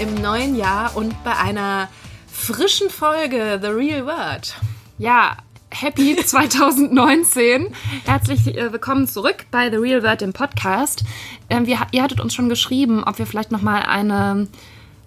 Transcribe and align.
im 0.00 0.14
neuen 0.14 0.56
Jahr 0.56 0.94
und 0.94 1.14
bei 1.24 1.36
einer 1.36 1.88
frischen 2.30 2.90
Folge 2.90 3.58
The 3.62 3.68
Real 3.68 4.04
Word. 4.04 4.54
Ja, 4.98 5.38
happy 5.70 6.16
2019. 6.24 7.68
Herzlich 8.04 8.56
äh, 8.56 8.72
willkommen 8.72 9.08
zurück 9.08 9.46
bei 9.50 9.70
The 9.70 9.76
Real 9.76 10.02
Word, 10.02 10.20
dem 10.20 10.34
Podcast. 10.34 11.04
Ähm, 11.48 11.66
wir, 11.66 11.78
ihr 11.92 12.02
hattet 12.02 12.20
uns 12.20 12.34
schon 12.34 12.50
geschrieben, 12.50 13.04
ob 13.04 13.18
wir 13.18 13.26
vielleicht 13.26 13.50
nochmal 13.52 13.84
eine 13.84 14.48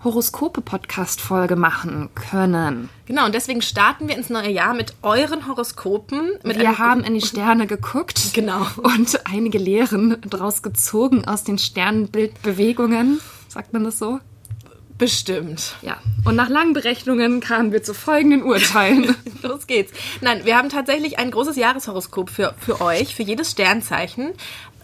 Horoskope-Podcast-Folge 0.03 1.55
machen 1.55 2.09
können. 2.15 2.90
Genau, 3.05 3.26
und 3.26 3.35
deswegen 3.35 3.62
starten 3.62 4.07
wir 4.07 4.17
ins 4.17 4.29
neue 4.29 4.49
Jahr 4.49 4.73
mit 4.73 4.95
euren 5.03 5.48
Horoskopen. 5.48 6.31
Mit 6.43 6.57
wir 6.57 6.79
haben 6.79 7.03
in 7.03 7.13
die 7.13 7.21
Sterne 7.21 7.67
geguckt. 7.67 8.20
Genau. 8.34 8.65
Und 8.77 9.20
einige 9.26 9.57
Lehren 9.57 10.17
daraus 10.27 10.62
gezogen 10.63 11.26
aus 11.26 11.43
den 11.43 11.57
Sternbildbewegungen. 11.57 13.20
Sagt 13.49 13.73
man 13.73 13.84
das 13.84 13.99
so? 13.99 14.20
Bestimmt. 14.99 15.77
Ja. 15.81 15.98
Und 16.26 16.35
nach 16.35 16.49
langen 16.49 16.73
Berechnungen 16.73 17.40
kamen 17.40 17.71
wir 17.71 17.81
zu 17.81 17.94
folgenden 17.94 18.44
Urteilen. 18.44 19.16
Los 19.41 19.66
geht's. 19.66 19.94
Nein, 20.20 20.44
wir 20.44 20.57
haben 20.57 20.67
tatsächlich 20.67 21.17
ein 21.17 21.31
großes 21.31 21.55
Jahreshoroskop 21.55 22.30
für, 22.30 22.53
für 22.59 22.81
euch, 22.81 23.16
für 23.16 23.23
jedes 23.23 23.52
Sternzeichen. 23.52 24.34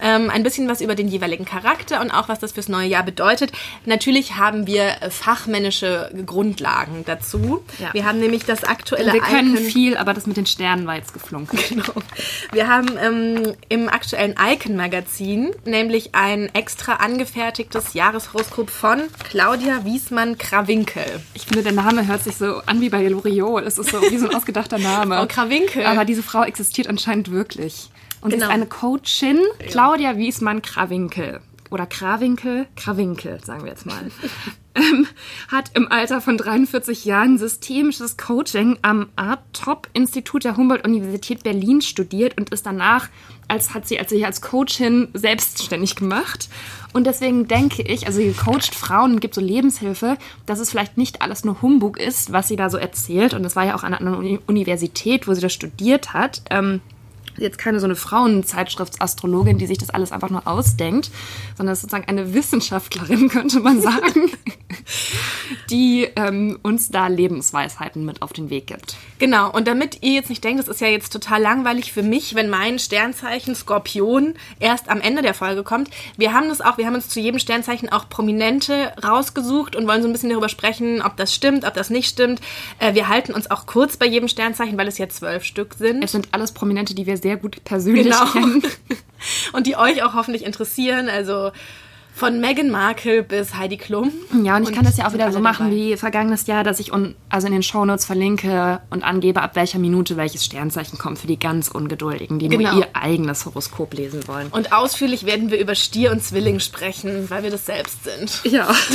Ähm, 0.02 0.30
ein 0.30 0.44
bisschen 0.44 0.67
was 0.67 0.81
über 0.81 0.94
den 0.95 1.08
jeweiligen 1.08 1.45
Charakter 1.45 2.02
und 2.02 2.12
auch 2.12 2.27
was 2.27 2.40
das 2.40 2.52
fürs 2.52 2.67
neue 2.67 2.88
Jahr 2.88 3.03
bedeutet. 3.03 3.52
Natürlich 3.86 4.36
haben 4.36 4.67
wir 4.67 5.02
äh, 5.02 5.09
fachmännische 5.09 6.11
Grundlagen 6.25 7.03
dazu. 7.06 7.64
Ja. 7.80 7.94
Wir 7.94 8.05
haben 8.05 8.20
nämlich 8.20 8.44
das 8.45 8.64
aktuelle 8.66 9.14
wir 9.14 9.22
können 9.22 9.55
Icon- 9.55 9.66
viel, 9.66 9.97
aber 9.97 10.14
das 10.14 10.28
mit 10.28 10.38
den 10.38 10.45
Sternen 10.45 10.86
war 10.88 10.95
jetzt 10.95 11.14
geflunken. 11.14 11.59
Genau. 11.70 11.94
Wir 12.52 12.67
haben 12.67 12.89
ähm, 13.02 13.53
im 13.70 13.89
aktuellen 13.89 14.36
Icon-Magazin 14.39 15.52
nämlich 15.66 16.14
ein 16.14 16.53
extra 16.53 16.95
angefertigtes 16.95 17.94
Jahreshoroskop 17.94 18.70
von 18.70 19.02
Claudia 19.30 19.83
Wiesmann-Krawinkel. 19.86 21.03
Ich 21.33 21.44
finde, 21.44 21.64
der 21.64 21.72
Name 21.72 22.08
hört 22.08 22.23
sich 22.23 22.36
so 22.36 22.61
an 22.66 22.81
wie 22.81 22.89
bei 22.89 23.08
Loriot. 23.08 23.64
Es 23.66 23.77
ist 23.77 23.89
so 23.92 24.02
wie 24.02 24.17
so 24.17 24.27
ein 24.30 24.36
ausgedachter 24.36 24.77
Name. 24.77 25.22
Oh, 25.22 25.25
Krawinkel. 25.27 25.86
Aber 25.86 26.05
diese 26.05 26.23
Frau 26.23 26.44
existiert 26.44 26.88
anscheinend 26.88 27.31
wirklich. 27.31 27.89
Und 28.26 28.31
Genau. 28.31 28.45
ist 28.48 28.52
eine 28.52 28.66
Coachin, 28.66 29.40
Claudia 29.70 30.18
Wiesmann-Krawinkel. 30.18 31.42
Oder 31.70 31.86
Krawinkel, 31.86 32.66
Krawinkel, 32.76 33.40
sagen 33.44 33.64
wir 33.64 33.70
jetzt 33.70 33.86
mal. 33.86 34.09
ähm, 34.76 35.06
hat 35.50 35.70
im 35.76 35.92
Alter 35.92 36.22
von 36.22 36.36
43 36.36 37.06
Jahren 37.06 37.38
systemisches 37.38 38.17
Coaching 38.17 38.80
am 38.82 39.09
Art-Top-Institut 39.16 40.44
der 40.44 40.58
Humboldt-Universität 40.58 41.44
Berlin 41.44 41.82
studiert 41.82 42.36
und 42.40 42.50
ist 42.50 42.66
danach, 42.66 43.09
als 43.48 43.76
hat 43.76 43.88
sie, 43.88 44.00
als 44.00 44.09
sie 44.09 44.26
als 44.26 44.42
Coachin 44.42 45.10
selbstständig 45.14 45.95
gemacht. 45.95 46.50
Und 46.94 47.06
deswegen 47.06 47.48
denke 47.48 47.84
ich, 47.84 48.08
also 48.08 48.20
sie 48.20 48.32
coacht 48.34 48.73
Frauen 48.73 49.14
und 49.14 49.20
gibt 49.20 49.36
so 49.36 49.42
Lebenshilfe, 49.42 50.17
dass 50.48 50.60
es 50.60 50.72
vielleicht 50.72 50.98
nicht 50.98 51.22
alles 51.22 51.45
nur 51.45 51.62
Humbug 51.62 52.00
ist, 52.00 52.32
was 52.32 52.48
sie 52.48 52.56
da 52.56 52.72
so 52.72 52.78
erzählt. 52.78 53.36
Und 53.36 53.44
das 53.44 53.56
war 53.56 53.66
ja 53.66 53.76
auch 53.76 53.84
an 53.84 53.94
einer 53.94 54.17
Uni 54.17 54.39
Universität, 54.48 55.28
wo 55.28 55.34
sie 55.36 55.42
das 55.42 55.54
studiert 55.54 56.14
hat. 56.14 56.42
Ähm, 56.50 56.82
jetzt 57.38 57.58
keine 57.58 57.80
so 57.80 57.86
eine 57.86 57.95
Frauenzeitschriftsastrologin, 57.95 59.58
die 59.58 59.67
sich 59.67 59.78
das 59.78 59.89
alles 59.89 60.11
einfach 60.11 60.30
nur 60.30 60.47
ausdenkt, 60.47 61.11
sondern 61.58 61.73
ist 61.73 61.81
sozusagen 61.81 62.08
eine 62.08 62.33
Wissenschaftlerin, 62.33 63.30
könnte 63.30 63.59
man 63.59 63.81
sagen, 63.81 64.31
die 65.69 66.08
ähm, 66.16 66.59
uns 66.64 66.89
da 66.89 67.08
Lebensweisheiten 67.08 68.05
mit 68.05 68.21
auf 68.21 68.33
den 68.33 68.49
Weg 68.49 68.67
gibt. 68.67 68.95
Genau, 69.20 69.52
und 69.52 69.67
damit 69.67 70.04
ihr 70.04 70.14
jetzt 70.14 70.30
nicht 70.30 70.43
denkt, 70.43 70.60
das 70.60 70.67
ist 70.67 70.82
ja 70.82 70.87
jetzt 70.87 71.11
total 71.11 71.42
langweilig 71.42 71.93
für 71.93 72.04
mich, 72.04 72.36
wenn 72.36 72.49
mein 72.49 72.80
Sternzeichen 72.80 73.55
Skorpion 73.55 74.33
erst 74.60 74.89
am 74.89 75.02
Ende 75.02 75.21
der 75.21 75.33
Folge 75.33 75.64
kommt. 75.64 75.89
Wir 76.17 76.33
haben 76.33 76.49
das 76.49 76.61
auch, 76.61 76.77
wir 76.77 76.86
haben 76.86 76.95
uns 76.95 77.10
zu 77.10 77.20
jedem 77.20 77.39
Sternzeichen 77.39 77.92
auch 77.92 78.10
Prominente 78.10 78.93
rausgesucht 79.04 79.76
und 79.76 79.87
wollen 79.87 80.02
so 80.02 80.08
ein 80.08 80.11
bisschen 80.11 80.30
darüber 80.30 80.49
sprechen, 80.49 81.02
ob 81.02 81.17
das 81.17 81.33
stimmt, 81.33 81.65
ob 81.65 81.73
das 81.73 81.89
nicht 81.89 82.10
stimmt. 82.10 82.42
Äh, 82.80 82.93
wir 82.93 83.08
halten 83.08 83.33
uns 83.33 83.49
auch 83.49 83.65
kurz 83.65 83.98
bei 83.98 84.05
jedem 84.05 84.27
Sternzeichen, 84.27 84.77
weil 84.77 84.87
es 84.87 84.98
ja 84.98 85.10
zwölf 85.10 85.43
Stück 85.43 85.76
sind. 85.76 86.04
Es 86.04 86.11
sind 86.11 86.30
alles 86.31 86.52
Prominente, 86.52 86.95
die 86.95 87.05
wir 87.05 87.17
sehr 87.25 87.37
gut 87.37 87.63
persönlich 87.63 88.03
Genau. 88.03 88.25
kennen. 88.27 88.61
Und 89.53 89.65
die 89.65 89.75
euch 89.75 90.03
auch 90.03 90.13
hoffentlich 90.13 90.45
interessieren. 90.45 91.09
Also 91.09 91.52
von 92.15 92.39
Meghan 92.39 92.70
Markle 92.71 93.23
bis 93.23 93.55
Heidi 93.55 93.76
Klum. 93.76 94.09
Ja, 94.43 94.55
und 94.55 94.64
ich 94.64 94.70
Und 94.70 94.76
kann 94.76 94.86
das 94.86 94.95
ja 94.95 95.05
auch 95.08 95.14
wieder 95.14 95.31
so 95.33 95.39
machen 95.42 95.65
dabei. 95.65 95.76
wie 95.76 95.98
vergangenes 95.98 96.48
Jahr, 96.48 96.64
dass 96.64 96.80
ich 96.80 96.93
un 96.93 97.14
also 97.27 97.48
in 97.48 97.52
den 97.53 97.61
Shownotes 97.64 98.05
verlinke 98.05 98.80
und 98.89 99.03
angebe, 99.03 99.42
ab 99.42 99.55
welcher 99.58 99.80
Minute 99.80 100.15
welches 100.15 100.45
Sternzeichen 100.45 100.98
kommt 100.98 101.20
für 101.20 101.27
die 101.27 101.37
ganz 101.37 101.67
Ungeduldigen, 101.67 102.39
die 102.39 102.48
Genau. 102.48 102.71
nur 102.71 102.80
ihr 102.83 102.87
eigenes 102.93 103.45
Horoskop 103.45 103.93
lesen 103.93 104.25
wollen. 104.30 104.48
Und 104.48 104.71
ausführlich 104.71 105.25
werden 105.25 105.52
wir 105.52 105.59
über 105.59 105.75
Stier 105.75 106.11
und 106.14 106.23
Zwilling 106.23 106.61
sprechen, 106.61 107.30
weil 107.30 107.43
wir 107.43 107.52
das 107.52 107.65
selbst 107.65 108.05
sind. 108.05 108.42
Ja. 108.52 108.67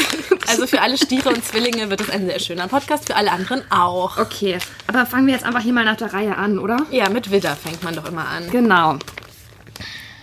Also 0.49 0.67
für 0.67 0.81
alle 0.81 0.97
Stiere 0.97 1.29
und 1.29 1.45
Zwillinge 1.45 1.91
wird 1.91 2.01
es 2.01 2.11
ein 2.11 2.27
sehr 2.27 2.41
schöner 2.41 2.67
Podcast, 2.67 3.07
für 3.07 3.15
alle 3.15 3.31
anderen 3.31 3.63
auch. 3.71 4.19
Okay, 4.19 4.59
aber 4.89 5.07
fangen 5.07 5.27
wir 5.29 5.35
jetzt 5.35 5.45
einfach 5.45 5.61
hier 5.61 5.73
mal 5.73 5.85
nach 5.85 5.97
der 5.97 6.13
Reihe 6.13 6.37
an, 6.37 6.59
oder? 6.59 6.87
Ja, 6.91 7.09
mit 7.09 7.31
Widder 7.31 7.55
fängt 7.55 7.85
man 7.85 7.95
doch 7.95 8.07
immer 8.09 8.27
an. 8.27 8.51
Genau. 8.51 8.97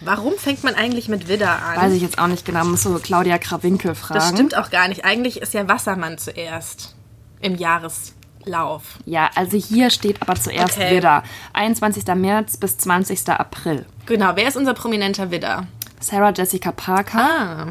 Warum 0.01 0.33
fängt 0.37 0.63
man 0.63 0.75
eigentlich 0.75 1.09
mit 1.09 1.27
Widder 1.27 1.61
an? 1.63 1.77
Weiß 1.77 1.93
ich 1.93 2.01
jetzt 2.01 2.19
auch 2.19 2.27
nicht 2.27 2.45
genau. 2.45 2.63
Muss 2.65 2.83
so 2.83 2.97
Claudia 2.99 3.37
Krawinkel 3.37 3.95
fragen. 3.95 4.19
das 4.19 4.29
stimmt 4.29 4.55
auch 4.57 4.69
gar 4.69 4.87
nicht. 4.87 5.03
Eigentlich 5.05 5.41
ist 5.41 5.53
ja 5.53 5.67
Wassermann 5.67 6.17
zuerst 6.17 6.95
im 7.41 7.55
Jahreslauf. 7.55 8.83
Ja, 9.05 9.29
also 9.35 9.57
hier 9.57 9.89
steht 9.89 10.21
aber 10.21 10.35
zuerst 10.35 10.77
Okay. 10.77 10.97
Widder. 10.97 11.23
21. 11.53 12.05
März 12.15 12.57
bis 12.57 12.77
20. 12.77 13.29
April. 13.29 13.85
Genau, 14.05 14.35
wer 14.35 14.47
ist 14.47 14.57
unser 14.57 14.73
prominenter 14.75 15.31
Widder? 15.31 15.65
Sarah 15.99 16.31
Jessica 16.31 16.71
Parker. 16.71 17.19
Ah. 17.19 17.67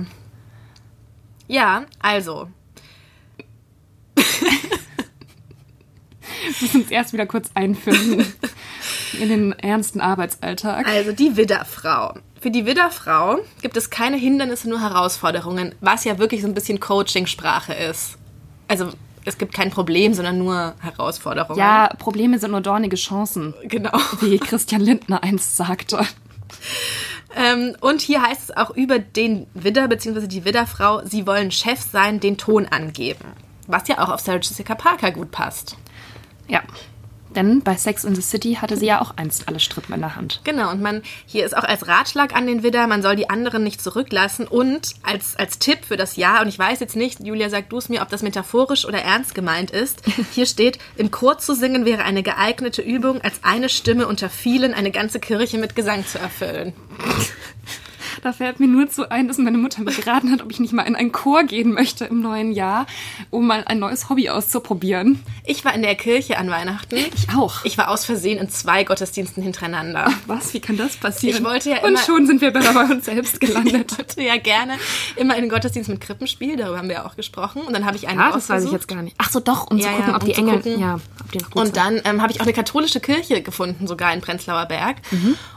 Ja, 1.46 1.84
also. 2.00 2.48
Wir 4.16 4.24
müssen 6.60 6.80
uns 6.82 6.90
erst 6.90 7.12
wieder 7.12 7.26
kurz 7.26 7.50
einfinden 7.54 8.20
in 9.20 9.28
den 9.28 9.52
ernsten 9.52 10.00
Arbeitsalltag. 10.00 10.86
Also 10.86 11.12
die 11.12 11.36
Widderfrau. 11.36 12.14
Für 12.40 12.50
die 12.50 12.66
Widderfrau 12.66 13.38
gibt 13.62 13.76
es 13.76 13.90
keine 13.90 14.16
Hindernisse, 14.16 14.68
nur 14.68 14.80
Herausforderungen, 14.80 15.74
was 15.80 16.04
ja 16.04 16.18
wirklich 16.18 16.42
so 16.42 16.48
ein 16.48 16.54
bisschen 16.54 16.80
Coaching-Sprache 16.80 17.74
ist. 17.74 18.18
Also 18.68 18.92
es 19.24 19.38
gibt 19.38 19.54
kein 19.54 19.70
Problem, 19.70 20.14
sondern 20.14 20.38
nur 20.38 20.74
Herausforderungen. 20.80 21.58
Ja, 21.58 21.88
Probleme 21.98 22.38
sind 22.38 22.52
nur 22.52 22.60
dornige 22.60 22.96
Chancen, 22.96 23.54
genau. 23.64 23.98
wie 24.20 24.38
Christian 24.38 24.80
Lindner 24.80 25.22
einst 25.22 25.56
sagte. 25.56 26.00
Ähm, 27.34 27.76
und 27.80 28.00
hier 28.00 28.22
heißt 28.22 28.44
es 28.44 28.56
auch 28.56 28.70
über 28.70 28.98
den 28.98 29.46
Widder 29.52 29.88
bzw. 29.88 30.26
die 30.26 30.44
Widderfrau, 30.44 31.04
sie 31.04 31.26
wollen 31.26 31.50
Chef 31.50 31.80
sein, 31.80 32.20
den 32.20 32.38
Ton 32.38 32.66
angeben. 32.66 33.24
Was 33.66 33.88
ja 33.88 33.98
auch 33.98 34.08
auf 34.08 34.20
Sarah 34.20 34.38
Jessica 34.38 34.74
Parker 34.74 35.10
gut 35.10 35.32
passt. 35.32 35.76
Ja. 36.48 36.62
Denn 37.36 37.62
bei 37.62 37.76
Sex 37.76 38.04
in 38.04 38.14
the 38.14 38.22
City 38.22 38.54
hatte 38.54 38.76
sie 38.76 38.86
ja 38.86 39.00
auch 39.00 39.12
einst 39.16 39.46
alle 39.46 39.60
Strippen 39.60 39.94
in 39.94 40.00
der 40.00 40.16
Hand. 40.16 40.40
Genau, 40.44 40.70
und 40.70 40.80
man, 40.80 41.02
hier 41.26 41.44
ist 41.44 41.56
auch 41.56 41.64
als 41.64 41.86
Ratschlag 41.86 42.34
an 42.34 42.46
den 42.46 42.62
Widder, 42.62 42.86
man 42.86 43.02
soll 43.02 43.14
die 43.14 43.28
anderen 43.28 43.62
nicht 43.62 43.82
zurücklassen 43.82 44.46
und 44.46 44.94
als, 45.02 45.36
als 45.36 45.58
Tipp 45.58 45.84
für 45.86 45.98
das 45.98 46.16
Jahr, 46.16 46.40
und 46.40 46.48
ich 46.48 46.58
weiß 46.58 46.80
jetzt 46.80 46.96
nicht, 46.96 47.20
Julia, 47.20 47.50
sag 47.50 47.68
du 47.68 47.76
es 47.76 47.90
mir, 47.90 48.00
ob 48.00 48.08
das 48.08 48.22
metaphorisch 48.22 48.86
oder 48.86 49.02
ernst 49.02 49.34
gemeint 49.34 49.70
ist, 49.70 50.02
hier 50.32 50.46
steht, 50.46 50.78
im 50.96 51.10
Chor 51.10 51.38
zu 51.38 51.54
singen 51.54 51.84
wäre 51.84 52.04
eine 52.04 52.22
geeignete 52.22 52.80
Übung, 52.80 53.20
als 53.20 53.40
eine 53.42 53.68
Stimme 53.68 54.08
unter 54.08 54.30
vielen 54.30 54.72
eine 54.72 54.90
ganze 54.90 55.20
Kirche 55.20 55.58
mit 55.58 55.76
Gesang 55.76 56.06
zu 56.06 56.18
erfüllen. 56.18 56.72
Da 58.22 58.32
fällt 58.32 58.60
mir 58.60 58.66
nur 58.68 58.88
zu 58.88 59.10
ein, 59.10 59.28
dass 59.28 59.38
meine 59.38 59.58
Mutter 59.58 59.82
mich 59.82 59.96
geraten 59.96 60.30
hat, 60.32 60.42
ob 60.42 60.50
ich 60.50 60.60
nicht 60.60 60.72
mal 60.72 60.82
in 60.82 60.96
einen 60.96 61.12
Chor 61.12 61.44
gehen 61.44 61.72
möchte 61.72 62.04
im 62.06 62.20
neuen 62.20 62.52
Jahr, 62.52 62.86
um 63.30 63.46
mal 63.46 63.62
ein 63.66 63.78
neues 63.78 64.08
Hobby 64.08 64.28
auszuprobieren. 64.30 65.20
Ich 65.44 65.64
war 65.64 65.74
in 65.74 65.82
der 65.82 65.94
Kirche 65.94 66.38
an 66.38 66.50
Weihnachten. 66.50 66.96
Ich 66.96 67.28
auch. 67.36 67.64
Ich 67.64 67.78
war 67.78 67.88
aus 67.88 68.04
Versehen 68.04 68.38
in 68.38 68.48
zwei 68.48 68.84
Gottesdiensten 68.84 69.42
hintereinander. 69.42 70.10
Was? 70.26 70.52
Wie 70.54 70.60
kann 70.60 70.76
das 70.76 70.96
passieren? 70.96 71.36
Ich 71.38 71.44
wollte 71.44 71.70
ja 71.70 71.82
Und 71.82 71.90
immer- 71.90 71.98
schon 72.02 72.26
sind 72.26 72.40
wir 72.40 72.52
bei 72.52 72.60
bei 72.60 72.84
uns 72.84 73.04
selbst 73.04 73.40
gelandet. 73.40 73.92
Ich 73.92 73.98
wollte 73.98 74.22
ja 74.22 74.36
gerne 74.38 74.74
immer 75.16 75.34
in 75.36 75.42
den 75.42 75.50
Gottesdienst 75.50 75.88
mit 75.88 76.00
Krippenspiel, 76.00 76.56
darüber 76.56 76.78
haben 76.78 76.88
wir 76.88 76.96
ja 76.96 77.06
auch 77.06 77.16
gesprochen. 77.16 77.62
Und 77.62 77.72
dann 77.74 77.84
habe 77.86 77.96
ich 77.96 78.08
einen 78.08 78.18
Ah, 78.20 78.32
das 78.32 78.48
weiß 78.48 78.64
ich 78.64 78.72
jetzt 78.72 78.88
gar 78.88 79.02
nicht. 79.02 79.14
Ach 79.18 79.30
so, 79.30 79.40
doch, 79.40 79.70
um 79.70 79.76
Ja, 79.78 79.88
zu 79.88 79.90
gucken, 79.94 80.08
ja, 80.08 80.14
ob 80.16 80.22
um 80.22 80.28
die 80.28 80.34
Engel. 80.34 80.80
Ja, 80.80 81.00
ob 81.20 81.32
die 81.32 81.38
noch 81.38 81.50
gut 81.50 81.56
Und 81.60 81.66
sind. 81.66 81.76
dann 81.76 82.00
ähm, 82.04 82.22
habe 82.22 82.32
ich 82.32 82.40
auch 82.40 82.44
eine 82.44 82.52
katholische 82.52 83.00
Kirche 83.00 83.42
gefunden, 83.42 83.86
sogar 83.86 84.12
in 84.12 84.20
Prenzlauer 84.20 84.66
Berg. 84.66 84.96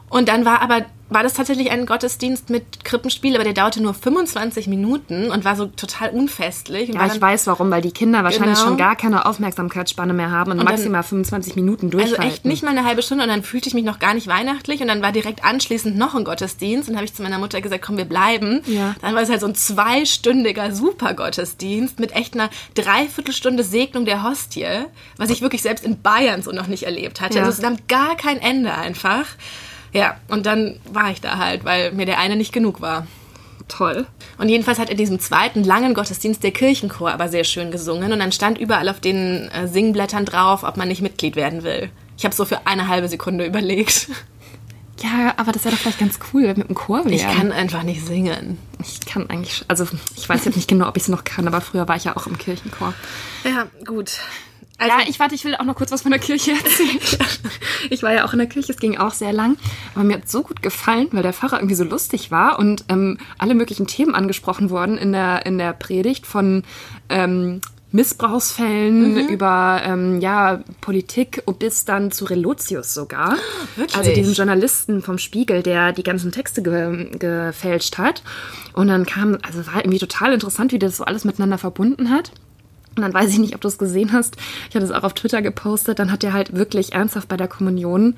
Und 0.10 0.28
dann 0.30 0.46
war 0.46 0.62
aber 0.62 0.86
war 1.12 1.24
das 1.24 1.34
tatsächlich 1.34 1.72
ein 1.72 1.88
Gottesdienst 1.88 2.52
mit 2.52 2.86
Krippenspiel, 2.86 3.34
aber 3.34 3.44
der 3.44 3.54
dauerte 3.54 3.82
nur 3.82 3.96
25 3.96 4.68
Minuten 4.68 5.32
und 5.32 5.44
war 5.44 5.56
so 5.56 5.66
total 5.66 6.12
unfestlich. 6.12 6.90
Und 6.90 6.98
Ja, 6.98 7.08
ich 7.08 7.14
dann, 7.14 7.22
weiß 7.24 7.48
warum, 7.48 7.72
weil 7.72 7.82
die 7.82 7.90
Kinder 7.90 8.24
wahrscheinlich 8.24 8.60
Genau. 8.60 8.68
schon 8.68 8.78
gar 8.78 8.96
keine 8.96 9.26
Aufmerksamkeitsspanne 9.26 10.14
mehr 10.14 10.30
haben 10.30 10.52
und, 10.52 10.58
dann- 10.58 10.66
maximal 10.68 11.02
25 11.02 11.56
Minuten 11.56 11.88
Also 11.88 11.98
durchhalten. 11.98 12.28
echt 12.28 12.46
nicht 12.46 12.62
mal 12.62 12.70
eine 12.70 12.86
halbe 12.86 13.02
Stunde 13.02 13.24
und 13.24 13.30
dann 13.32 13.42
fühlte 13.42 13.68
ich 13.70 13.74
mich 13.74 13.86
noch 13.86 13.98
gar 13.98 14.14
nicht 14.14 14.28
weihnachtlich 14.28 14.82
und 14.82 14.88
dann 14.88 15.02
war 15.02 15.12
direkt 15.12 15.44
anschließend 15.44 15.98
noch 15.98 16.14
ein 16.14 16.24
Gottesdienst 16.26 16.90
und 16.90 16.96
habe 16.96 17.06
ich 17.06 17.14
zu 17.16 17.24
meiner 17.24 17.40
Mutter 17.40 17.60
gesagt, 17.60 17.84
komm, 17.84 17.98
wir 17.98 18.06
bleiben. 18.06 18.62
Ja. 18.68 18.94
Dann 19.02 19.16
war 19.16 19.24
es 19.24 19.32
halt 19.32 19.42
so 19.42 19.48
ein 19.48 19.56
zweistündiger 19.56 20.76
Supergottesdienst 20.76 22.00
mit 22.00 22.16
echt 22.16 22.36
einer 22.36 22.52
Dreiviertelstunde 22.76 23.64
Segnung 23.64 24.06
der 24.06 24.24
Hostie, 24.24 24.68
was 25.18 25.32
ich 25.32 25.42
wirklich 25.42 25.64
selbst 25.64 25.84
in 25.84 26.04
Bayern 26.04 26.44
so 26.44 26.52
noch 26.52 26.68
nicht 26.68 26.84
erlebt 26.84 27.20
hatte. 27.20 27.40
Ja. 27.40 27.46
Also 27.46 27.58
es 27.58 27.62
nahm 27.64 27.78
gar 27.88 28.16
kein 28.16 28.40
Ende 28.40 28.76
einfach. 28.76 29.26
Ja, 29.94 30.18
und 30.28 30.46
dann 30.46 30.80
war 30.92 31.12
ich 31.12 31.22
da 31.22 31.38
halt, 31.38 31.66
weil 31.66 31.92
mir 31.92 32.06
der 32.06 32.20
eine 32.20 32.36
nicht 32.36 32.54
genug 32.54 32.82
war. 32.82 33.08
toll. 33.68 34.08
Und 34.38 34.50
jedenfalls 34.50 34.80
hat 34.80 34.90
in 34.90 34.98
diesem 34.98 35.20
zweiten 35.20 35.64
langen 35.64 35.94
Gottesdienst 35.94 36.42
der 36.44 36.52
Kirchenchor 36.52 37.12
aber 37.12 37.30
sehr 37.30 37.44
schön 37.44 37.70
gesungen 37.72 38.12
und 38.12 38.20
dann 38.20 38.32
stand 38.32 38.58
überall 38.58 38.90
auf 38.90 39.00
den 39.00 39.50
äh, 39.50 39.68
Singblättern 39.68 40.26
drauf, 40.26 40.64
ob 40.64 40.76
man 40.78 40.88
nicht 40.88 41.02
Mitglied 41.02 41.36
werden 41.36 41.64
will. 41.64 41.90
Ich 42.18 42.26
habe 42.26 42.34
so 42.36 42.46
für 42.46 42.66
eine 42.66 42.88
halbe 42.88 43.08
Sekunde 43.08 43.46
überlegt. 43.46 44.10
Ja, 45.02 45.34
aber 45.38 45.54
das 45.54 45.64
wäre 45.64 45.74
doch 45.74 45.82
vielleicht 45.82 46.00
ganz 46.00 46.20
cool 46.34 46.54
mit 46.56 46.68
dem 46.68 46.76
Chor 46.76 47.06
wäre. 47.06 47.16
Ich 47.16 47.24
kann 47.26 47.54
einfach 47.54 47.84
nicht 47.84 48.06
singen. 48.06 48.58
Ich 48.84 49.00
kann 49.06 49.30
eigentlich, 49.30 49.64
also 49.70 49.88
ich 50.18 50.28
weiß 50.28 50.44
jetzt 50.44 50.58
nicht 50.58 50.68
genau, 50.68 50.90
ob 50.90 50.98
ich 50.98 51.04
es 51.04 51.08
noch 51.08 51.24
kann, 51.24 51.48
aber 51.48 51.62
früher 51.62 51.88
war 51.88 51.96
ich 51.96 52.04
ja 52.04 52.18
auch 52.18 52.28
im 52.28 52.38
Kirchenchor. 52.38 52.94
Ja, 53.46 53.68
gut. 53.86 54.20
Also, 54.80 54.98
ja, 54.98 55.04
ich 55.08 55.20
warte, 55.20 55.36
ich 55.36 55.44
will 55.44 55.56
auch 55.56 55.66
noch 55.66 55.76
kurz 55.76 55.92
was 55.92 56.02
von 56.02 56.12
der 56.12 56.20
Kirche 56.20 56.52
erzählen. 56.52 57.00
ich 57.90 58.02
war 58.02 58.14
ja 58.14 58.26
auch 58.26 58.34
in 58.34 58.40
der 58.40 58.48
Kirche, 58.48 58.72
es 58.72 58.80
ging 58.80 58.98
auch 58.98 59.14
sehr 59.14 59.34
lang. 59.34 59.58
Aber 59.94 60.06
mir 60.06 60.16
hat 60.16 60.30
so 60.30 60.42
gut 60.42 60.62
gefallen, 60.62 61.08
weil 61.12 61.22
der 61.22 61.34
Pfarrer 61.34 61.58
irgendwie 61.58 61.76
so 61.76 61.84
lustig 61.84 62.32
war 62.32 62.58
und 62.60 62.86
ähm, 62.88 63.18
alle 63.38 63.56
möglichen 63.56 63.88
Themen 63.88 64.16
angesprochen 64.16 64.70
wurden 64.70 64.98
in 64.98 65.12
der, 65.12 65.46
in 65.46 65.58
der 65.58 65.74
Predigt 65.74 66.26
von 66.26 66.64
ähm, 67.10 67.60
Missbrauchsfällen 67.92 69.14
mhm. 69.14 69.28
über 69.30 69.82
ähm, 69.84 70.22
ja, 70.22 70.64
Politik 70.80 71.44
bis 71.58 71.86
dann 71.86 72.12
zu 72.12 72.26
Relotius 72.26 72.94
sogar. 72.94 73.36
Wirklich? 73.76 73.98
Also 73.98 74.14
diesem 74.14 74.34
Journalisten 74.34 75.02
vom 75.02 75.18
Spiegel, 75.18 75.64
der 75.64 75.92
die 75.92 76.04
ganzen 76.04 76.32
Texte 76.32 76.62
ge 76.62 77.18
gefälscht 77.18 77.98
hat. 77.98 78.24
Und 78.74 78.88
dann 78.88 79.06
kam, 79.06 79.40
also 79.42 79.66
war 79.68 79.84
irgendwie 79.84 80.00
total 80.00 80.34
interessant, 80.34 80.72
wie 80.72 80.80
das 80.80 80.98
so 80.98 81.04
alles 81.04 81.26
miteinander 81.26 81.58
verbunden 81.58 82.12
hat. 82.12 82.32
Und 82.96 83.04
dann 83.04 83.14
weiß 83.14 83.32
ich 83.32 83.40
nicht, 83.40 83.56
ob 83.56 83.62
du 83.62 83.68
es 83.68 83.78
gesehen 83.78 84.12
hast. 84.14 84.38
Ich 84.70 84.76
hatte 84.76 84.86
es 84.86 84.92
auch 84.92 85.04
auf 85.04 85.14
Twitter 85.14 85.42
gepostet. 85.42 86.00
Dann 86.00 86.12
hat 86.12 86.24
er 86.24 86.34
halt 86.34 86.56
wirklich 86.56 86.94
ernsthaft 86.94 87.28
bei 87.28 87.38
der 87.38 87.48
Kommunion 87.48 88.16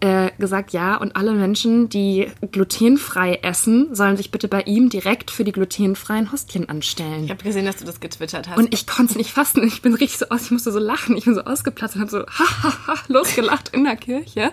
äh, 0.00 0.32
gesagt, 0.38 0.72
ja, 0.72 0.96
und 0.96 1.16
alle 1.16 1.32
Menschen, 1.32 1.88
die 1.88 2.26
glutenfrei 2.52 3.36
essen, 3.42 3.94
sollen 3.94 4.16
sich 4.16 4.30
bitte 4.30 4.48
bei 4.48 4.62
ihm 4.62 4.90
direkt 4.90 5.30
für 5.30 5.44
die 5.44 5.52
glutenfreien 5.52 6.30
Hostien 6.30 6.68
anstellen. 6.68 7.24
Ich 7.24 7.30
habe 7.30 7.42
gesehen, 7.42 7.64
dass 7.64 7.76
du 7.76 7.84
das 7.84 8.00
getwittert 8.00 8.48
hast. 8.48 8.58
Und 8.58 8.74
ich 8.74 8.86
konnte 8.86 9.12
es 9.12 9.16
nicht 9.16 9.30
fassen. 9.30 9.62
Ich 9.66 9.80
bin 9.80 9.94
richtig 9.94 10.18
so 10.18 10.26
aus, 10.28 10.42
ich 10.42 10.50
musste 10.50 10.72
so 10.72 10.78
lachen. 10.78 11.16
Ich 11.16 11.24
bin 11.24 11.34
so 11.34 11.42
ausgeplatzt 11.42 11.94
und 11.96 12.02
habe 12.02 12.10
so 12.10 12.18
ha, 12.26 12.94
losgelacht 13.08 13.70
in 13.70 13.84
der 13.84 13.96
Kirche. 13.96 14.52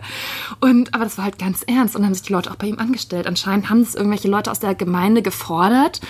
Und 0.62 0.94
aber 0.94 1.04
das 1.04 1.18
war 1.18 1.26
halt 1.26 1.40
ganz 1.40 1.64
ernst 1.64 1.96
und 1.96 2.04
dann 2.04 2.08
haben 2.08 2.14
sich 2.14 2.24
die 2.24 2.34
Leute 2.34 2.52
auch 2.52 2.56
bei 2.56 2.68
ihm 2.68 2.80
angestellt. 2.80 3.28
Anscheinend 3.28 3.70
haben 3.70 3.82
es 3.82 3.96
irgendwelche 3.96 4.30
Leute 4.30 4.52
aus 4.52 4.60
der 4.60 4.76
Gemeinde 4.76 5.22
gefordert 5.22 6.02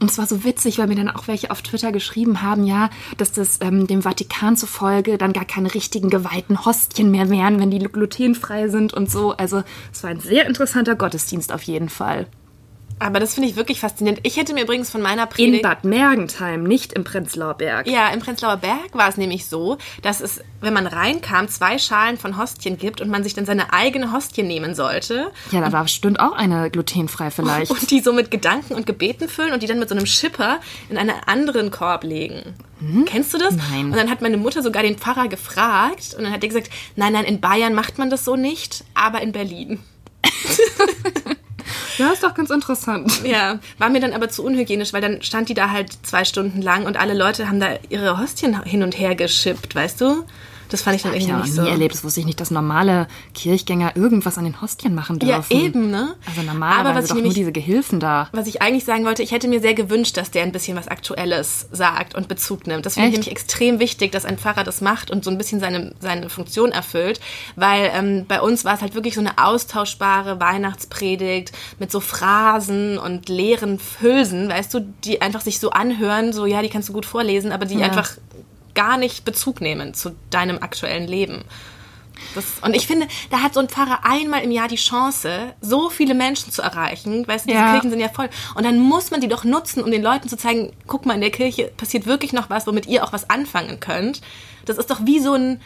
und 0.00 0.10
es 0.10 0.18
war 0.18 0.26
so 0.26 0.44
witzig, 0.44 0.78
weil 0.78 0.86
mir 0.86 0.96
dann 0.96 1.10
auch 1.10 1.28
welche 1.28 1.50
auf 1.50 1.62
Twitter 1.62 1.92
geschrieben 1.92 2.42
haben, 2.42 2.64
ja, 2.64 2.90
dass 3.16 3.32
das 3.32 3.58
ähm, 3.60 3.86
dem 3.86 4.02
Vatikan 4.02 4.56
zufolge 4.56 5.18
dann 5.18 5.32
gar 5.32 5.44
keine 5.44 5.74
richtigen 5.74 6.10
geweihten 6.10 6.64
Hostien 6.64 7.10
mehr 7.10 7.30
wären, 7.30 7.60
wenn 7.60 7.70
die 7.70 7.78
glutenfrei 7.78 8.68
sind 8.68 8.92
und 8.92 9.10
so. 9.10 9.32
Also 9.32 9.62
es 9.92 10.02
war 10.02 10.10
ein 10.10 10.20
sehr 10.20 10.46
interessanter 10.46 10.94
Gottesdienst 10.94 11.52
auf 11.52 11.62
jeden 11.62 11.88
Fall. 11.88 12.26
Aber 12.98 13.20
das 13.20 13.34
finde 13.34 13.48
ich 13.48 13.56
wirklich 13.56 13.80
faszinierend. 13.80 14.20
Ich 14.22 14.36
hätte 14.36 14.54
mir 14.54 14.62
übrigens 14.62 14.90
von 14.90 15.02
meiner 15.02 15.26
Predigt... 15.26 15.56
In 15.56 15.62
Bad 15.62 15.84
Mergentheim, 15.84 16.62
nicht 16.62 16.92
im 16.92 17.04
Prenzlauer 17.04 17.54
Berg. 17.54 17.88
Ja, 17.88 18.08
im 18.10 18.20
Prenzlauer 18.20 18.56
Berg 18.56 18.94
war 18.94 19.08
es 19.08 19.16
nämlich 19.16 19.46
so, 19.46 19.78
dass 20.02 20.20
es, 20.20 20.40
wenn 20.60 20.72
man 20.72 20.86
reinkam, 20.86 21.48
zwei 21.48 21.78
Schalen 21.78 22.16
von 22.16 22.38
Hostien 22.38 22.78
gibt 22.78 23.00
und 23.00 23.10
man 23.10 23.24
sich 23.24 23.34
dann 23.34 23.46
seine 23.46 23.72
eigene 23.72 24.12
Hostie 24.12 24.42
nehmen 24.42 24.74
sollte. 24.74 25.32
Ja, 25.50 25.60
da 25.60 25.72
war 25.72 25.82
bestimmt 25.82 26.20
auch 26.20 26.32
eine 26.32 26.70
glutenfrei 26.70 27.30
vielleicht. 27.30 27.70
Und 27.70 27.90
die 27.90 28.00
so 28.00 28.12
mit 28.12 28.30
Gedanken 28.30 28.74
und 28.74 28.86
Gebeten 28.86 29.28
füllen 29.28 29.52
und 29.52 29.62
die 29.62 29.66
dann 29.66 29.78
mit 29.78 29.88
so 29.88 29.94
einem 29.94 30.06
Schipper 30.06 30.60
in 30.88 30.96
einen 30.96 31.14
anderen 31.26 31.70
Korb 31.70 32.04
legen. 32.04 32.54
Hm? 32.78 33.04
Kennst 33.06 33.34
du 33.34 33.38
das? 33.38 33.56
Nein. 33.56 33.86
Und 33.86 33.96
dann 33.96 34.10
hat 34.10 34.22
meine 34.22 34.36
Mutter 34.36 34.62
sogar 34.62 34.82
den 34.82 34.98
Pfarrer 34.98 35.28
gefragt 35.28 36.14
und 36.16 36.24
dann 36.24 36.32
hat 36.32 36.42
er 36.42 36.48
gesagt, 36.48 36.70
nein, 36.96 37.12
nein, 37.12 37.24
in 37.24 37.40
Bayern 37.40 37.74
macht 37.74 37.98
man 37.98 38.08
das 38.08 38.24
so 38.24 38.36
nicht, 38.36 38.84
aber 38.94 39.20
in 39.20 39.32
Berlin. 39.32 39.80
Ja, 41.98 42.10
ist 42.10 42.22
doch 42.22 42.34
ganz 42.34 42.50
interessant. 42.50 43.22
Ja, 43.24 43.58
war 43.78 43.88
mir 43.88 44.00
dann 44.00 44.12
aber 44.12 44.28
zu 44.28 44.44
unhygienisch, 44.44 44.92
weil 44.92 45.00
dann 45.00 45.22
stand 45.22 45.48
die 45.48 45.54
da 45.54 45.70
halt 45.70 45.92
zwei 46.02 46.24
Stunden 46.24 46.60
lang 46.62 46.86
und 46.86 46.96
alle 46.96 47.14
Leute 47.14 47.48
haben 47.48 47.60
da 47.60 47.78
ihre 47.88 48.18
Hostien 48.18 48.62
hin 48.64 48.82
und 48.82 48.98
her 48.98 49.14
geschippt, 49.14 49.74
weißt 49.74 50.00
du? 50.00 50.24
Das 50.74 50.82
fand 50.82 50.96
ich 50.96 51.02
dann 51.02 51.12
irgendwie 51.14 51.30
ich 51.32 51.42
nicht 51.44 51.54
so. 51.54 51.62
nie 51.62 51.68
erlebt. 51.68 51.94
Das 51.94 52.02
wusste 52.02 52.18
ich 52.18 52.26
nicht, 52.26 52.40
dass 52.40 52.50
normale 52.50 53.06
Kirchgänger 53.32 53.94
irgendwas 53.94 54.38
an 54.38 54.44
den 54.44 54.60
Hostien 54.60 54.92
machen 54.92 55.20
dürfen. 55.20 55.56
Ja, 55.56 55.64
eben, 55.64 55.88
ne? 55.88 56.16
Also 56.26 56.42
normalerweise 56.42 56.88
Aber 56.88 56.98
was 56.98 57.06
doch 57.06 57.14
nämlich, 57.14 57.30
nur 57.30 57.34
diese 57.34 57.52
Gehilfen 57.52 58.00
da. 58.00 58.28
Was 58.32 58.48
ich 58.48 58.60
eigentlich 58.60 58.84
sagen 58.84 59.04
wollte, 59.04 59.22
ich 59.22 59.30
hätte 59.30 59.46
mir 59.46 59.60
sehr 59.60 59.74
gewünscht, 59.74 60.16
dass 60.16 60.32
der 60.32 60.42
ein 60.42 60.50
bisschen 60.50 60.76
was 60.76 60.88
Aktuelles 60.88 61.68
sagt 61.70 62.16
und 62.16 62.26
Bezug 62.26 62.66
nimmt. 62.66 62.86
Das 62.86 62.94
finde 62.94 63.10
ich 63.10 63.12
nämlich 63.12 63.30
extrem 63.30 63.78
wichtig, 63.78 64.10
dass 64.10 64.24
ein 64.24 64.36
Pfarrer 64.36 64.64
das 64.64 64.80
macht 64.80 65.12
und 65.12 65.22
so 65.22 65.30
ein 65.30 65.38
bisschen 65.38 65.60
seine, 65.60 65.94
seine 66.00 66.28
Funktion 66.28 66.72
erfüllt. 66.72 67.20
Weil 67.54 67.92
ähm, 67.94 68.24
bei 68.26 68.40
uns 68.40 68.64
war 68.64 68.74
es 68.74 68.80
halt 68.80 68.96
wirklich 68.96 69.14
so 69.14 69.20
eine 69.20 69.38
austauschbare 69.38 70.40
Weihnachtspredigt 70.40 71.52
mit 71.78 71.92
so 71.92 72.00
Phrasen 72.00 72.98
und 72.98 73.28
leeren 73.28 73.78
Hülsen, 74.00 74.48
weißt 74.48 74.74
du, 74.74 74.80
die 75.04 75.22
einfach 75.22 75.42
sich 75.42 75.60
so 75.60 75.70
anhören, 75.70 76.32
so 76.32 76.46
ja, 76.46 76.62
die 76.62 76.68
kannst 76.68 76.88
du 76.88 76.92
gut 76.92 77.06
vorlesen, 77.06 77.52
aber 77.52 77.64
die 77.64 77.78
ja. 77.78 77.86
einfach 77.86 78.16
gar 78.74 78.96
nicht 78.98 79.24
Bezug 79.24 79.60
nehmen 79.60 79.94
zu 79.94 80.14
deinem 80.30 80.58
aktuellen 80.58 81.06
Leben. 81.06 81.44
Das, 82.34 82.44
und 82.62 82.74
ich 82.74 82.86
finde, 82.86 83.06
da 83.30 83.40
hat 83.40 83.54
so 83.54 83.60
ein 83.60 83.68
Pfarrer 83.68 84.00
einmal 84.04 84.42
im 84.42 84.50
Jahr 84.50 84.68
die 84.68 84.76
Chance, 84.76 85.54
so 85.60 85.90
viele 85.90 86.14
Menschen 86.14 86.52
zu 86.52 86.62
erreichen. 86.62 87.26
Weißt 87.26 87.44
du, 87.44 87.50
diese 87.50 87.60
ja. 87.60 87.72
Kirchen 87.72 87.90
sind 87.90 88.00
ja 88.00 88.08
voll. 88.08 88.28
Und 88.54 88.64
dann 88.64 88.78
muss 88.78 89.10
man 89.10 89.20
die 89.20 89.28
doch 89.28 89.44
nutzen, 89.44 89.82
um 89.82 89.90
den 89.90 90.02
Leuten 90.02 90.28
zu 90.28 90.36
zeigen, 90.36 90.72
guck 90.86 91.06
mal, 91.06 91.14
in 91.14 91.20
der 91.20 91.30
Kirche 91.30 91.72
passiert 91.76 92.06
wirklich 92.06 92.32
noch 92.32 92.50
was, 92.50 92.66
womit 92.66 92.86
ihr 92.86 93.04
auch 93.04 93.12
was 93.12 93.30
anfangen 93.30 93.80
könnt. 93.80 94.20
Das 94.64 94.78
ist 94.78 94.90
doch 94.90 95.00
wie 95.04 95.20
so 95.20 95.34
ein, 95.34 95.60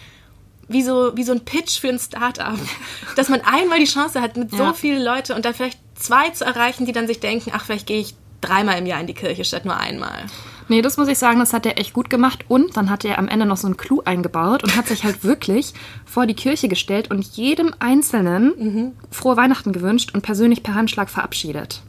wie 0.69 0.83
so, 0.83 1.17
wie 1.17 1.25
so 1.25 1.33
ein 1.33 1.45
Pitch 1.45 1.81
für 1.81 1.89
ein 1.89 1.99
Startup. 1.99 2.59
Dass 3.17 3.29
man 3.29 3.41
einmal 3.43 3.79
die 3.79 3.85
Chance 3.85 4.21
hat, 4.21 4.37
mit 4.37 4.53
ja. 4.53 4.59
so 4.59 4.73
vielen 4.73 5.03
Leuten 5.03 5.33
und 5.33 5.45
dann 5.45 5.55
vielleicht 5.55 5.79
zwei 5.95 6.31
zu 6.31 6.45
erreichen, 6.45 6.87
die 6.87 6.93
dann 6.93 7.07
sich 7.07 7.21
denken, 7.21 7.53
ach, 7.55 7.65
vielleicht 7.65 7.87
gehe 7.87 8.01
ich 8.01 8.15
dreimal 8.41 8.79
im 8.79 8.87
Jahr 8.87 9.01
in 9.01 9.07
die 9.07 9.15
Kirche 9.15 9.45
statt 9.45 9.65
nur 9.65 9.77
einmal. 9.77 10.27
Nee, 10.69 10.83
das 10.83 10.97
muss 10.97 11.09
ich 11.09 11.19
sagen, 11.19 11.39
das 11.39 11.53
hat 11.53 11.67
er 11.67 11.79
echt 11.79 11.95
gut 11.95 12.11
gemacht. 12.11 12.45
Und 12.49 12.77
dann 12.77 12.91
hat 12.91 13.05
er 13.05 13.19
am 13.19 13.29
Ende 13.29 13.47
noch 13.47 13.57
so 13.57 13.67
einen 13.67 13.77
Clou 13.77 14.03
eingebaut 14.05 14.63
und 14.63 14.77
hat 14.77 14.87
sich 14.87 15.05
halt 15.05 15.25
wirklich 15.25 15.73
vor 16.05 16.27
die 16.27 16.35
Kirche 16.35 16.69
gestellt 16.69 17.11
und 17.11 17.25
jedem 17.25 17.75
Einzelnen 17.79 18.53
mhm. 18.59 18.93
frohe 19.11 19.37
Weihnachten 19.37 19.73
gewünscht 19.73 20.11
und 20.15 20.23
persönlich 20.23 20.63
per 20.63 20.75
Handschlag 20.75 21.09
verabschiedet. 21.09 21.83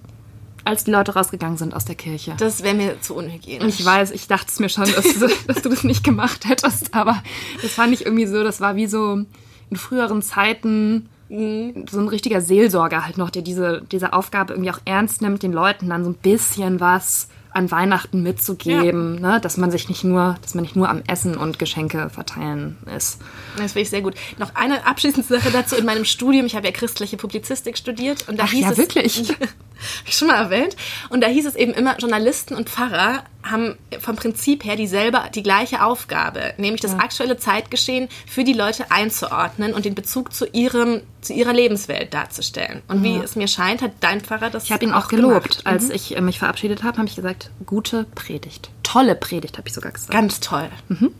Als 0.65 0.83
die 0.83 0.91
Leute 0.91 1.13
rausgegangen 1.13 1.57
sind 1.57 1.73
aus 1.73 1.85
der 1.85 1.95
Kirche. 1.95 2.35
Das 2.37 2.63
wäre 2.63 2.75
mir 2.75 3.01
zu 3.01 3.15
unhygienisch. 3.15 3.79
Ich 3.79 3.85
weiß, 3.85 4.11
ich 4.11 4.27
dachte 4.27 4.47
es 4.49 4.59
mir 4.59 4.69
schon, 4.69 4.85
dass 4.91 5.13
du, 5.19 5.27
dass 5.47 5.61
du 5.61 5.69
das 5.69 5.83
nicht 5.83 6.03
gemacht 6.03 6.47
hättest, 6.47 6.93
aber 6.93 7.21
das 7.61 7.71
fand 7.71 7.93
ich 7.93 8.05
irgendwie 8.05 8.27
so, 8.27 8.43
das 8.43 8.61
war 8.61 8.75
wie 8.75 8.87
so 8.87 9.21
in 9.69 9.77
früheren 9.77 10.21
Zeiten 10.21 11.09
mhm. 11.29 11.85
so 11.89 11.99
ein 11.99 12.07
richtiger 12.07 12.41
Seelsorger 12.41 13.05
halt 13.05 13.17
noch, 13.17 13.29
der 13.29 13.41
diese, 13.41 13.81
diese 13.91 14.13
Aufgabe 14.13 14.53
irgendwie 14.53 14.71
auch 14.71 14.79
ernst 14.85 15.21
nimmt, 15.21 15.43
den 15.43 15.53
Leuten 15.53 15.89
dann 15.89 16.03
so 16.03 16.11
ein 16.11 16.15
bisschen 16.15 16.79
was 16.79 17.29
an 17.51 17.71
Weihnachten 17.71 18.21
mitzugeben, 18.21 19.19
ja. 19.21 19.33
ne? 19.33 19.41
dass 19.41 19.57
man 19.57 19.71
sich 19.71 19.89
nicht 19.89 20.03
nur, 20.03 20.37
dass 20.41 20.53
man 20.53 20.63
nicht 20.63 20.75
nur 20.75 20.89
am 20.89 21.01
Essen 21.07 21.37
und 21.37 21.59
Geschenke 21.59 22.09
verteilen 22.09 22.77
ist. 22.95 23.19
Das 23.57 23.73
finde 23.73 23.81
ich 23.81 23.89
sehr 23.89 24.01
gut. 24.01 24.15
Noch 24.37 24.55
eine 24.55 24.85
abschließende 24.85 25.27
Sache 25.27 25.51
dazu 25.51 25.75
in 25.75 25.85
meinem 25.85 26.05
Studium. 26.05 26.45
Ich 26.45 26.55
habe 26.55 26.67
ja 26.67 26.71
christliche 26.71 27.17
Publizistik 27.17 27.77
studiert 27.77 28.27
und 28.27 28.39
da 28.39 28.43
Ach, 28.45 28.51
hieß 28.51 28.61
ja, 28.61 28.71
es 28.71 28.77
wirklich. 28.77 29.33
ich 30.05 30.17
schon 30.17 30.27
mal 30.27 30.35
erwähnt. 30.35 30.75
Und 31.09 31.21
da 31.21 31.27
hieß 31.27 31.45
es 31.45 31.55
eben 31.55 31.73
immer, 31.73 31.97
Journalisten 31.97 32.55
und 32.55 32.69
Pfarrer 32.69 33.23
haben 33.51 33.77
vom 33.99 34.15
Prinzip 34.15 34.65
her 34.65 34.75
dieselbe, 34.75 35.21
die 35.33 35.43
gleiche 35.43 35.83
Aufgabe, 35.83 36.53
nämlich 36.57 36.81
das 36.81 36.91
ja. 36.91 36.99
aktuelle 36.99 37.37
Zeitgeschehen 37.37 38.09
für 38.27 38.43
die 38.43 38.53
Leute 38.53 38.91
einzuordnen 38.91 39.73
und 39.73 39.85
den 39.85 39.95
Bezug 39.95 40.33
zu 40.33 40.45
ihrem, 40.47 41.01
zu 41.21 41.33
ihrer 41.33 41.53
Lebenswelt 41.53 42.13
darzustellen. 42.13 42.81
Und 42.87 43.03
ja. 43.03 43.11
wie 43.11 43.23
es 43.23 43.35
mir 43.35 43.47
scheint, 43.47 43.81
hat 43.81 43.91
dein 44.01 44.21
Pfarrer 44.21 44.49
das 44.49 44.65
Ich 44.65 44.71
habe 44.71 44.85
ihn 44.85 44.93
auch, 44.93 45.07
gelobt. 45.07 45.49
Gemacht. 45.49 45.61
Als 45.65 45.85
mhm. 45.85 45.95
ich 45.95 46.17
äh, 46.17 46.21
mich 46.21 46.39
verabschiedet 46.39 46.83
habe, 46.83 46.97
habe 46.97 47.07
ich 47.07 47.15
gesagt, 47.15 47.51
gute 47.65 48.05
Predigt. 48.15 48.69
Tolle 48.83 49.15
Predigt, 49.15 49.57
habe 49.57 49.67
ich 49.67 49.73
sogar 49.73 49.91
gesagt. 49.91 50.11
Ganz 50.11 50.39
toll. 50.39 50.69
Mhm. 50.87 51.11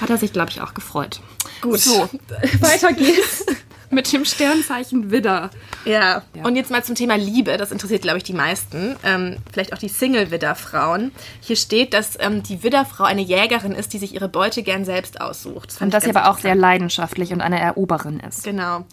Hat 0.00 0.10
er 0.10 0.18
sich, 0.18 0.32
glaube 0.32 0.50
ich, 0.50 0.60
auch 0.60 0.74
gefreut. 0.74 1.20
Gut. 1.60 1.80
So, 1.80 2.08
weiter 2.60 2.92
geht's. 2.92 3.44
Mit 3.90 4.12
dem 4.12 4.24
Sternzeichen 4.24 5.10
Widder. 5.10 5.50
Ja. 5.84 6.22
ja. 6.34 6.44
Und 6.44 6.56
jetzt 6.56 6.70
mal 6.70 6.84
zum 6.84 6.94
Thema 6.94 7.16
Liebe. 7.16 7.56
Das 7.56 7.72
interessiert, 7.72 8.02
glaube 8.02 8.18
ich, 8.18 8.24
die 8.24 8.34
meisten. 8.34 8.96
Ähm, 9.02 9.36
vielleicht 9.50 9.72
auch 9.72 9.78
die 9.78 9.88
Single-Widder-Frauen. 9.88 11.12
Hier 11.40 11.56
steht, 11.56 11.94
dass 11.94 12.18
ähm, 12.20 12.42
die 12.42 12.62
Widderfrau 12.62 13.04
eine 13.04 13.22
Jägerin 13.22 13.72
ist, 13.72 13.92
die 13.92 13.98
sich 13.98 14.14
ihre 14.14 14.28
Beute 14.28 14.62
gern 14.62 14.84
selbst 14.84 15.20
aussucht. 15.20 15.70
Das 15.70 15.80
und 15.80 15.94
dass 15.94 16.04
sie 16.04 16.10
aber 16.10 16.30
auch 16.30 16.38
sehr 16.38 16.54
leidenschaftlich 16.54 17.32
und 17.32 17.40
eine 17.40 17.58
Eroberin 17.58 18.20
ist. 18.20 18.44
Genau. 18.44 18.84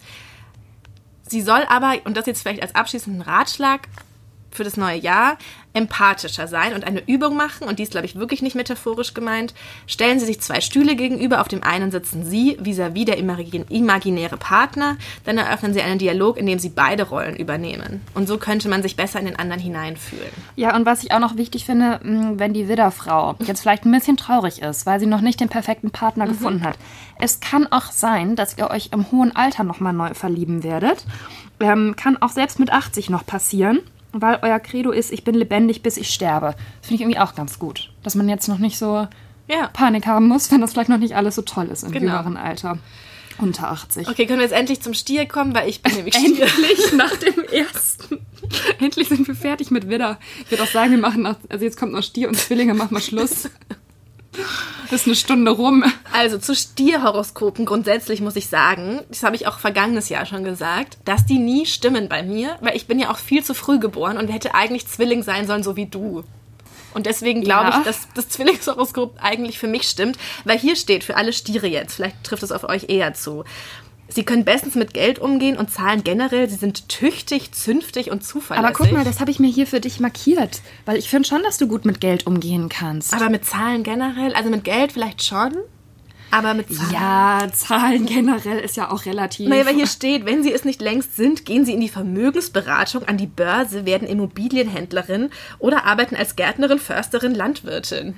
Sie 1.28 1.42
soll 1.42 1.64
aber, 1.68 1.94
und 2.04 2.16
das 2.16 2.26
jetzt 2.26 2.42
vielleicht 2.42 2.62
als 2.62 2.74
abschließenden 2.74 3.22
Ratschlag, 3.22 3.88
für 4.56 4.64
das 4.64 4.76
neue 4.76 4.96
Jahr 4.96 5.36
empathischer 5.76 6.48
sein 6.48 6.74
und 6.74 6.84
eine 6.84 7.06
Übung 7.06 7.36
machen, 7.36 7.68
und 7.68 7.78
die 7.78 7.82
ist, 7.82 7.92
glaube 7.92 8.06
ich, 8.06 8.16
wirklich 8.16 8.42
nicht 8.42 8.56
metaphorisch 8.56 9.14
gemeint. 9.14 9.54
Stellen 9.86 10.18
Sie 10.18 10.26
sich 10.26 10.40
zwei 10.40 10.60
Stühle 10.60 10.96
gegenüber, 10.96 11.40
auf 11.40 11.48
dem 11.48 11.62
einen 11.62 11.90
sitzen 11.90 12.24
Sie 12.24 12.56
vis-à-vis 12.58 13.04
-vis 13.04 13.50
der 13.50 13.70
imaginäre 13.70 14.36
Partner, 14.38 14.96
dann 15.24 15.38
eröffnen 15.38 15.74
Sie 15.74 15.82
einen 15.82 15.98
Dialog, 15.98 16.38
in 16.38 16.46
dem 16.46 16.58
Sie 16.58 16.70
beide 16.70 17.04
Rollen 17.04 17.36
übernehmen. 17.36 18.00
Und 18.14 18.26
so 18.26 18.38
könnte 18.38 18.68
man 18.68 18.82
sich 18.82 18.96
besser 18.96 19.20
in 19.20 19.26
den 19.26 19.38
anderen 19.38 19.60
hineinfühlen. 19.60 20.30
Ja, 20.56 20.74
und 20.74 20.86
was 20.86 21.04
ich 21.04 21.12
auch 21.12 21.20
noch 21.20 21.36
wichtig 21.36 21.66
finde, 21.66 22.00
wenn 22.02 22.54
die 22.54 22.68
Widderfrau 22.68 23.36
jetzt 23.46 23.60
vielleicht 23.60 23.84
ein 23.84 23.92
bisschen 23.92 24.16
traurig 24.16 24.62
ist, 24.62 24.86
weil 24.86 24.98
sie 24.98 25.06
noch 25.06 25.20
nicht 25.20 25.40
den 25.40 25.48
perfekten 25.48 25.90
Partner 25.90 26.24
mhm. 26.24 26.30
gefunden 26.30 26.64
hat. 26.64 26.78
Es 27.18 27.40
kann 27.40 27.66
auch 27.70 27.92
sein, 27.92 28.36
dass 28.36 28.56
ihr 28.56 28.70
euch 28.70 28.90
im 28.92 29.10
hohen 29.10 29.36
Alter 29.36 29.64
nochmal 29.64 29.92
neu 29.92 30.14
verlieben 30.14 30.62
werdet. 30.62 31.04
Ähm, 31.60 31.94
kann 31.96 32.16
auch 32.20 32.30
selbst 32.30 32.58
mit 32.58 32.70
80 32.70 33.10
noch 33.10 33.24
passieren 33.24 33.80
weil 34.22 34.38
euer 34.42 34.58
Credo 34.60 34.90
ist, 34.90 35.12
ich 35.12 35.24
bin 35.24 35.34
lebendig, 35.34 35.82
bis 35.82 35.96
ich 35.96 36.10
sterbe. 36.10 36.54
Das 36.80 36.88
finde 36.88 36.94
ich 36.96 37.00
irgendwie 37.02 37.18
auch 37.18 37.34
ganz 37.34 37.58
gut. 37.58 37.90
Dass 38.02 38.14
man 38.14 38.28
jetzt 38.28 38.48
noch 38.48 38.58
nicht 38.58 38.78
so 38.78 39.06
Ja. 39.48 39.68
Panik 39.72 40.06
haben 40.06 40.26
muss, 40.28 40.50
wenn 40.50 40.60
das 40.60 40.72
vielleicht 40.72 40.88
noch 40.88 40.98
nicht 40.98 41.14
alles 41.16 41.34
so 41.36 41.42
toll 41.42 41.66
ist 41.66 41.84
im 41.84 41.92
Genau. 41.92 42.06
jüngeren 42.12 42.36
Alter. 42.36 42.78
Unter 43.38 43.70
80. 43.70 44.08
Okay, 44.08 44.24
können 44.24 44.38
wir 44.38 44.44
jetzt 44.46 44.54
endlich 44.56 44.80
zum 44.80 44.94
Stier 44.94 45.26
kommen, 45.26 45.54
weil 45.54 45.68
ich 45.68 45.82
bin 45.82 45.94
nämlich 45.96 46.14
Stier. 46.14 46.46
Endlich 46.46 46.92
nach 46.94 47.14
dem 47.16 47.44
ersten. 47.52 48.26
Endlich 48.80 49.08
sind 49.08 49.28
wir 49.28 49.34
fertig 49.34 49.70
mit 49.70 49.88
Widder. 49.90 50.18
Ich 50.44 50.50
würde 50.50 50.62
auch 50.62 50.68
sagen, 50.68 50.92
wir 50.92 50.98
machen 50.98 51.22
nach, 51.22 51.36
also 51.50 51.64
jetzt 51.64 51.78
kommt 51.78 51.92
noch 51.92 52.02
Stier 52.02 52.28
und 52.28 52.34
Zwillinge, 52.36 52.72
machen 52.74 52.92
wir 52.96 53.00
Schluss. 53.00 53.50
Ist 54.90 55.06
eine 55.06 55.16
Stunde 55.16 55.50
rum. 55.50 55.84
Also 56.12 56.38
zu 56.38 56.54
Stierhoroskopen 56.54 57.64
grundsätzlich 57.66 58.20
muss 58.20 58.36
ich 58.36 58.48
sagen, 58.48 59.00
das 59.08 59.22
habe 59.22 59.36
ich 59.36 59.46
auch 59.46 59.58
vergangenes 59.58 60.08
Jahr 60.08 60.26
schon 60.26 60.44
gesagt, 60.44 60.98
dass 61.04 61.26
die 61.26 61.38
nie 61.38 61.66
stimmen 61.66 62.08
bei 62.08 62.22
mir, 62.22 62.56
weil 62.60 62.76
ich 62.76 62.86
bin 62.86 62.98
ja 62.98 63.10
auch 63.10 63.18
viel 63.18 63.42
zu 63.44 63.54
früh 63.54 63.78
geboren 63.78 64.16
und 64.18 64.28
hätte 64.28 64.54
eigentlich 64.54 64.86
Zwilling 64.86 65.22
sein 65.22 65.46
sollen, 65.46 65.62
so 65.62 65.76
wie 65.76 65.86
du. 65.86 66.24
Und 66.94 67.04
deswegen 67.06 67.42
glaube 67.42 67.70
Ja. 67.70 67.78
ich, 67.78 67.84
dass 67.84 68.08
das 68.14 68.28
Zwillingshoroskop 68.30 69.18
eigentlich 69.20 69.58
für 69.58 69.66
mich 69.66 69.82
stimmt, 69.88 70.16
weil 70.44 70.58
hier 70.58 70.76
steht 70.76 71.04
für 71.04 71.16
alle 71.16 71.32
Stiere 71.34 71.66
jetzt, 71.66 71.94
vielleicht 71.96 72.24
trifft 72.24 72.42
es 72.42 72.52
auf 72.52 72.64
euch 72.64 72.88
eher 72.88 73.12
zu. 73.12 73.44
Sie 74.08 74.24
können 74.24 74.44
bestens 74.44 74.74
mit 74.76 74.94
Geld 74.94 75.18
umgehen 75.18 75.56
und 75.56 75.70
zahlen 75.70 76.04
generell. 76.04 76.48
Sie 76.48 76.56
sind 76.56 76.88
tüchtig, 76.88 77.52
zünftig 77.52 78.10
und 78.10 78.24
zuverlässig. 78.24 78.66
Aber 78.66 78.76
guck 78.76 78.92
mal, 78.92 79.04
das 79.04 79.20
habe 79.20 79.30
ich 79.30 79.40
mir 79.40 79.50
hier 79.50 79.66
für 79.66 79.80
dich 79.80 80.00
markiert. 80.00 80.60
Weil 80.84 80.96
ich 80.96 81.10
finde 81.10 81.28
schon, 81.28 81.42
dass 81.42 81.58
du 81.58 81.66
gut 81.66 81.84
mit 81.84 82.00
Geld 82.00 82.26
umgehen 82.26 82.68
kannst. 82.68 83.12
Aber 83.14 83.30
mit 83.30 83.44
Zahlen 83.44 83.82
generell, 83.82 84.32
also 84.34 84.48
mit 84.48 84.64
Geld 84.64 84.92
vielleicht 84.92 85.24
schon, 85.24 85.56
aber 86.30 86.54
mit 86.54 86.74
Zahlen. 86.74 86.92
ja, 86.92 87.48
Zahlen 87.52 88.06
generell 88.06 88.58
ist 88.58 88.76
ja 88.76 88.90
auch 88.90 89.06
relativ. 89.06 89.48
Naja, 89.48 89.66
weil 89.66 89.74
hier 89.74 89.86
steht, 89.86 90.26
wenn 90.26 90.42
Sie 90.42 90.52
es 90.52 90.64
nicht 90.64 90.80
längst 90.80 91.16
sind, 91.16 91.44
gehen 91.44 91.64
Sie 91.64 91.72
in 91.72 91.80
die 91.80 91.88
Vermögensberatung, 91.88 93.04
an 93.04 93.16
die 93.16 93.26
Börse, 93.26 93.86
werden 93.86 94.08
Immobilienhändlerin 94.08 95.30
oder 95.58 95.84
arbeiten 95.84 96.16
als 96.16 96.36
Gärtnerin, 96.36 96.78
Försterin, 96.78 97.34
Landwirtin. 97.34 98.16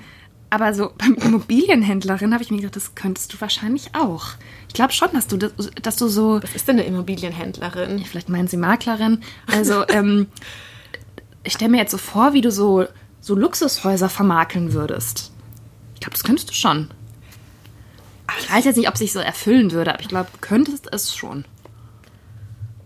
Aber 0.50 0.72
so 0.72 0.92
beim 0.96 1.14
Immobilienhändlerin 1.14 2.32
habe 2.32 2.42
ich 2.42 2.50
mir 2.50 2.56
gedacht, 2.58 2.76
das 2.76 2.94
könntest 2.94 3.32
du 3.32 3.40
wahrscheinlich 3.40 3.94
auch. 3.94 4.28
Ich 4.68 4.74
glaube 4.74 4.92
schon, 4.92 5.08
dass 5.12 5.26
du, 5.26 5.36
das, 5.36 5.52
dass 5.82 5.96
du 5.96 6.08
so, 6.08 6.40
Was 6.42 6.54
ist 6.54 6.68
denn 6.68 6.78
eine 6.78 6.86
Immobilienhändlerin? 6.86 8.04
vielleicht 8.04 8.28
meinen 8.28 8.48
sie 8.48 8.56
Maklerin, 8.56 9.22
also 9.46 9.86
ähm, 9.88 10.26
ich 11.44 11.54
stelle 11.54 11.70
mir 11.70 11.78
jetzt 11.78 11.92
so 11.92 11.98
vor, 11.98 12.32
wie 12.32 12.40
du 12.40 12.50
so, 12.50 12.86
so 13.20 13.34
Luxushäuser 13.34 14.08
vermakeln 14.08 14.72
würdest. 14.72 15.32
Ich 15.94 16.00
glaube, 16.00 16.14
das 16.14 16.24
könntest 16.24 16.48
du 16.50 16.54
schon. 16.54 16.90
Ich 18.40 18.52
weiß 18.52 18.64
jetzt 18.64 18.76
nicht, 18.76 18.88
ob 18.88 18.96
sich 18.96 19.12
so 19.12 19.18
erfüllen 19.18 19.72
würde, 19.72 19.92
aber 19.92 20.00
ich 20.00 20.08
glaube, 20.08 20.28
du 20.32 20.38
könntest 20.40 20.88
es 20.92 21.14
schon. 21.14 21.44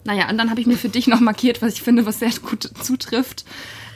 Naja, 0.05 0.29
und 0.29 0.39
dann 0.39 0.51
habe 0.51 0.61
ich 0.61 0.67
mir 0.67 0.77
für 0.77 0.89
dich 0.89 1.07
noch 1.07 1.21
markiert, 1.21 1.63
was 1.63 1.75
ich 1.75 1.83
finde, 1.83 2.07
was 2.07 2.19
sehr 2.19 2.31
gut 2.31 2.71
zutrifft. 2.83 3.45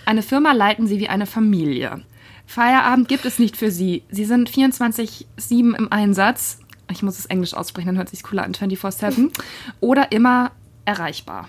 Eine 0.04 0.22
Firma 0.22 0.52
leiten 0.52 0.86
sie 0.86 1.00
wie 1.00 1.08
eine 1.08 1.26
Familie. 1.26 2.02
Feierabend 2.46 3.08
gibt 3.08 3.24
es 3.24 3.38
nicht 3.38 3.56
für 3.56 3.70
sie. 3.70 4.04
Sie 4.10 4.24
sind 4.24 4.50
24-7 4.50 5.24
im 5.50 5.92
Einsatz. 5.92 6.58
Ich 6.90 7.02
muss 7.02 7.18
es 7.18 7.26
Englisch 7.26 7.54
aussprechen, 7.54 7.88
dann 7.88 7.96
hört 7.96 8.08
sich 8.08 8.22
cooler 8.22 8.44
an, 8.44 8.54
24-7. 8.54 9.30
Oder 9.80 10.12
immer 10.12 10.52
erreichbar. 10.84 11.48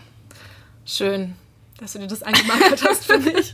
Schön, 0.86 1.36
dass 1.80 1.94
du 1.94 2.00
dir 2.00 2.08
das 2.08 2.24
angemarkert 2.24 2.84
hast 2.84 3.06
für 3.06 3.20
mich. 3.20 3.54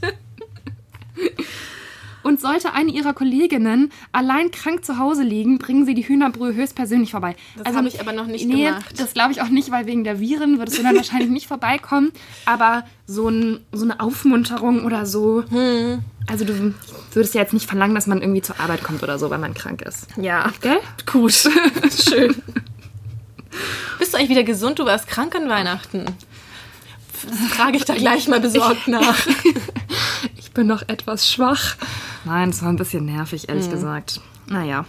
Sollte 2.43 2.73
eine 2.73 2.91
ihrer 2.91 3.13
Kolleginnen 3.13 3.89
allein 4.11 4.51
krank 4.51 4.83
zu 4.83 4.97
Hause 4.97 5.23
liegen, 5.23 5.59
bringen 5.59 5.85
sie 5.85 5.93
die 5.93 6.05
Hühnerbrühe 6.05 6.53
höchstpersönlich 6.53 7.11
vorbei. 7.11 7.37
Das 7.63 7.73
habe 7.73 7.87
ich 7.87 8.01
aber 8.01 8.11
noch 8.11 8.27
nicht 8.27 8.45
nee, 8.45 8.65
gemacht. 8.65 8.99
Das 8.99 9.13
glaube 9.13 9.31
ich 9.31 9.41
auch 9.41 9.47
nicht, 9.47 9.71
weil 9.71 9.85
wegen 9.85 10.03
der 10.03 10.19
Viren 10.19 10.59
würdest 10.59 10.77
du 10.77 10.83
dann 10.83 10.97
wahrscheinlich 10.97 11.29
nicht 11.29 11.47
vorbeikommen. 11.47 12.11
Aber 12.45 12.83
so, 13.07 13.29
ein, 13.29 13.61
so 13.71 13.85
eine 13.85 14.01
Aufmunterung 14.01 14.83
oder 14.83 15.05
so. 15.05 15.45
Hm. 15.47 15.99
Also 16.27 16.43
du 16.43 16.73
würdest 17.13 17.33
ja 17.33 17.39
jetzt 17.39 17.53
nicht 17.53 17.65
verlangen, 17.65 17.95
dass 17.95 18.07
man 18.07 18.19
irgendwie 18.19 18.41
zur 18.41 18.59
Arbeit 18.59 18.83
kommt 18.83 19.03
oder 19.03 19.17
so, 19.17 19.29
weil 19.29 19.39
man 19.39 19.53
krank 19.53 19.81
ist. 19.81 20.07
Ja, 20.17 20.51
Gell? 20.59 20.79
gut. 21.09 21.31
Schön. 21.91 22.35
Bist 23.99 24.13
du 24.13 24.17
eigentlich 24.17 24.31
wieder 24.31 24.43
gesund? 24.43 24.79
Du 24.79 24.85
warst 24.85 25.07
krank 25.07 25.33
an 25.33 25.47
Weihnachten. 25.47 26.07
Das 27.25 27.39
frage 27.55 27.77
ich 27.77 27.85
da 27.85 27.95
gleich 27.95 28.27
mal 28.27 28.41
besorgt 28.41 28.87
nach. 28.89 29.15
Ich 30.35 30.51
bin 30.51 30.67
noch 30.67 30.81
etwas 30.89 31.31
schwach. 31.31 31.77
Nein, 32.25 32.49
es 32.49 32.61
war 32.61 32.69
ein 32.69 32.77
bisschen 32.77 33.05
nervig, 33.05 33.49
ehrlich 33.49 33.69
gesagt. 33.69 34.21
Naja. 34.47 34.85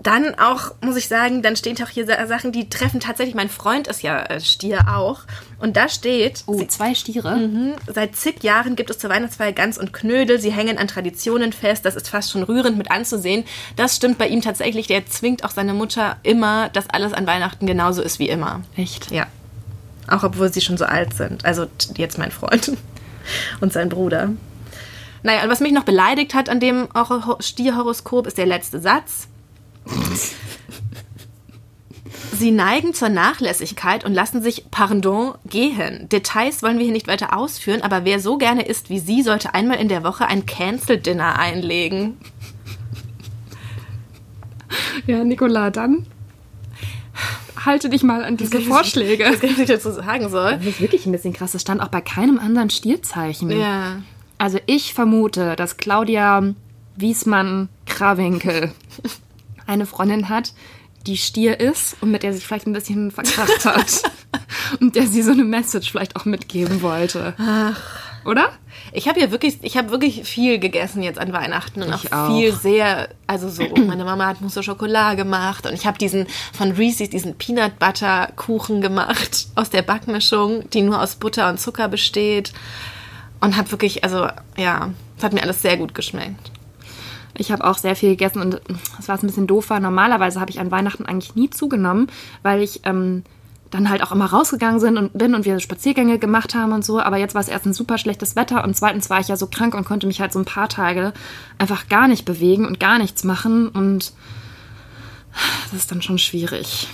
Dann 0.00 0.36
auch, 0.38 0.74
muss 0.80 0.94
ich 0.94 1.08
sagen, 1.08 1.42
dann 1.42 1.56
stehen 1.56 1.76
auch 1.82 1.88
hier 1.88 2.06
Sa- 2.06 2.24
Sachen, 2.28 2.52
die 2.52 2.68
treffen 2.70 3.00
tatsächlich, 3.00 3.34
mein 3.34 3.48
Freund 3.48 3.88
ist 3.88 4.00
ja 4.02 4.22
äh, 4.22 4.40
Stier 4.40 4.86
auch. 4.94 5.22
Und 5.58 5.76
da 5.76 5.88
steht, 5.88 6.44
Oh, 6.46 6.62
zwei 6.68 6.94
Stiere. 6.94 7.34
Mhm. 7.36 7.72
Seit 7.92 8.14
zig 8.14 8.44
Jahren 8.44 8.76
gibt 8.76 8.90
es 8.90 8.98
zur 8.98 9.10
Weihnachtsfeier 9.10 9.50
Gans 9.52 9.76
und 9.76 9.92
Knödel. 9.92 10.38
Sie 10.40 10.52
hängen 10.52 10.78
an 10.78 10.86
Traditionen 10.86 11.52
fest. 11.52 11.84
Das 11.84 11.96
ist 11.96 12.08
fast 12.08 12.30
schon 12.30 12.44
rührend 12.44 12.78
mit 12.78 12.92
anzusehen. 12.92 13.42
Das 13.74 13.96
stimmt 13.96 14.18
bei 14.18 14.28
ihm 14.28 14.40
tatsächlich. 14.40 14.86
Der 14.86 15.04
zwingt 15.06 15.42
auch 15.44 15.50
seine 15.50 15.74
Mutter 15.74 16.16
immer, 16.22 16.68
dass 16.68 16.88
alles 16.90 17.12
an 17.12 17.26
Weihnachten 17.26 17.66
genauso 17.66 18.00
ist 18.00 18.20
wie 18.20 18.28
immer. 18.28 18.60
Echt? 18.76 19.10
Ja. 19.10 19.26
Auch 20.06 20.22
obwohl 20.22 20.52
sie 20.52 20.60
schon 20.60 20.76
so 20.78 20.84
alt 20.84 21.12
sind. 21.14 21.44
Also 21.44 21.66
jetzt 21.96 22.18
mein 22.18 22.30
Freund 22.30 22.70
und 23.60 23.72
sein 23.72 23.88
Bruder. 23.88 24.30
Naja, 25.22 25.42
und 25.44 25.50
was 25.50 25.60
mich 25.60 25.72
noch 25.72 25.84
beleidigt 25.84 26.34
hat 26.34 26.48
an 26.48 26.60
dem 26.60 26.88
Horo- 26.94 27.40
Stierhoroskop 27.40 28.26
ist 28.26 28.38
der 28.38 28.46
letzte 28.46 28.80
Satz. 28.80 29.28
Sie 32.32 32.50
neigen 32.52 32.94
zur 32.94 33.08
Nachlässigkeit 33.08 34.04
und 34.04 34.14
lassen 34.14 34.42
sich, 34.42 34.66
pardon, 34.70 35.34
gehen. 35.46 36.08
Details 36.08 36.62
wollen 36.62 36.78
wir 36.78 36.84
hier 36.84 36.92
nicht 36.92 37.08
weiter 37.08 37.36
ausführen, 37.36 37.82
aber 37.82 38.04
wer 38.04 38.20
so 38.20 38.38
gerne 38.38 38.62
isst 38.62 38.90
wie 38.90 39.00
Sie, 39.00 39.22
sollte 39.22 39.54
einmal 39.54 39.78
in 39.78 39.88
der 39.88 40.04
Woche 40.04 40.26
ein 40.26 40.46
Cancel-Dinner 40.46 41.38
einlegen. 41.38 42.16
Ja, 45.06 45.24
Nicola, 45.24 45.70
dann 45.70 46.06
halte 47.64 47.88
dich 47.88 48.02
mal 48.02 48.24
an 48.24 48.36
diese 48.36 48.60
Vorschläge. 48.60 49.24
Was 49.24 49.42
ich 49.42 49.66
dazu 49.66 49.90
sagen 49.90 50.28
soll. 50.28 50.58
Das 50.58 50.66
ist 50.66 50.80
wirklich 50.80 51.06
ein 51.06 51.12
bisschen 51.12 51.32
krass. 51.32 51.52
Das 51.52 51.62
stand 51.62 51.80
auch 51.80 51.88
bei 51.88 52.00
keinem 52.00 52.38
anderen 52.38 52.70
Stierzeichen. 52.70 53.50
Ja. 53.50 54.02
Also 54.38 54.58
ich 54.66 54.94
vermute, 54.94 55.56
dass 55.56 55.76
Claudia 55.76 56.54
Wiesmann-Krawinkel 56.96 58.72
eine 59.66 59.86
Freundin 59.86 60.28
hat, 60.28 60.52
die 61.06 61.16
Stier 61.16 61.58
ist 61.58 61.96
und 62.00 62.10
mit 62.10 62.22
der 62.22 62.32
sich 62.32 62.46
vielleicht 62.46 62.66
ein 62.66 62.72
bisschen 62.72 63.10
verkracht 63.10 63.64
hat. 63.64 64.02
und 64.80 64.94
der 64.94 65.06
sie 65.06 65.22
so 65.22 65.32
eine 65.32 65.44
Message 65.44 65.90
vielleicht 65.90 66.16
auch 66.16 66.24
mitgeben 66.24 66.82
wollte. 66.82 67.34
Oder? 68.24 68.50
Ich 68.92 69.08
habe 69.08 69.20
ja 69.20 69.30
wirklich, 69.30 69.58
ich 69.62 69.76
habe 69.76 69.90
wirklich 69.90 70.24
viel 70.24 70.58
gegessen 70.58 71.02
jetzt 71.02 71.18
an 71.18 71.32
Weihnachten 71.32 71.82
und 71.82 71.92
auch, 71.92 72.12
auch. 72.12 72.36
viel 72.36 72.52
sehr, 72.52 73.08
also 73.26 73.48
so, 73.48 73.64
meine 73.76 74.04
Mama 74.04 74.26
hat 74.26 74.40
Mousse 74.40 74.60
au 74.60 74.62
Chocolat 74.62 75.16
gemacht 75.16 75.66
und 75.66 75.72
ich 75.72 75.86
habe 75.86 75.98
diesen 75.98 76.26
von 76.52 76.72
Reese's 76.72 77.10
diesen 77.10 77.36
Peanut 77.36 77.78
Butter 77.78 78.30
Kuchen 78.36 78.80
gemacht 78.80 79.48
aus 79.54 79.70
der 79.70 79.82
Backmischung, 79.82 80.68
die 80.70 80.82
nur 80.82 81.02
aus 81.02 81.16
Butter 81.16 81.48
und 81.48 81.60
Zucker 81.60 81.88
besteht 81.88 82.52
und 83.40 83.56
habe 83.56 83.70
wirklich, 83.70 84.04
also 84.04 84.28
ja, 84.56 84.90
es 85.16 85.24
hat 85.24 85.32
mir 85.32 85.42
alles 85.42 85.62
sehr 85.62 85.76
gut 85.76 85.94
geschmeckt. 85.94 86.50
Ich 87.36 87.52
habe 87.52 87.64
auch 87.64 87.78
sehr 87.78 87.94
viel 87.94 88.10
gegessen 88.10 88.42
und 88.42 88.60
das 88.96 89.08
war 89.08 89.16
ein 89.16 89.26
bisschen 89.26 89.46
doof. 89.46 89.70
War. 89.70 89.78
Normalerweise 89.78 90.40
habe 90.40 90.50
ich 90.50 90.58
an 90.58 90.70
Weihnachten 90.70 91.06
eigentlich 91.06 91.36
nie 91.36 91.50
zugenommen, 91.50 92.08
weil 92.42 92.62
ich 92.62 92.80
ähm, 92.84 93.22
dann 93.70 93.90
halt 93.90 94.02
auch 94.02 94.12
immer 94.12 94.26
rausgegangen 94.26 94.80
sind 94.80 94.96
und 94.96 95.16
bin 95.16 95.34
und 95.34 95.44
wir 95.44 95.60
Spaziergänge 95.60 96.18
gemacht 96.18 96.54
haben 96.54 96.72
und 96.72 96.84
so. 96.84 97.00
Aber 97.00 97.16
jetzt 97.16 97.34
war 97.34 97.42
es 97.42 97.48
erstens 97.48 97.76
super 97.76 97.98
schlechtes 97.98 98.34
Wetter 98.34 98.64
und 98.64 98.76
zweitens 98.76 99.10
war 99.10 99.20
ich 99.20 99.28
ja 99.28 99.36
so 99.36 99.46
krank 99.46 99.74
und 99.74 99.84
konnte 99.84 100.06
mich 100.06 100.20
halt 100.20 100.32
so 100.32 100.38
ein 100.38 100.44
paar 100.44 100.68
Tage 100.68 101.12
einfach 101.58 101.88
gar 101.88 102.08
nicht 102.08 102.24
bewegen 102.24 102.66
und 102.66 102.80
gar 102.80 102.98
nichts 102.98 103.24
machen 103.24 103.68
und 103.68 104.12
das 105.70 105.80
ist 105.80 105.90
dann 105.92 106.02
schon 106.02 106.18
schwierig. 106.18 106.88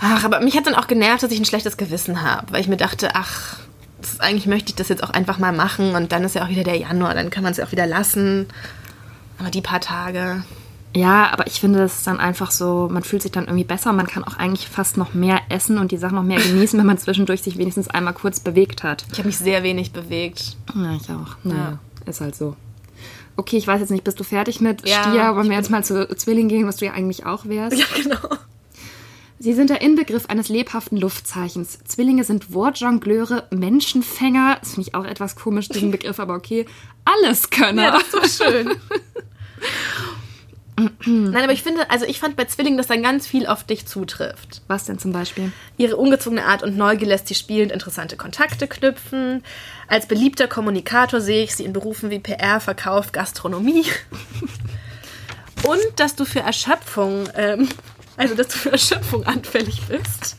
Ach, 0.00 0.24
aber 0.24 0.40
mich 0.40 0.56
hat 0.56 0.66
dann 0.66 0.74
auch 0.74 0.86
genervt, 0.86 1.22
dass 1.22 1.32
ich 1.32 1.40
ein 1.40 1.44
schlechtes 1.44 1.76
Gewissen 1.76 2.22
habe, 2.22 2.52
weil 2.52 2.60
ich 2.60 2.68
mir 2.68 2.76
dachte, 2.76 3.10
ach, 3.14 3.56
ist, 4.00 4.20
eigentlich 4.20 4.46
möchte 4.46 4.70
ich 4.70 4.76
das 4.76 4.88
jetzt 4.88 5.02
auch 5.02 5.10
einfach 5.10 5.38
mal 5.38 5.52
machen 5.52 5.94
und 5.94 6.12
dann 6.12 6.24
ist 6.24 6.34
ja 6.34 6.44
auch 6.44 6.48
wieder 6.48 6.64
der 6.64 6.76
Januar, 6.76 7.14
dann 7.14 7.30
kann 7.30 7.42
man 7.42 7.52
es 7.52 7.58
ja 7.58 7.64
auch 7.64 7.72
wieder 7.72 7.86
lassen. 7.86 8.46
Aber 9.38 9.50
die 9.50 9.60
paar 9.60 9.80
Tage. 9.80 10.42
Ja, 10.94 11.30
aber 11.32 11.46
ich 11.46 11.60
finde, 11.60 11.82
es 11.82 11.98
ist 11.98 12.06
dann 12.06 12.18
einfach 12.18 12.50
so, 12.50 12.88
man 12.90 13.02
fühlt 13.02 13.22
sich 13.22 13.30
dann 13.30 13.44
irgendwie 13.44 13.64
besser. 13.64 13.92
Man 13.92 14.06
kann 14.06 14.24
auch 14.24 14.36
eigentlich 14.36 14.68
fast 14.68 14.96
noch 14.96 15.14
mehr 15.14 15.40
essen 15.48 15.78
und 15.78 15.92
die 15.92 15.98
Sachen 15.98 16.16
noch 16.16 16.22
mehr 16.22 16.40
genießen, 16.40 16.78
wenn 16.78 16.86
man 16.86 16.98
zwischendurch 16.98 17.42
sich 17.42 17.58
wenigstens 17.58 17.88
einmal 17.88 18.14
kurz 18.14 18.40
bewegt 18.40 18.82
hat. 18.82 19.04
Ich 19.12 19.18
habe 19.18 19.28
mich 19.28 19.38
sehr 19.38 19.62
wenig 19.62 19.92
bewegt. 19.92 20.56
Ja, 20.74 20.94
ich 20.94 21.08
auch. 21.10 21.36
Naja, 21.44 21.78
ist 22.06 22.20
halt 22.20 22.34
so. 22.34 22.56
Okay, 23.36 23.56
ich 23.56 23.68
weiß 23.68 23.80
jetzt 23.80 23.90
nicht, 23.90 24.02
bist 24.02 24.18
du 24.18 24.24
fertig 24.24 24.60
mit 24.60 24.88
Ja, 24.88 25.02
Stier? 25.02 25.36
Wollen 25.36 25.48
wir 25.48 25.56
jetzt 25.56 25.70
mal 25.70 25.84
zu 25.84 26.08
Zwilling 26.16 26.48
gehen, 26.48 26.66
was 26.66 26.76
du 26.76 26.86
ja 26.86 26.92
eigentlich 26.92 27.24
auch 27.26 27.44
wärst? 27.44 27.78
Ja, 27.78 27.86
genau. 27.94 28.18
Sie 29.40 29.54
sind 29.54 29.70
der 29.70 29.80
Inbegriff 29.80 30.26
eines 30.26 30.48
lebhaften 30.48 30.98
Luftzeichens. 30.98 31.78
Zwillinge 31.84 32.24
sind 32.24 32.52
Wortjongleure, 32.52 33.46
Menschenfänger. 33.50 34.58
Das 34.60 34.74
finde 34.74 34.88
ich 34.88 34.94
auch 34.94 35.04
etwas 35.04 35.36
komisch, 35.36 35.68
diesen 35.68 35.92
Begriff, 35.92 36.18
aber 36.18 36.34
okay. 36.34 36.66
Alles 37.04 37.50
Könner. 37.50 37.82
Ja, 37.82 37.90
das 37.92 38.02
ist 38.02 38.38
so 38.38 38.44
schön. 38.44 38.70
Nein, 41.06 41.42
aber 41.42 41.52
ich 41.52 41.62
finde, 41.62 41.90
also 41.90 42.04
ich 42.04 42.20
fand 42.20 42.36
bei 42.36 42.44
Zwillingen, 42.44 42.78
dass 42.78 42.86
dann 42.86 43.02
ganz 43.02 43.26
viel 43.26 43.46
auf 43.46 43.64
dich 43.64 43.86
zutrifft. 43.86 44.62
Was 44.68 44.84
denn 44.84 44.98
zum 44.98 45.12
Beispiel? 45.12 45.52
Ihre 45.76 45.96
ungezwungene 45.96 46.44
Art 46.44 46.62
und 46.62 46.76
Neugier 46.76 47.08
lässt 47.08 47.28
sie 47.28 47.34
spielend 47.34 47.72
interessante 47.72 48.16
Kontakte 48.16 48.68
knüpfen. 48.68 49.42
Als 49.88 50.06
beliebter 50.06 50.46
Kommunikator 50.46 51.20
sehe 51.20 51.42
ich 51.44 51.54
sie 51.54 51.64
in 51.64 51.72
Berufen 51.72 52.10
wie 52.10 52.18
PR, 52.18 52.60
Verkauf, 52.60 53.12
Gastronomie. 53.12 53.86
und 55.64 55.80
dass 55.96 56.14
du 56.14 56.24
für 56.24 56.40
Erschöpfung, 56.40 57.28
ähm, 57.34 57.68
also 58.18 58.34
dass 58.34 58.48
du 58.48 58.58
für 58.58 58.72
Erschöpfung 58.72 59.24
anfällig 59.24 59.80
bist. 59.88 60.36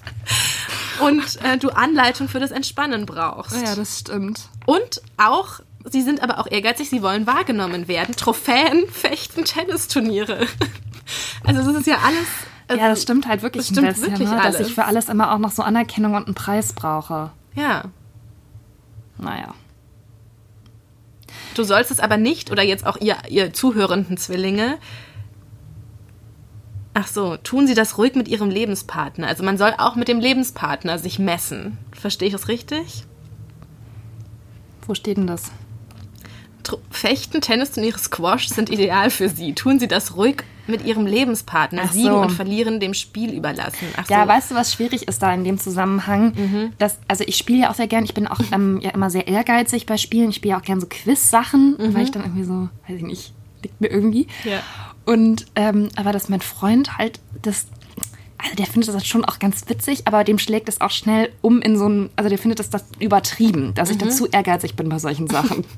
Und 1.02 1.24
äh, 1.44 1.58
du 1.58 1.70
Anleitung 1.70 2.28
für 2.28 2.40
das 2.40 2.52
Entspannen 2.52 3.06
brauchst. 3.06 3.56
Ja, 3.56 3.76
das 3.76 4.00
stimmt. 4.00 4.42
Und 4.66 5.02
auch, 5.18 5.62
sie 5.86 6.02
sind 6.02 6.22
aber 6.22 6.40
auch 6.40 6.48
ehrgeizig, 6.48 6.90
sie 6.90 7.02
wollen 7.02 7.26
wahrgenommen 7.26 7.88
werden. 7.88 8.16
Trophäen, 8.16 8.88
Fechten, 8.92 9.46
Tennisturniere. 9.46 10.46
Also 11.46 11.64
das 11.64 11.82
ist 11.82 11.88
ja 11.88 12.00
alles. 12.06 12.28
Also, 12.68 12.82
Ja, 12.84 12.90
das 12.90 13.02
stimmt 13.02 13.28
halt 13.28 13.42
wirklich 13.42 13.66
das 13.66 13.76
stimmt 13.76 13.88
ein 13.88 13.94
bisschen, 13.94 14.12
wirklich 14.12 14.30
ne? 14.30 14.42
dass 14.44 14.60
ich 14.60 14.76
für 14.76 14.86
alles 14.86 15.10
immer 15.10 15.34
auch 15.34 15.40
noch 15.40 15.52
so 15.52 15.64
Anerkennung 15.64 16.14
und 16.14 16.26
einen 16.26 16.36
Preis 16.36 16.74
brauche. 16.74 17.32
Ja. 17.56 17.86
Naja. 19.18 19.56
Du 21.56 21.64
sollst 21.64 21.90
es 21.90 22.00
aber 22.00 22.18
nicht, 22.18 22.52
oder 22.52 22.62
jetzt 22.62 22.86
auch 22.86 22.98
ihr, 22.98 23.18
ihr 23.28 23.54
zuhörenden 23.54 24.18
Zwillinge, 24.18 24.78
ach 26.94 27.08
so, 27.08 27.38
tun 27.38 27.68
sie 27.68 27.76
das 27.76 27.98
ruhig 27.98 28.16
mit 28.16 28.28
ihrem 28.28 28.50
Lebenspartner. 28.50 29.28
Also 29.28 29.44
man 29.44 29.58
soll 29.58 29.74
auch 29.78 29.96
mit 29.96 30.08
dem 30.08 30.20
Lebenspartner 30.20 31.00
sich 31.00 31.20
messen. 31.20 31.78
Verstehe 31.92 32.28
ich 32.28 32.34
das 32.34 32.48
richtig? 32.48 33.04
Wo 34.86 34.96
steht 34.96 35.18
denn 35.18 35.28
das? 35.28 35.52
Fechten, 36.92 37.42
Tennisturniere, 37.42 37.98
Squash 37.98 38.48
sind 38.50 38.70
ideal 38.70 39.10
für 39.10 39.30
sie. 39.30 39.54
Tun 39.54 39.80
sie 39.80 39.88
das 39.88 40.16
ruhig 40.16 40.44
mit 40.68 40.86
ihrem 40.86 41.08
Lebenspartner. 41.08 41.88
So. 41.88 41.94
Siegen 41.94 42.14
und 42.14 42.32
verlieren 42.32 42.80
dem 42.80 42.94
Spiel 42.94 43.34
überlassen. 43.34 43.88
Ach 43.98 44.06
so. 44.06 44.14
Ja, 44.14 44.28
weißt 44.28 44.52
du, 44.52 44.56
was 44.56 44.74
schwierig 44.74 45.08
ist 45.08 45.22
da 45.22 45.34
in 45.34 45.44
dem 45.44 45.58
Zusammenhang? 45.58 46.34
Mhm. 46.36 46.74
Dass, 46.78 47.00
also 47.08 47.24
ich 47.26 47.38
spiele 47.38 47.64
ja 47.64 47.72
auch 47.72 47.76
sehr 47.76 47.88
gern, 47.88 48.04
ich 48.04 48.14
bin 48.14 48.28
auch 48.28 48.40
ähm, 48.52 48.80
ja 48.82 48.92
immer 48.92 49.10
sehr 49.10 49.28
ehrgeizig 49.28 49.86
bei 49.86 49.98
Spielen. 49.98 50.30
Ich 50.30 50.36
spiele 50.36 50.52
ja 50.52 50.60
auch 50.60 50.64
gern 50.64 50.80
so 50.80 50.88
Quiz-Sachen, 50.88 51.76
weil 51.80 52.04
ich 52.04 52.12
dann 52.12 52.24
irgendwie 52.24 52.44
so, 52.44 52.70
weiß 52.88 52.98
ich 52.98 53.04
nicht, 53.04 53.34
liegt 53.64 53.82
mir 53.82 53.88
irgendwie. 53.88 54.28
Mhm. 54.44 54.52
Ja. 54.52 54.60
Und 55.10 55.48
ähm, 55.56 55.90
aber 55.96 56.12
dass 56.12 56.30
mein 56.30 56.42
Freund 56.42 57.00
halt 57.00 57.20
das. 57.42 57.66
Also 58.38 58.56
der 58.56 58.68
findet 58.68 58.94
das 58.94 59.08
schon 59.08 59.26
auch 59.26 59.40
ganz 59.40 59.68
witzig, 59.68 60.04
aber 60.06 60.24
dem 60.24 60.38
schlägt 60.38 60.70
es 60.70 60.80
auch 60.82 60.92
schnell 60.92 61.30
um 61.42 61.62
in 61.62 61.78
so 61.78 61.90
ein, 61.90 62.10
also 62.16 62.30
der 62.30 62.38
findet 62.38 62.60
das, 62.60 62.70
das 62.70 62.86
übertrieben, 63.00 63.74
dass 63.74 63.90
ich 63.90 63.96
Mhm. 63.96 64.00
dann 64.02 64.12
zu 64.12 64.28
ehrgeizig 64.28 64.76
bin 64.76 64.88
bei 64.88 65.00
solchen 65.00 65.28
Sachen. 65.28 65.66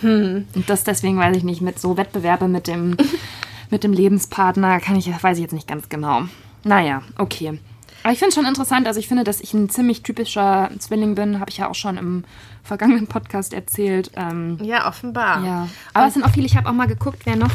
Hm. 0.00 0.46
Und 0.54 0.68
das 0.68 0.84
deswegen, 0.84 1.16
weiß 1.16 1.36
ich 1.38 1.42
nicht, 1.42 1.62
mit 1.62 1.78
so 1.78 1.96
Wettbewerbe 1.96 2.48
mit 2.48 2.66
dem, 2.66 2.98
mit 3.70 3.82
dem 3.82 3.94
Lebenspartner 3.94 4.78
kann 4.80 4.96
ich, 4.96 5.08
weiß 5.08 5.38
ich 5.38 5.42
jetzt 5.42 5.54
nicht 5.54 5.66
ganz 5.66 5.88
genau. 5.88 6.24
Naja, 6.64 7.00
okay. 7.16 7.58
Aber 8.06 8.12
ich 8.12 8.20
finde 8.20 8.28
es 8.28 8.34
schon 8.36 8.46
interessant, 8.46 8.86
also 8.86 9.00
ich 9.00 9.08
finde, 9.08 9.24
dass 9.24 9.40
ich 9.40 9.52
ein 9.52 9.68
ziemlich 9.68 10.04
typischer 10.04 10.70
Zwilling 10.78 11.16
bin, 11.16 11.40
habe 11.40 11.50
ich 11.50 11.56
ja 11.56 11.68
auch 11.68 11.74
schon 11.74 11.96
im 11.96 12.22
vergangenen 12.62 13.08
Podcast 13.08 13.52
erzählt. 13.52 14.12
Ähm, 14.14 14.58
Ja, 14.62 14.86
offenbar. 14.86 15.44
ja. 15.44 15.68
Aber 15.92 16.06
es 16.06 16.14
sind 16.14 16.22
auch 16.24 16.30
viele, 16.30 16.46
ich 16.46 16.56
habe 16.56 16.68
auch 16.68 16.72
mal 16.72 16.86
geguckt, 16.86 17.22
wer 17.24 17.34
noch 17.34 17.50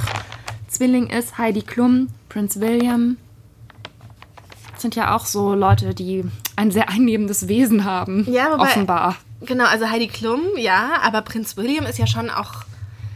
Zwilling 0.67 1.07
ist. 1.07 1.37
Heidi 1.37 1.61
Klum, 1.61 2.09
Prince 2.27 2.59
William. 2.59 3.15
Das 4.73 4.81
sind 4.81 4.97
ja 4.97 5.15
auch 5.15 5.25
so 5.25 5.53
Leute, 5.55 5.95
die 5.95 6.25
ein 6.57 6.69
sehr 6.69 6.89
einnehmendes 6.89 7.47
Wesen 7.47 7.85
haben. 7.85 8.27
Ja, 8.29 8.51
wobei- 8.51 8.63
offenbar. 8.63 9.15
Genau, 9.43 9.63
also 9.67 9.89
Heidi 9.89 10.07
Klum, 10.09 10.41
ja, 10.57 10.95
aber 11.01 11.21
Prinz 11.21 11.55
William 11.55 11.85
ist 11.85 11.97
ja 11.97 12.07
schon 12.07 12.29
auch. 12.29 12.65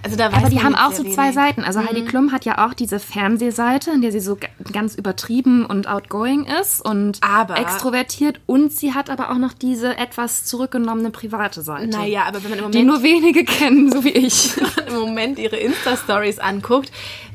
Also 0.06 0.18
da 0.18 0.28
Aber 0.28 0.50
die 0.50 0.62
haben 0.62 0.76
auch 0.76 0.92
so 0.92 1.02
wenig. 1.04 1.16
zwei 1.16 1.32
Seiten. 1.32 1.64
Also 1.64 1.80
Heidi 1.84 2.04
Klum 2.06 2.32
hat 2.32 2.46
ja 2.46 2.64
auch 2.68 2.76
diese 2.76 3.00
Fernsehseite, 3.00 3.90
in 3.90 4.02
der 4.04 4.12
sie 4.12 4.20
so 4.20 4.38
ganz 4.72 4.94
übertrieben 4.94 5.66
und 5.66 5.88
outgoing 5.88 6.46
ist 6.62 6.80
und 6.86 7.18
Aber- 7.22 7.58
extrovertiert. 7.58 8.40
Und 8.46 8.72
sie 8.72 8.94
hat 8.94 9.10
aber 9.10 9.32
auch 9.32 9.40
noch 9.40 9.54
diese 9.54 9.98
etwas 9.98 10.46
zurückgenommene 10.46 11.10
private 11.10 11.64
Seite. 11.64 11.88
Naja, 11.88 12.26
aber 12.28 12.44
wenn 12.44 12.52
man 12.52 12.60
im 12.60 12.72
Die 12.72 12.84
Moment, 12.84 12.88
nur 12.88 13.04
wenige 13.04 13.44
kennen, 13.46 13.92
so 13.92 14.04
wie 14.04 14.10
ich. 14.12 14.52
im 14.88 14.94
Moment 15.00 15.40
ihre 15.40 15.56
Insta-Stories 15.58 16.38
anguckt, 16.38 16.92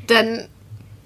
dann, 0.07 0.47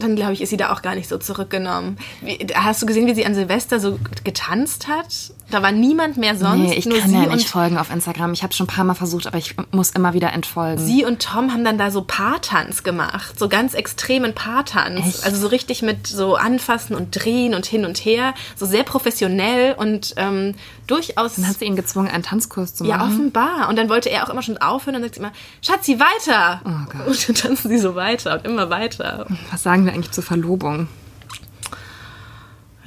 dann 0.05 0.17
glaube 0.17 0.33
ich, 0.33 0.41
ist 0.43 0.51
sie 0.51 0.57
da 0.57 0.73
auch 0.73 0.83
gar 0.83 0.95
nicht 0.95 1.09
so 1.09 1.19
zurückgenommen. 1.19 1.97
Wie, 2.21 2.39
hast 2.55 2.83
du 2.83 2.87
gesehen, 2.87 3.07
wie 3.07 3.15
sie 3.15 3.27
an 3.27 3.35
Silvester 3.35 3.81
so 3.81 3.99
getanzt 4.25 4.89
hat? 4.89 5.33
Da 5.51 5.63
war 5.63 5.73
niemand 5.73 6.17
mehr 6.17 6.37
sonst, 6.37 6.57
nee, 6.71 6.75
ich 6.75 6.87
nur 6.87 6.99
kann 6.99 7.11
sie 7.11 7.17
ja 7.17 7.27
nicht 7.27 7.49
folgen 7.49 7.77
auf 7.77 7.91
Instagram. 7.91 8.33
Ich 8.33 8.43
habe 8.43 8.55
schon 8.55 8.65
ein 8.65 8.75
paar 8.75 8.85
Mal 8.85 8.95
versucht, 8.95 9.27
aber 9.27 9.37
ich 9.37 9.55
muss 9.73 9.91
immer 9.91 10.15
wieder 10.15 10.33
entfolgen. 10.33 10.85
Sie 10.85 11.05
und 11.05 11.23
Tom 11.23 11.53
haben 11.53 11.65
dann 11.65 11.77
da 11.77 11.91
so 11.91 12.03
Paartanz 12.03 12.83
gemacht, 12.83 13.39
so 13.39 13.49
ganz 13.49 13.75
extremen 13.75 14.35
Paartanz. 14.35 15.01
Echt? 15.01 15.25
Also 15.25 15.37
so 15.39 15.49
richtig 15.49 15.83
mit 15.83 16.07
so 16.07 16.35
Anfassen 16.37 16.97
und 16.97 17.11
Drehen 17.13 17.55
und 17.55 17.67
hin 17.67 17.85
und 17.85 17.99
her, 17.99 18.33
so 18.57 18.65
sehr 18.65 18.85
professionell 18.85 19.75
und 19.75 20.15
ähm, 20.17 20.55
durchaus. 20.87 21.35
Dann 21.37 21.47
hat 21.47 21.59
sie 21.59 21.67
ihn 21.67 21.77
gezwungen, 21.77 22.09
einen 22.09 22.23
Tanzkurs 22.23 22.75
zu 22.75 22.85
Ja, 22.85 22.97
machen. 22.97 23.13
offenbar. 23.13 23.69
Und 23.69 23.77
dann 23.77 23.89
wollte 23.91 24.09
er 24.11 24.25
auch 24.27 24.31
immer 24.31 24.43
schon 24.43 24.57
aufhören 24.59 24.97
und 24.97 25.03
sagt 25.03 25.15
sie 25.17 25.21
immer, 25.21 25.33
Schatzi, 25.63 26.01
weiter! 26.01 26.63
Oh 26.65 26.91
Gott. 26.91 27.07
Und 27.15 27.29
dann 27.29 27.35
tanzen 27.37 27.69
sie 27.69 27.79
so 27.79 27.95
weiter 27.95 28.35
und 28.35 28.45
immer 28.47 28.71
weiter. 28.71 29.27
Was 29.51 29.63
sagen 29.63 29.85
wir 29.85 29.93
eigentlich 29.95 30.11
zur 30.11 30.25
Verlobung? 30.25 30.89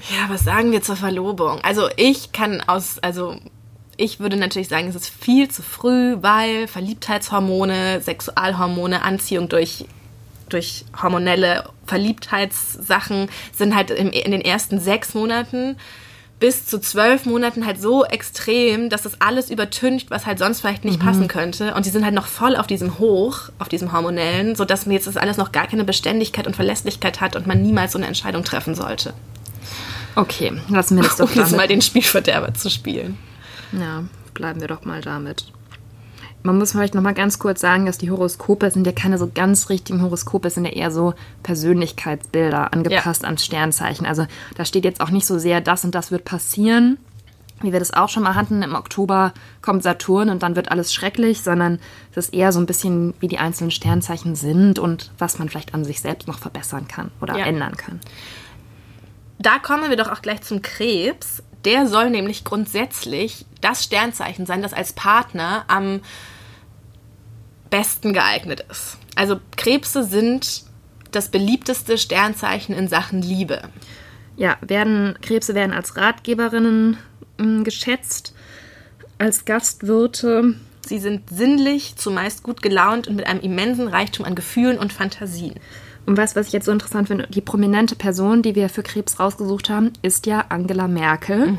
Ja, 0.10 0.30
was 0.30 0.44
sagen 0.44 0.72
wir 0.72 0.82
zur 0.82 0.96
Verlobung? 0.96 1.60
Also 1.64 1.90
ich 1.98 2.32
kann 2.32 2.62
aus, 2.62 3.00
also 3.00 3.38
ich 3.98 4.20
würde 4.20 4.38
natürlich 4.38 4.70
sagen, 4.70 4.88
es 4.88 4.96
ist 4.96 5.10
viel 5.10 5.50
zu 5.50 5.62
früh, 5.64 6.18
weil 6.22 6.68
Verliebtheitshormone, 6.68 8.02
Sexualhormone, 8.02 9.02
Anziehung 9.02 9.50
durch, 9.50 9.86
durch 10.50 10.86
hormonelle 11.02 11.70
Verliebtheitssachen 11.88 13.30
sind 13.52 13.76
halt 13.76 13.92
in 13.92 14.12
den 14.12 14.42
ersten 14.42 14.80
sechs 14.80 15.14
Monaten 15.14 15.78
bis 16.40 16.66
zu 16.68 16.80
zwölf 16.80 17.26
Monaten 17.26 17.66
halt 17.66 17.82
so 17.82 18.06
extrem, 18.06 18.90
dass 18.90 19.02
das 19.02 19.20
alles 19.22 19.50
übertüncht, 19.50 20.12
was 20.12 20.26
halt 20.28 20.38
sonst 20.38 20.62
vielleicht 20.62 20.86
nicht 20.86 21.00
passen 21.00 21.28
könnte. 21.28 21.74
Und 21.74 21.86
die 21.86 21.90
sind 21.90 22.06
halt 22.06 22.14
noch 22.14 22.28
voll 22.28 22.56
auf 22.56 22.68
diesem 22.68 23.00
Hoch, 23.00 23.50
auf 23.58 23.70
diesem 23.70 23.92
hormonellen, 23.92 24.56
sodass 24.56 24.86
mir 24.86 24.94
jetzt 24.94 25.08
das 25.08 25.18
alles 25.18 25.38
noch 25.38 25.52
gar 25.52 25.68
keine 25.68 25.84
Beständigkeit 25.84 26.46
und 26.46 26.56
Verlässlichkeit 26.56 27.22
hat 27.22 27.36
und 27.36 27.48
man 27.48 27.62
niemals 27.64 27.94
so 27.94 27.98
eine 27.98 28.06
Entscheidung 28.08 28.44
treffen 28.44 28.76
sollte. 28.76 29.14
Okay, 30.16 30.52
lassen 30.70 30.96
wir 30.96 31.04
das 31.04 31.18
doch 31.18 31.26
Um 31.32 31.36
jetzt 31.36 31.48
damit. 31.48 31.58
mal 31.58 31.68
den 31.68 31.82
Spielverderber 31.82 32.54
zu 32.54 32.70
spielen. 32.70 33.18
Ja, 33.72 34.04
bleiben 34.34 34.62
wir 34.62 34.68
doch 34.68 34.86
mal 34.86 35.02
damit. 35.02 35.46
Man 36.48 36.60
muss 36.60 36.72
vielleicht 36.72 36.96
noch 36.96 37.02
mal 37.02 37.14
ganz 37.14 37.40
kurz 37.40 37.60
sagen, 37.60 37.86
dass 37.86 37.98
die 37.98 38.10
Horoskope 38.10 38.72
sind 38.72 38.88
ja 38.88 38.94
keine 38.94 39.18
so 39.18 39.30
ganz 39.30 39.68
richtigen 39.68 40.02
Horoskope, 40.02 40.48
es 40.48 40.54
sind 40.54 40.64
ja 40.64 40.72
eher 40.72 40.92
so 40.92 41.14
Persönlichkeitsbilder 41.44 42.72
angepasst 42.72 43.26
ans 43.26 43.44
Sternzeichen. 43.44 44.06
Also 44.06 44.26
da 44.56 44.64
steht 44.64 44.86
jetzt 44.86 45.02
auch 45.02 45.10
nicht 45.10 45.26
so 45.26 45.40
sehr, 45.40 45.60
das 45.60 45.84
und 45.84 45.94
das 45.94 46.10
wird 46.10 46.24
passieren, 46.24 47.00
wie 47.62 47.74
wir 47.74 47.80
das 47.80 47.94
auch 47.94 48.08
schon 48.08 48.24
mal 48.24 48.36
hatten. 48.36 48.62
Im 48.62 48.76
Oktober 48.76 49.34
kommt 49.62 49.84
Saturn 49.84 50.30
und 50.30 50.42
dann 50.42 50.56
wird 50.56 50.72
alles 50.72 50.94
schrecklich, 50.94 51.42
sondern 51.42 51.80
es 52.12 52.28
ist 52.28 52.34
eher 52.34 52.54
so 52.54 52.62
ein 52.62 52.66
bisschen, 52.66 53.14
wie 53.20 53.28
die 53.28 53.40
einzelnen 53.40 53.72
Sternzeichen 53.72 54.36
sind 54.36 54.80
und 54.80 55.12
was 55.18 55.40
man 55.40 55.50
vielleicht 55.50 55.74
an 55.74 55.84
sich 55.84 56.00
selbst 56.00 56.30
noch 56.30 56.40
verbessern 56.40 56.88
kann 56.88 57.12
oder 57.20 57.38
Ja. 57.38 57.46
ändern 57.46 57.76
kann. 57.76 58.00
Da 59.38 59.60
kommen 59.60 59.90
wir 59.90 59.98
doch 59.98 60.10
auch 60.14 60.22
gleich 60.22 60.44
zum 60.44 60.62
Krebs. 60.62 61.44
Der 61.66 61.88
soll 61.88 62.10
nämlich 62.10 62.46
grundsätzlich 62.46 63.46
das 63.60 63.84
Sternzeichen 63.84 64.46
sein, 64.46 64.62
das 64.62 64.72
als 64.72 64.94
Partner 64.94 65.66
am 65.68 66.00
besten 67.70 68.14
geeignet 68.14 68.66
ist. 68.70 68.98
Also 69.16 69.40
Krebse 69.56 70.04
sind 70.04 70.64
das 71.12 71.30
beliebteste 71.30 71.98
Sternzeichen 71.98 72.76
in 72.76 72.88
Sachen 72.88 73.22
Liebe. 73.22 73.62
Ja, 74.36 74.58
werden, 74.62 75.18
Krebse 75.22 75.56
werden 75.56 75.74
als 75.74 75.98
Ratgeberinnen 75.98 76.98
ähm, 77.40 77.64
geschätzt, 77.64 78.34
als 79.18 79.46
Gastwirte. 79.46 80.56
Sie 80.86 81.00
sind 81.00 81.30
sinnlich, 81.30 81.96
zumeist 81.96 82.44
gut 82.44 82.62
gelaunt 82.62 83.08
und 83.08 83.16
mit 83.16 83.28
einem 83.28 83.42
immensen 83.42 83.88
Reichtum 83.88 84.26
an 84.26 84.36
Gefühlen 84.36 84.78
und 84.78 84.94
Fantasien. 84.94 85.56
Und 86.06 86.18
was, 86.18 86.38
was 86.38 86.48
ich 86.48 86.54
jetzt 86.54 86.66
so 86.66 86.72
interessant 86.72 87.10
finde, 87.10 87.28
die 87.28 87.42
prominente 87.42 87.96
Person, 87.96 88.42
die 88.42 88.56
wir 88.56 88.70
für 88.70 88.84
Krebs 88.84 89.20
rausgesucht 89.20 89.70
haben, 89.70 89.92
ist 90.02 90.26
ja 90.26 90.46
Angela 90.50 90.88
Merkel. 90.88 91.58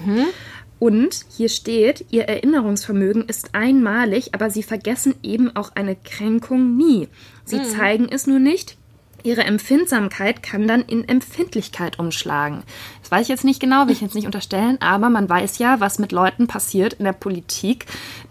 Und 0.79 1.25
hier 1.37 1.49
steht, 1.49 2.05
ihr 2.11 2.25
Erinnerungsvermögen 2.25 3.25
ist 3.25 3.55
einmalig, 3.55 4.35
aber 4.35 4.51
sie 4.51 4.63
vergessen 4.63 5.15
eben 5.23 5.55
auch 5.57 5.73
eine 5.75 5.97
Kränkung 5.97 6.77
nie. 6.77 7.09
Sie 7.45 7.63
zeigen 7.63 8.09
es 8.11 8.27
nur 8.27 8.39
nicht. 8.39 8.77
Ihre 9.25 9.43
Empfindsamkeit 9.43 10.43
kann 10.45 10.69
dann 10.69 10.83
in 10.83 11.09
Empfindlichkeit 11.09 11.99
umschlagen. 11.99 12.63
Das 13.03 13.11
weiß 13.11 13.23
ich 13.23 13.29
jetzt 13.29 13.45
nicht 13.45 13.61
genau, 13.61 13.87
will 13.87 13.93
ich 13.93 14.01
jetzt 14.01 14.15
nicht 14.15 14.27
unterstellen, 14.27 14.81
aber 14.81 15.11
man 15.11 15.29
weiß 15.29 15.59
ja, 15.59 15.81
was 15.81 15.99
mit 15.99 16.13
Leuten 16.13 16.47
passiert 16.47 16.95
in 16.95 17.05
der 17.05 17.13
Politik, 17.13 17.87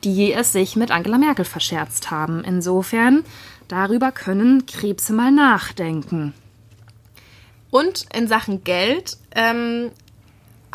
die 0.06 0.32
es 0.32 0.54
sich 0.54 0.78
mit 0.78 0.92
Angela 0.92 1.18
Merkel 1.18 1.44
verscherzt 1.44 2.10
haben. 2.10 2.44
Insofern, 2.46 3.26
darüber 3.68 4.14
können 4.14 4.66
Krebse 4.66 5.12
mal 5.12 5.32
nachdenken. 5.32 6.34
Und 7.70 8.06
in 8.16 8.30
Sachen 8.30 8.64
Geld 8.64 9.18
ähm, 9.36 9.92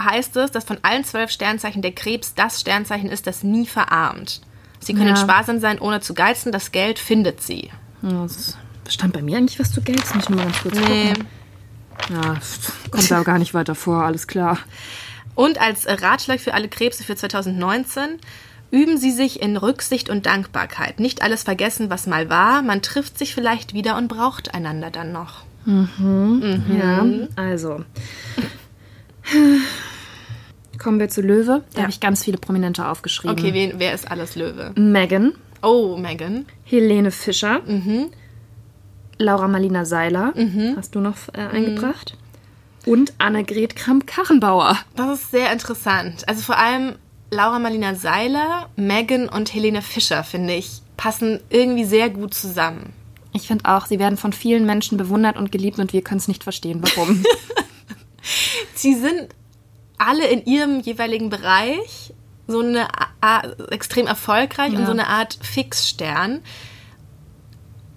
heißt 0.05 0.37
es, 0.37 0.51
dass 0.51 0.65
von 0.65 0.79
allen 0.83 1.05
zwölf 1.05 1.31
Sternzeichen 1.31 1.83
der 1.83 1.93
Krebs 1.93 2.35
das 2.35 2.61
Sternzeichen 2.61 3.11
ist, 3.11 3.27
das 3.27 3.43
nie 3.43 3.67
verarmt. 3.67 4.41
Sie 4.81 4.95
können 4.95 5.09
Ja. 5.11 5.17
sparsam 5.17 5.61
sein, 5.61 5.79
ohne 5.79 6.01
zu 6.01 6.15
geizen. 6.15 6.51
Das 6.53 6.73
Geld 6.73 6.99
findet 6.99 7.43
sie. 7.43 7.71
Das 8.03 8.57
Stand 8.89 9.13
bei 9.13 9.23
mir 9.23 9.37
eigentlich 9.39 9.61
was 9.61 9.71
zu 9.73 9.81
Geld? 9.81 10.01
Das 10.03 10.15
muss 10.15 10.25
ich 10.25 10.29
nur 10.31 10.39
mal 10.39 10.45
ganz 10.47 10.61
kurz 10.61 10.75
Nee. 10.75 11.09
gucken. 11.13 11.27
Ja, 12.11 12.37
kommt 12.91 13.11
da 13.11 13.23
gar 13.23 13.39
nicht 13.39 13.55
weiter 13.55 13.75
vor, 13.77 14.03
alles 14.03 14.27
klar. 14.27 14.59
Und 15.35 15.61
als 15.61 15.87
Ratschlag 15.87 16.41
für 16.41 16.53
alle 16.55 16.69
Krebse 16.69 17.05
für 17.05 17.15
2019 17.15 18.19
üben 18.73 18.97
Sie 18.99 19.13
sich 19.13 19.41
in 19.41 19.57
Rücksicht 19.57 20.09
und 20.11 20.27
Dankbarkeit. 20.27 20.99
Nicht 20.99 21.23
alles 21.23 21.43
vergessen, 21.45 21.91
was 21.91 22.07
mal 22.07 22.29
war. 22.29 22.63
Man 22.63 22.83
trifft 22.83 23.19
sich 23.19 23.35
vielleicht 23.35 23.73
wieder 23.75 23.97
und 23.97 24.09
braucht 24.09 24.55
einander 24.55 24.91
dann 24.91 25.13
noch. 25.13 25.45
Ja, 25.65 27.05
also. 27.37 27.85
Kommen 30.83 30.99
wir 30.99 31.09
zu 31.09 31.21
Löwe. 31.23 31.63
Da 31.73 31.77
Ja. 31.77 31.83
habe 31.83 31.91
ich 31.91 32.01
ganz 32.01 32.25
viele 32.25 32.39
Prominente 32.39 32.87
aufgeschrieben. 32.89 33.39
Okay, 33.39 33.53
wen, 33.55 33.75
wer 33.79 33.95
ist 33.95 34.11
alles 34.11 34.35
Löwe? 34.37 34.73
Megan, 34.77 35.33
Oh, 35.63 35.97
Megan. 35.97 36.47
Helene 36.65 37.11
Fischer, 37.13 37.61
Laura 39.19 39.47
Marlina 39.49 39.85
Seiler, 39.85 40.33
hast 40.77 40.95
du 40.95 41.01
noch 41.01 41.17
äh, 41.35 41.39
eingebracht? 41.41 42.17
Und 42.85 43.13
Annegret 43.19 43.77
Kramp-Karrenbauer. 43.77 44.77
Das 44.97 45.21
ist 45.21 45.31
sehr 45.31 45.53
interessant. 45.53 46.29
Also 46.29 46.43
vor 46.43 46.59
allem 46.59 46.97
Laura 47.31 47.61
Marlina 47.61 47.95
Seiler, 47.95 48.69
Megan 48.75 49.29
und 49.29 49.55
Helene 49.55 49.83
Fischer, 49.83 50.25
finde 50.25 50.55
ich, 50.55 50.83
passen 50.97 51.39
irgendwie 51.49 51.85
sehr 51.85 52.11
gut 52.11 52.35
zusammen. 52.35 52.93
Ich 53.33 53.47
finde 53.47 53.67
auch, 53.67 53.87
sie 53.87 54.01
werden 54.01 54.19
von 54.19 54.33
vielen 54.33 54.67
Menschen 54.67 54.99
bewundert 54.99 55.37
und 55.37 55.53
geliebt 55.53 55.79
und 55.79 55.93
wir 55.93 56.03
können 56.03 56.19
es 56.19 56.27
nicht 56.29 56.43
verstehen, 56.43 56.83
warum. 56.83 57.23
Sie 58.75 58.95
sind 58.95 59.29
alle 60.07 60.27
in 60.29 60.45
ihrem 60.45 60.81
jeweiligen 60.81 61.31
Bereich 61.31 62.13
so 62.47 62.61
eine 62.61 62.89
A 63.21 63.43
extrem 63.71 64.07
erfolgreich 64.07 64.73
und 64.73 64.81
Ja. 64.81 64.87
so 64.87 64.93
eine 64.93 65.07
Art 65.07 65.39
Fixstern. 65.43 66.41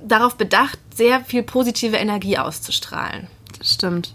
Darauf 0.04 0.36
bedacht, 0.36 0.78
sehr 0.94 1.22
viel 1.26 1.44
positive 1.44 1.98
Energie 1.98 2.38
auszustrahlen. 2.38 3.28
das 3.58 3.74
stimmt. 3.74 4.14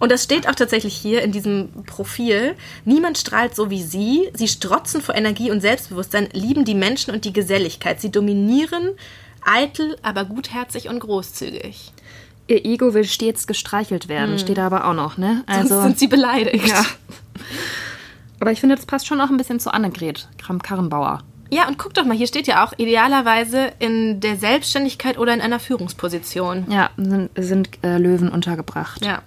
Und 0.00 0.12
das 0.12 0.22
steht 0.24 0.48
auch 0.48 0.54
tatsächlich 0.54 0.94
hier 0.94 1.22
in 1.22 1.32
diesem 1.32 1.84
Profil. 1.84 2.54
Niemand 2.84 3.18
strahlt 3.18 3.56
so 3.56 3.68
wie 3.70 3.82
sie. 3.82 4.30
Sie 4.34 4.46
strotzen 4.46 5.00
vor 5.02 5.14
Energie 5.16 5.50
und 5.50 5.60
Selbstbewusstsein, 5.60 6.28
lieben 6.32 6.64
die 6.64 6.74
Menschen 6.76 7.12
und 7.12 7.24
die 7.24 7.32
Geselligkeit. 7.32 8.00
Sie 8.00 8.10
dominieren, 8.10 8.90
eitel, 9.44 9.96
aber 10.02 10.24
gutherzig 10.24 10.88
und 10.88 11.00
großzügig. 11.00 11.92
Ihr 12.48 12.64
Ego 12.64 12.94
will 12.94 13.04
stets 13.04 13.46
gestreichelt 13.46 14.08
werden, 14.08 14.38
steht 14.38 14.58
da 14.58 14.66
aber 14.66 14.86
auch 14.86 14.94
noch, 14.94 15.16
ne? 15.18 15.44
Sonst 15.46 15.70
Also, 15.72 15.82
sind 15.82 15.98
sie 15.98 16.08
beleidigt. 16.08 16.66
ja. 16.66 16.82
Aber 18.40 18.52
ich 18.52 18.60
finde, 18.60 18.74
das 18.76 18.86
passt 18.86 19.06
schon 19.06 19.20
auch 19.20 19.30
ein 19.30 19.36
bisschen 19.36 19.60
zu 19.60 19.72
Annegret 19.72 20.28
Kramp-Karrenbauer. 20.38 21.22
Ja, 21.50 21.66
und 21.66 21.78
guck 21.78 21.94
doch 21.94 22.04
mal, 22.04 22.16
hier 22.16 22.26
steht 22.26 22.46
ja 22.46 22.64
auch 22.64 22.72
idealerweise 22.76 23.72
in 23.78 24.20
der 24.20 24.36
Selbstständigkeit 24.36 25.16
oder 25.18 25.32
in 25.32 25.40
einer 25.40 25.58
Führungsposition. 25.58 26.66
Ja, 26.70 26.90
sind, 26.98 27.30
sind 27.36 27.68
äh, 27.82 27.96
Löwen 27.98 28.28
untergebracht. 28.28 29.04
Ja. 29.04 29.22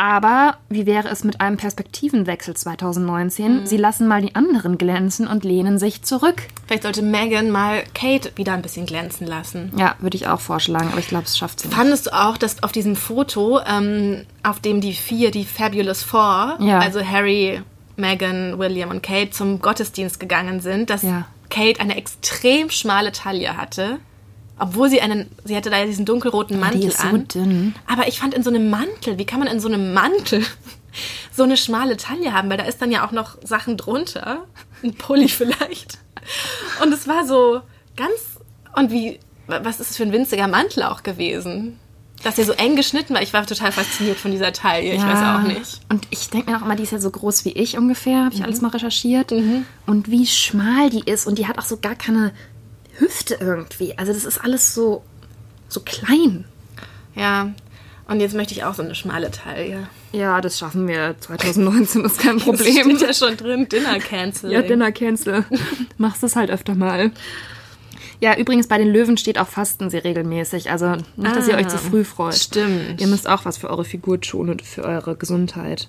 Aber 0.00 0.54
wie 0.68 0.86
wäre 0.86 1.08
es 1.08 1.24
mit 1.24 1.40
einem 1.40 1.56
Perspektivenwechsel 1.56 2.54
2019? 2.54 3.66
Sie 3.66 3.76
lassen 3.76 4.06
mal 4.06 4.22
die 4.22 4.36
anderen 4.36 4.78
glänzen 4.78 5.26
und 5.26 5.42
lehnen 5.42 5.76
sich 5.80 6.02
zurück. 6.04 6.42
Vielleicht 6.68 6.84
sollte 6.84 7.02
Megan 7.02 7.50
mal 7.50 7.82
Kate 7.94 8.30
wieder 8.36 8.52
ein 8.52 8.62
bisschen 8.62 8.86
glänzen 8.86 9.26
lassen. 9.26 9.72
Ja, 9.76 9.96
würde 9.98 10.16
ich 10.16 10.28
auch 10.28 10.38
vorschlagen, 10.38 10.88
aber 10.92 11.00
ich 11.00 11.08
glaube, 11.08 11.24
es 11.24 11.36
schafft 11.36 11.58
sie 11.58 11.66
nicht. 11.66 11.76
Fandest 11.76 12.06
du 12.06 12.12
auch, 12.12 12.36
dass 12.36 12.62
auf 12.62 12.70
diesem 12.70 12.94
Foto, 12.94 13.58
ähm, 13.66 14.24
auf 14.44 14.60
dem 14.60 14.80
die 14.80 14.92
vier, 14.92 15.32
die 15.32 15.44
Fabulous 15.44 16.04
Four, 16.04 16.58
Ja. 16.60 16.78
also 16.78 17.04
Harry, 17.04 17.60
Meghan, 17.96 18.56
William 18.56 18.90
und 18.90 19.02
Kate, 19.02 19.30
zum 19.30 19.60
Gottesdienst 19.60 20.20
gegangen 20.20 20.60
sind, 20.60 20.90
dass 20.90 21.02
Ja. 21.02 21.26
Kate 21.50 21.80
eine 21.80 21.96
extrem 21.96 22.70
schmale 22.70 23.10
Taille 23.10 23.56
hatte. 23.56 23.98
Obwohl 24.58 24.90
sie 24.90 25.00
einen, 25.00 25.28
sie 25.44 25.56
hatte 25.56 25.70
da 25.70 25.78
ja 25.78 25.86
diesen 25.86 26.04
dunkelroten 26.04 26.58
Mantel 26.58 26.80
die 26.80 26.86
ist 26.88 27.00
so 27.00 27.08
an. 27.08 27.28
dünn. 27.28 27.74
Aber 27.86 28.08
ich 28.08 28.18
fand 28.18 28.34
in 28.34 28.42
so 28.42 28.50
einem 28.50 28.70
Mantel, 28.70 29.18
wie 29.18 29.24
kann 29.24 29.38
man 29.38 29.48
in 29.48 29.60
so 29.60 29.68
einem 29.68 29.92
Mantel 29.92 30.44
so 31.32 31.44
eine 31.44 31.56
schmale 31.56 31.96
Taille 31.96 32.32
haben? 32.32 32.50
Weil 32.50 32.58
da 32.58 32.64
ist 32.64 32.82
dann 32.82 32.90
ja 32.90 33.06
auch 33.06 33.12
noch 33.12 33.38
Sachen 33.42 33.76
drunter. 33.76 34.44
Ein 34.82 34.94
Pulli 34.94 35.28
vielleicht. 35.28 35.98
Und 36.82 36.92
es 36.92 37.06
war 37.06 37.26
so 37.26 37.60
ganz, 37.96 38.40
und 38.74 38.90
wie, 38.90 39.20
was 39.46 39.80
ist 39.80 39.90
es 39.90 39.96
für 39.96 40.02
ein 40.02 40.12
winziger 40.12 40.48
Mantel 40.48 40.82
auch 40.82 41.02
gewesen? 41.02 41.78
Dass 42.24 42.34
der 42.34 42.44
so 42.44 42.52
eng 42.52 42.74
geschnitten 42.74 43.14
war. 43.14 43.22
Ich 43.22 43.32
war 43.32 43.46
total 43.46 43.70
fasziniert 43.70 44.18
von 44.18 44.32
dieser 44.32 44.52
Taille. 44.52 44.92
Ich 44.92 45.00
weiß 45.00 45.18
auch 45.18 45.46
nicht. 45.46 45.80
Und 45.88 46.04
ich 46.10 46.28
denke 46.30 46.50
mir 46.50 46.56
auch 46.58 46.64
immer, 46.64 46.74
die 46.74 46.82
ist 46.82 46.90
ja 46.90 46.98
so 46.98 47.12
groß 47.12 47.44
wie 47.44 47.52
ich 47.52 47.78
ungefähr, 47.78 48.24
habe 48.24 48.34
ich 48.34 48.42
alles 48.42 48.60
mal 48.60 48.70
recherchiert. 48.70 49.30
Mhm. 49.30 49.66
Und 49.86 50.10
wie 50.10 50.26
schmal 50.26 50.90
die 50.90 51.08
ist. 51.08 51.28
Und 51.28 51.38
die 51.38 51.46
hat 51.46 51.58
auch 51.58 51.64
so 51.64 51.76
gar 51.76 51.94
keine 51.94 52.32
Hüfte 52.98 53.36
irgendwie. 53.40 53.96
Also 53.98 54.12
das 54.12 54.24
ist 54.24 54.38
alles 54.38 54.74
so, 54.74 55.02
so 55.68 55.80
klein. 55.80 56.44
Ja. 57.14 57.52
Und 58.06 58.20
jetzt 58.20 58.34
möchte 58.34 58.54
ich 58.54 58.64
auch 58.64 58.74
so 58.74 58.82
eine 58.82 58.94
schmale 58.94 59.30
Taille. 59.30 59.86
Ja, 60.12 60.40
das 60.40 60.58
schaffen 60.58 60.88
wir 60.88 61.14
2019, 61.20 62.04
ist 62.06 62.20
kein 62.20 62.36
Das 62.36 62.44
Problem. 62.44 62.96
steht 62.96 63.00
ja 63.02 63.12
schon 63.12 63.36
drin, 63.36 63.68
Dinner 63.68 63.98
Cancel. 63.98 64.50
Ja, 64.50 64.62
Dinner 64.62 64.92
Cancel. 64.92 65.44
Machst 65.98 66.22
es 66.24 66.34
halt 66.34 66.50
öfter 66.50 66.74
mal. 66.74 67.10
Ja, 68.20 68.36
übrigens 68.36 68.66
bei 68.66 68.78
den 68.78 68.88
Löwen 68.88 69.16
steht 69.18 69.38
auch 69.38 69.46
fasten 69.46 69.90
sie 69.90 69.98
regelmäßig. 69.98 70.70
Also 70.70 70.96
nicht, 71.16 71.36
dass 71.36 71.46
ihr 71.48 71.54
Ah, 71.54 71.58
euch 71.58 71.68
zu 71.68 71.78
früh 71.78 72.02
freut. 72.02 72.34
stimmt. 72.34 73.00
Ihr 73.00 73.06
müsst 73.06 73.28
auch 73.28 73.44
was 73.44 73.58
für 73.58 73.68
eure 73.70 73.84
Figur 73.84 74.20
tun 74.20 74.48
und 74.48 74.62
für 74.62 74.84
eure 74.84 75.14
Gesundheit. 75.14 75.88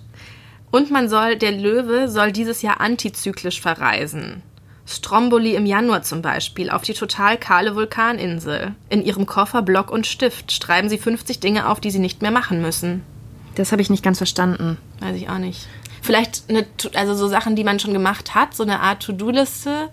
Und 0.70 0.90
man 0.92 1.08
soll, 1.08 1.36
der 1.36 1.50
Löwe 1.52 2.08
soll 2.08 2.30
dieses 2.30 2.62
Jahr 2.62 2.80
antizyklisch 2.80 3.60
verreisen. 3.60 4.42
Stromboli 4.90 5.54
im 5.54 5.66
Januar 5.66 6.02
zum 6.02 6.20
Beispiel 6.20 6.70
auf 6.70 6.82
die 6.82 6.94
total 6.94 7.38
kahle 7.38 7.76
Vulkaninsel. 7.76 8.74
In 8.88 9.04
ihrem 9.04 9.26
Koffer 9.26 9.62
Block 9.62 9.90
und 9.90 10.06
Stift 10.06 10.52
schreiben 10.52 10.88
sie 10.88 10.98
50 10.98 11.40
Dinge 11.40 11.68
auf, 11.68 11.80
die 11.80 11.90
sie 11.90 11.98
nicht 11.98 12.22
mehr 12.22 12.30
machen 12.30 12.60
müssen. 12.60 13.02
Das 13.54 13.72
habe 13.72 13.82
ich 13.82 13.90
nicht 13.90 14.02
ganz 14.02 14.18
verstanden. 14.18 14.78
Weiß 15.00 15.16
ich 15.16 15.28
auch 15.28 15.38
nicht. 15.38 15.68
Vielleicht 16.02 16.44
eine, 16.48 16.66
also 16.94 17.14
so 17.14 17.28
Sachen, 17.28 17.56
die 17.56 17.64
man 17.64 17.78
schon 17.78 17.92
gemacht 17.92 18.34
hat, 18.34 18.54
so 18.54 18.62
eine 18.62 18.80
Art 18.80 19.02
To-Do-Liste, 19.02 19.90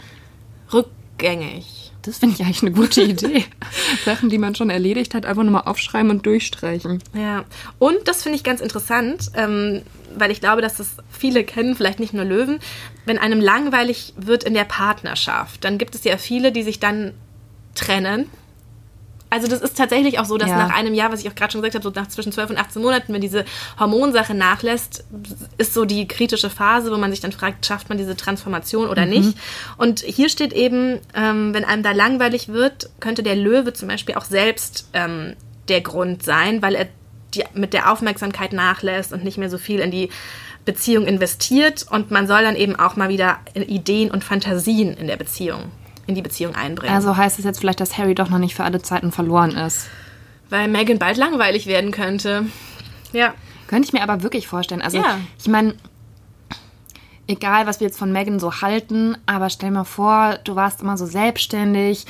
rückgängig. 0.72 1.87
Das 2.08 2.20
finde 2.20 2.36
ich 2.36 2.42
eigentlich 2.42 2.62
eine 2.62 2.72
gute 2.72 3.02
Idee. 3.02 3.44
Sachen, 4.06 4.30
die 4.30 4.38
man 4.38 4.56
schon 4.56 4.70
erledigt 4.70 5.14
hat, 5.14 5.26
einfach 5.26 5.44
nochmal 5.44 5.64
aufschreiben 5.66 6.10
und 6.10 6.26
durchstreichen. 6.26 7.04
Ja, 7.14 7.44
und 7.80 7.98
das 8.06 8.24
finde 8.24 8.38
ich 8.38 8.46
ganz 8.46 8.62
interessant, 8.62 9.30
ähm, 9.36 9.82
weil 10.18 10.32
ich 10.32 10.40
glaube, 10.40 10.62
dass 10.62 10.78
das 10.78 10.96
viele 11.12 11.44
kennen, 11.44 11.76
vielleicht 11.76 12.00
nicht 12.00 12.14
nur 12.14 12.24
Löwen. 12.24 12.60
Wenn 13.06 13.18
einem 13.18 13.42
langweilig 13.42 14.14
wird 14.16 14.46
in 14.46 14.54
der 14.54 14.64
Partnerschaft, 14.64 15.66
dann 15.66 15.78
gibt 15.78 15.96
es 15.96 16.06
ja 16.06 16.18
viele, 16.18 16.54
die 16.54 16.64
sich 16.64 16.80
dann 16.80 17.14
trennen. 17.76 18.30
Also 19.30 19.48
das 19.48 19.62
ist 19.62 19.78
tatsächlich 19.78 20.20
auch 20.20 20.26
so, 20.26 20.38
dass 20.38 20.50
Ja. 20.50 20.58
nach 20.68 20.74
einem 20.76 20.94
Jahr, 20.94 21.12
was 21.12 21.20
ich 21.20 21.30
auch 21.30 21.36
gerade 21.36 21.52
schon 21.52 21.62
gesagt 21.62 21.76
habe, 21.76 21.84
so 21.84 21.92
nach 22.00 22.08
zwischen 22.08 22.32
12 22.32 22.52
und 22.52 22.58
18 22.58 22.82
Monaten, 22.82 23.14
wenn 23.14 23.20
diese 23.22 23.44
Hormonsache 23.80 24.34
nachlässt, 24.34 25.04
ist 25.58 25.74
so 25.74 25.84
die 25.86 26.08
kritische 26.08 26.50
Phase, 26.50 26.92
wo 26.92 26.98
man 26.98 27.12
sich 27.12 27.20
dann 27.20 27.32
fragt, 27.34 27.66
schafft 27.66 27.90
man 27.90 27.98
diese 27.98 28.16
Transformation 28.16 28.88
oder 28.88 29.06
nicht. 29.06 29.38
Und 29.78 30.00
hier 30.00 30.30
steht 30.30 30.54
eben, 30.54 31.00
ähm, 31.14 31.54
wenn 31.54 31.66
einem 31.66 31.84
da 31.84 31.92
langweilig 31.92 32.48
wird, 32.50 32.90
könnte 33.02 33.22
der 33.22 33.36
Löwe 33.36 33.74
zum 33.74 33.90
Beispiel 33.90 34.16
auch 34.16 34.26
selbst 34.26 34.88
ähm, 34.94 35.36
der 35.68 35.82
Grund 35.82 36.24
sein, 36.24 36.62
weil 36.62 36.76
er 36.76 36.88
die, 37.34 37.44
mit 37.54 37.74
der 37.74 37.92
Aufmerksamkeit 37.92 38.54
nachlässt 38.54 39.12
und 39.12 39.26
nicht 39.26 39.38
mehr 39.38 39.50
so 39.50 39.58
viel 39.58 39.82
in 39.82 39.92
die 39.92 40.10
Beziehung 40.64 41.06
investiert. 41.06 41.86
Und 41.90 42.12
man 42.12 42.28
soll 42.28 42.44
dann 42.44 42.56
eben 42.56 42.78
auch 42.78 42.96
mal 42.96 43.10
wieder 43.10 43.40
Ideen 43.56 44.10
und 44.10 44.24
Fantasien 44.24 44.96
in 44.96 45.08
der 45.08 45.18
Beziehung, 45.18 45.64
in 46.08 46.16
die 46.16 46.22
Beziehung 46.22 46.56
einbringen. 46.56 46.94
Also 46.94 47.16
heißt 47.16 47.38
es 47.38 47.46
jetzt 47.46 47.60
vielleicht, 47.60 47.80
dass 47.80 47.98
Harry 47.98 48.16
doch 48.16 48.30
noch 48.30 48.40
nicht 48.40 48.56
für 48.56 48.64
alle 48.64 48.82
Zeiten 48.82 49.12
verloren 49.12 49.52
ist. 49.52 49.88
Weil 50.50 50.68
Megan 50.70 50.98
bald 51.00 51.18
langweilig 51.18 51.68
werden 51.68 51.92
könnte. 51.92 52.46
Ja. 53.12 53.34
Könnte 53.68 53.88
ich 53.88 53.94
mir 53.94 54.02
aber 54.02 54.24
wirklich 54.24 54.48
vorstellen. 54.48 54.82
Also, 54.82 54.98
Ja. 54.98 55.20
ich 55.38 55.48
meine, 55.50 55.76
egal 57.28 57.68
was 57.68 57.80
wir 57.82 57.88
jetzt 57.88 58.00
von 58.00 58.12
Megan 58.12 58.40
so 58.40 58.62
halten, 58.62 59.18
aber 59.26 59.50
stell 59.50 59.72
mal 59.72 59.84
vor, 59.84 60.40
du 60.46 60.56
warst 60.56 60.82
immer 60.82 60.98
so 60.98 61.06
selbstständig, 61.06 62.06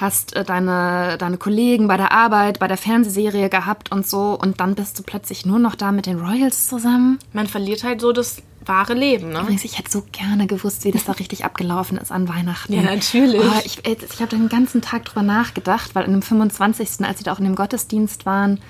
hast 0.00 0.34
äh, 0.34 0.44
deine, 0.44 1.16
deine 1.18 1.36
Kollegen 1.36 1.88
bei 1.88 1.96
der 1.96 2.12
Arbeit, 2.12 2.58
bei 2.58 2.68
der 2.68 2.76
Fernsehserie 2.76 3.48
gehabt 3.48 3.92
und 3.92 4.06
so 4.06 4.38
und 4.40 4.60
dann 4.60 4.74
bist 4.74 4.98
du 4.98 5.02
plötzlich 5.02 5.44
nur 5.46 5.58
noch 5.58 5.74
da 5.74 5.92
mit 5.92 6.06
den 6.06 6.20
Royals 6.20 6.66
zusammen. 6.66 7.18
Man 7.32 7.46
verliert 7.46 7.84
halt 7.84 8.00
so 8.00 8.12
das 8.12 8.42
wahre 8.64 8.94
Leben, 8.94 9.30
ne? 9.30 9.40
Übrigens, 9.40 9.64
ich 9.64 9.78
hätte 9.78 9.90
so 9.90 10.04
gerne 10.12 10.46
gewusst, 10.46 10.84
wie 10.84 10.90
das 10.90 11.04
da 11.04 11.12
richtig 11.12 11.44
abgelaufen 11.44 11.98
ist 11.98 12.12
an 12.12 12.28
Weihnachten. 12.28 12.72
Ja, 12.72 12.82
natürlich. 12.82 13.40
Oh, 13.42 13.60
ich 13.64 13.86
ich, 13.86 14.20
habe 14.20 14.36
den 14.36 14.48
ganzen 14.48 14.82
Tag 14.82 15.04
drüber 15.06 15.22
nachgedacht, 15.22 15.94
weil 15.94 16.04
an 16.04 16.12
dem 16.12 16.22
25., 16.22 17.06
als 17.06 17.18
sie 17.18 17.24
da 17.24 17.32
auch 17.32 17.38
in 17.38 17.44
dem 17.44 17.54
Gottesdienst 17.54 18.26
waren, 18.26 18.60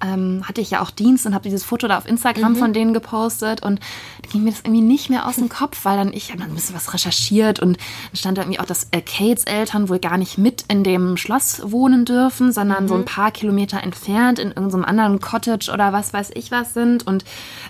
ähm, 0.00 0.42
hatte 0.46 0.60
ich 0.60 0.70
ja 0.70 0.82
auch 0.82 0.90
Dienst 0.90 1.24
und 1.26 1.34
habe 1.34 1.44
dieses 1.44 1.64
Foto 1.64 1.88
da 1.88 1.98
auf 1.98 2.06
Instagram 2.06 2.52
Mhm. 2.52 2.56
von 2.56 2.72
denen 2.72 2.92
gepostet 2.94 3.62
und 3.62 3.80
da 4.22 4.28
ging 4.30 4.44
mir 4.44 4.50
das 4.50 4.60
irgendwie 4.60 4.82
nicht 4.82 5.08
mehr 5.10 5.26
aus 5.26 5.36
dem 5.36 5.48
Kopf, 5.48 5.84
weil 5.84 5.96
dann 5.96 6.12
ich 6.12 6.30
habe 6.30 6.40
dann 6.40 6.50
ein 6.50 6.54
bisschen 6.54 6.74
was 6.76 6.92
recherchiert 6.92 7.60
und 7.60 7.78
dann 7.78 8.16
stand 8.16 8.38
da 8.38 8.42
irgendwie 8.42 8.60
auch, 8.60 8.66
dass 8.66 8.88
äh, 8.90 9.00
Kates 9.00 9.44
Eltern 9.44 9.88
wohl 9.88 9.98
gar 9.98 10.18
nicht 10.18 10.36
mit 10.38 10.64
in 10.68 10.84
dem 10.84 11.16
Schloss 11.16 11.62
wohnen 11.64 12.04
dürfen, 12.04 12.52
sondern 12.52 12.88
so 12.88 12.94
Mhm. 12.94 13.00
ein 13.00 13.04
paar 13.06 13.30
Kilometer 13.30 13.82
entfernt 13.82 14.38
in 14.38 14.48
irgendeinem 14.48 14.84
anderen 14.84 15.20
Cottage 15.20 15.70
oder 15.72 15.92
was 15.92 16.12
weiß 16.12 16.30
ich 16.34 16.50
was 16.50 16.74
sind 16.74 17.06
und 17.06 17.24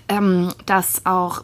ähm, 0.09 0.51
dass 0.65 1.05
auch 1.05 1.43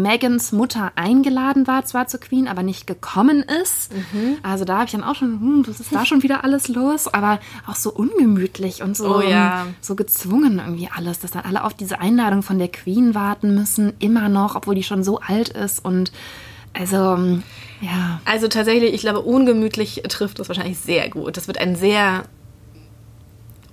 Megans 0.00 0.52
Mutter 0.52 0.92
eingeladen 0.96 1.66
war, 1.66 1.84
zwar 1.84 2.06
zur 2.06 2.20
Queen, 2.20 2.48
aber 2.48 2.62
nicht 2.62 2.86
gekommen 2.86 3.44
ist. 3.62 3.92
Mhm. 3.92 4.38
Also 4.42 4.64
da 4.64 4.76
habe 4.76 4.86
ich 4.86 4.92
dann 4.92 5.04
auch 5.04 5.14
schon, 5.14 5.40
hm, 5.40 5.64
was 5.66 5.80
ist 5.80 5.94
da 5.94 6.06
schon 6.06 6.22
wieder 6.22 6.44
alles 6.44 6.68
los? 6.68 7.08
Aber 7.08 7.40
auch 7.66 7.76
so 7.76 7.92
ungemütlich 7.92 8.82
und 8.82 8.96
so, 8.96 9.16
Oh 9.16 9.20
ja. 9.20 9.66
so 9.80 9.94
gezwungen 9.94 10.58
irgendwie 10.58 10.88
alles, 10.94 11.20
dass 11.20 11.32
dann 11.32 11.44
alle 11.44 11.64
auf 11.64 11.74
diese 11.74 12.00
Einladung 12.00 12.42
von 12.42 12.58
der 12.58 12.68
Queen 12.68 13.14
warten 13.14 13.54
müssen, 13.54 13.92
immer 13.98 14.28
noch, 14.28 14.54
obwohl 14.54 14.74
die 14.74 14.82
schon 14.82 15.04
so 15.04 15.20
alt 15.20 15.50
ist. 15.50 15.84
Und 15.84 16.12
also, 16.72 17.40
ja. 17.80 18.20
Also 18.24 18.48
tatsächlich, 18.48 18.94
ich 18.94 19.02
glaube, 19.02 19.20
ungemütlich 19.20 20.02
trifft 20.08 20.38
das 20.38 20.48
wahrscheinlich 20.48 20.78
sehr 20.78 21.10
gut. 21.10 21.36
Das 21.36 21.46
wird 21.46 21.58
ein 21.58 21.76
sehr 21.76 22.24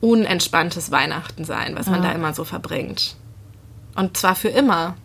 unentspanntes 0.02 0.92
Weihnachten 0.92 1.46
sein, 1.46 1.76
was 1.78 1.88
man 1.88 2.02
da 2.02 2.12
immer 2.12 2.34
so 2.34 2.44
verbringt. 2.44 3.16
Und 3.96 4.16
zwar 4.18 4.36
für 4.36 4.48
immer. 4.50 4.96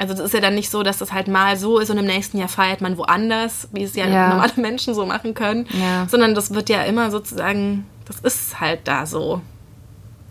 Also 0.00 0.14
das 0.14 0.22
ist 0.24 0.32
ja 0.32 0.40
dann 0.40 0.54
nicht 0.54 0.70
so, 0.70 0.82
dass 0.82 0.96
das 0.96 1.12
halt 1.12 1.28
mal 1.28 1.58
so 1.58 1.78
ist 1.78 1.90
und 1.90 1.98
im 1.98 2.06
nächsten 2.06 2.38
Jahr 2.38 2.48
feiert 2.48 2.80
man 2.80 2.96
woanders, 2.96 3.68
wie 3.72 3.82
es 3.82 3.94
ja, 3.94 4.06
Ja. 4.08 4.28
normale 4.30 4.52
Menschen 4.56 4.94
so 4.94 5.04
machen 5.04 5.34
können. 5.34 5.66
Ja. 5.78 6.08
Sondern 6.08 6.34
das 6.34 6.54
wird 6.54 6.70
ja 6.70 6.84
immer 6.84 7.10
sozusagen, 7.10 7.84
das 8.06 8.18
ist 8.20 8.60
halt 8.60 8.88
da 8.88 9.04
so. 9.04 9.42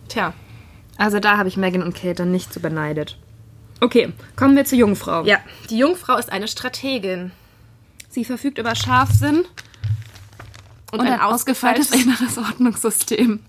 Tja. 0.07 0.33
Also 0.97 1.19
da 1.19 1.37
habe 1.37 1.49
ich 1.49 1.55
Meghan 1.55 1.83
und 1.83 1.93
Kate 1.93 2.15
dann 2.15 2.31
nicht 2.31 2.51
so 2.51 2.59
beneidet. 2.59 3.15
Okay, 3.79 4.11
kommen 4.35 4.55
wir 4.55 4.65
zur 4.65 4.79
Jungfrau. 4.79 5.23
Ja, 5.25 5.37
die 5.69 5.77
Jungfrau 5.77 6.17
ist 6.17 6.31
eine 6.31 6.47
Strategin. 6.47 7.31
Sie 8.09 8.25
verfügt 8.25 8.57
über 8.57 8.73
Scharfsinn 8.73 9.45
Und, 10.91 10.99
und 10.99 11.01
ein, 11.01 11.13
ein 11.13 11.21
ausgefeiltes 11.21 11.91
ausgefeiltes 11.91 12.19
inneres 12.25 12.37
Ordnungssystem. 12.49 13.39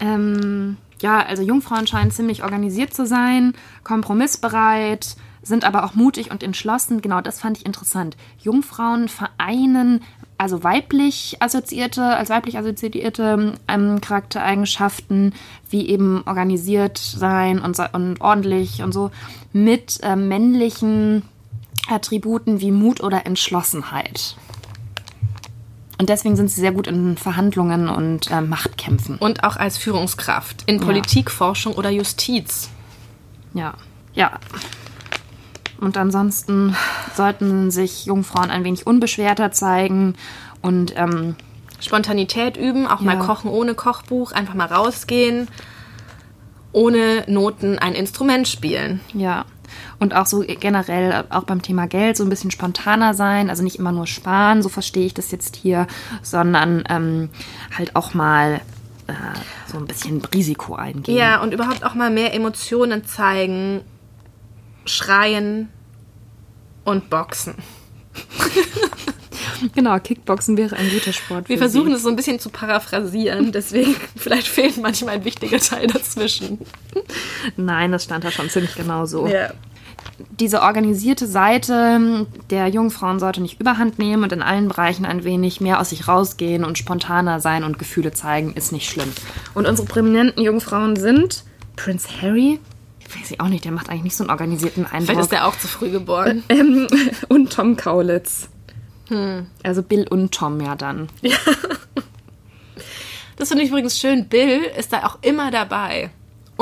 Ähm, 0.00 0.78
ja, 1.02 1.20
also 1.20 1.42
Jungfrauen 1.42 1.86
scheinen 1.86 2.10
ziemlich 2.10 2.42
organisiert 2.42 2.94
zu 2.94 3.06
sein, 3.06 3.54
kompromissbereit, 3.84 5.16
sind 5.42 5.64
aber 5.64 5.84
auch 5.84 5.94
mutig 5.94 6.30
und 6.30 6.42
entschlossen. 6.42 7.02
Genau, 7.02 7.20
das 7.20 7.40
fand 7.40 7.58
ich 7.58 7.66
interessant. 7.66 8.16
Jungfrauen 8.38 9.08
vereinen 9.08 10.00
also 10.38 10.64
weiblich 10.64 11.36
assoziierte, 11.40 12.02
als 12.02 12.28
weiblich 12.28 12.58
assoziierte 12.58 13.54
ähm, 13.68 14.00
Charaktereigenschaften, 14.00 15.34
wie 15.70 15.88
eben 15.88 16.22
organisiert 16.26 16.98
sein 16.98 17.60
und, 17.60 17.78
und 17.92 18.20
ordentlich 18.20 18.82
und 18.82 18.92
so, 18.92 19.12
mit 19.52 20.00
ähm, 20.02 20.26
männlichen 20.26 21.22
Attributen 21.88 22.60
wie 22.60 22.72
Mut 22.72 23.02
oder 23.02 23.24
Entschlossenheit. 23.24 24.36
Und 26.02 26.08
deswegen 26.08 26.34
sind 26.34 26.50
sie 26.50 26.60
sehr 26.60 26.72
gut 26.72 26.88
in 26.88 27.16
Verhandlungen 27.16 27.88
und 27.88 28.28
äh, 28.28 28.40
Machtkämpfen. 28.40 29.18
Und 29.18 29.44
auch 29.44 29.54
als 29.54 29.78
Führungskraft 29.78 30.64
in 30.66 30.80
Politik, 30.80 31.30
Forschung 31.30 31.74
oder 31.74 31.90
Justiz. 31.90 32.70
Ja. 33.54 33.74
Ja. 34.12 34.40
Und 35.80 35.96
ansonsten 35.96 36.74
sollten 37.14 37.70
sich 37.70 38.06
Jungfrauen 38.06 38.50
ein 38.50 38.64
wenig 38.64 38.84
unbeschwerter 38.84 39.52
zeigen 39.52 40.16
und 40.60 40.92
ähm, 40.96 41.36
Spontanität 41.78 42.56
üben, 42.56 42.88
auch 42.88 42.98
mal 43.00 43.14
Ja. 43.18 43.20
kochen 43.24 43.48
ohne 43.48 43.74
Kochbuch, 43.76 44.32
einfach 44.32 44.54
mal 44.54 44.66
rausgehen, 44.66 45.46
ohne 46.72 47.22
Noten 47.28 47.78
ein 47.78 47.94
Instrument 47.94 48.48
spielen. 48.48 48.98
ja. 49.14 49.44
Und 49.98 50.14
auch 50.14 50.26
so 50.26 50.40
generell, 50.40 51.24
auch 51.30 51.44
beim 51.44 51.62
Thema 51.62 51.86
Geld, 51.86 52.16
so 52.16 52.24
ein 52.24 52.30
bisschen 52.30 52.50
spontaner 52.50 53.14
sein. 53.14 53.50
Also 53.50 53.62
nicht 53.62 53.78
immer 53.78 53.92
nur 53.92 54.06
sparen, 54.06 54.62
so 54.62 54.68
verstehe 54.68 55.06
ich 55.06 55.14
das 55.14 55.30
jetzt 55.30 55.56
hier, 55.56 55.86
sondern 56.22 56.84
ähm, 56.88 57.30
halt 57.76 57.96
auch 57.96 58.14
mal 58.14 58.60
äh, 59.06 59.12
so 59.70 59.78
ein 59.78 59.86
bisschen 59.86 60.24
Risiko 60.24 60.74
eingehen. 60.74 61.16
Ja, 61.16 61.40
und 61.42 61.52
überhaupt 61.52 61.84
auch 61.84 61.94
mal 61.94 62.10
mehr 62.10 62.34
Emotionen 62.34 63.04
zeigen, 63.04 63.82
schreien 64.84 65.68
und 66.84 67.10
boxen. 67.10 67.54
Genau, 69.74 69.98
Kickboxen 69.98 70.56
wäre 70.56 70.76
ein 70.76 70.90
guter 70.90 71.12
Sport. 71.12 71.48
Wir 71.48 71.58
versuchen 71.58 71.90
sie. 71.90 71.94
es 71.94 72.02
so 72.02 72.08
ein 72.08 72.16
bisschen 72.16 72.40
zu 72.40 72.50
paraphrasieren, 72.50 73.52
deswegen 73.52 73.94
vielleicht 74.16 74.48
fehlt 74.48 74.76
manchmal 74.78 75.14
ein 75.14 75.24
wichtiger 75.24 75.58
Teil 75.58 75.86
dazwischen. 75.86 76.58
Nein, 77.56 77.92
das 77.92 78.04
stand 78.04 78.24
da 78.24 78.30
schon 78.30 78.48
ziemlich 78.50 78.74
genau 78.74 79.06
so. 79.06 79.26
Ja. 79.26 79.50
diese 80.40 80.62
organisierte 80.62 81.26
Seite 81.26 82.26
der 82.50 82.68
Jungfrauen 82.68 83.18
sollte 83.20 83.40
nicht 83.40 83.60
überhand 83.60 83.98
nehmen 83.98 84.22
und 84.24 84.32
in 84.32 84.42
allen 84.42 84.68
Bereichen 84.68 85.04
ein 85.04 85.24
wenig 85.24 85.60
mehr 85.60 85.80
aus 85.80 85.90
sich 85.90 86.08
rausgehen 86.08 86.64
und 86.64 86.78
spontaner 86.78 87.40
sein 87.40 87.64
und 87.64 87.78
Gefühle 87.78 88.12
zeigen, 88.12 88.52
ist 88.54 88.72
nicht 88.72 88.88
schlimm. 88.90 89.12
Und 89.54 89.66
unsere 89.66 89.86
prominenten 89.88 90.42
Jungfrauen 90.42 90.96
sind 90.96 91.44
Prince 91.76 92.08
Harry, 92.20 92.60
weiß 93.18 93.30
ich 93.30 93.40
auch 93.40 93.48
nicht, 93.48 93.64
der 93.64 93.72
macht 93.72 93.88
eigentlich 93.90 94.04
nicht 94.04 94.16
so 94.16 94.24
einen 94.24 94.30
organisierten 94.30 94.86
Vielleicht 94.86 95.08
Eindruck. 95.10 95.24
ist 95.24 95.32
er 95.32 95.46
auch 95.46 95.58
zu 95.58 95.68
früh 95.68 95.90
geboren. 95.90 96.42
ähm, 96.48 96.86
und 97.28 97.52
Tom 97.52 97.76
Kaulitz. 97.76 98.48
Also 99.62 99.82
Bill 99.82 100.06
und 100.08 100.32
Tom 100.32 100.60
ja 100.60 100.74
dann. 100.74 101.08
Das 103.36 103.48
finde 103.48 103.64
ich 103.64 103.70
übrigens 103.70 103.98
schön. 103.98 104.28
Bill 104.28 104.60
ist 104.78 104.92
da 104.92 105.04
auch 105.04 105.18
immer 105.22 105.50
dabei. 105.50 106.10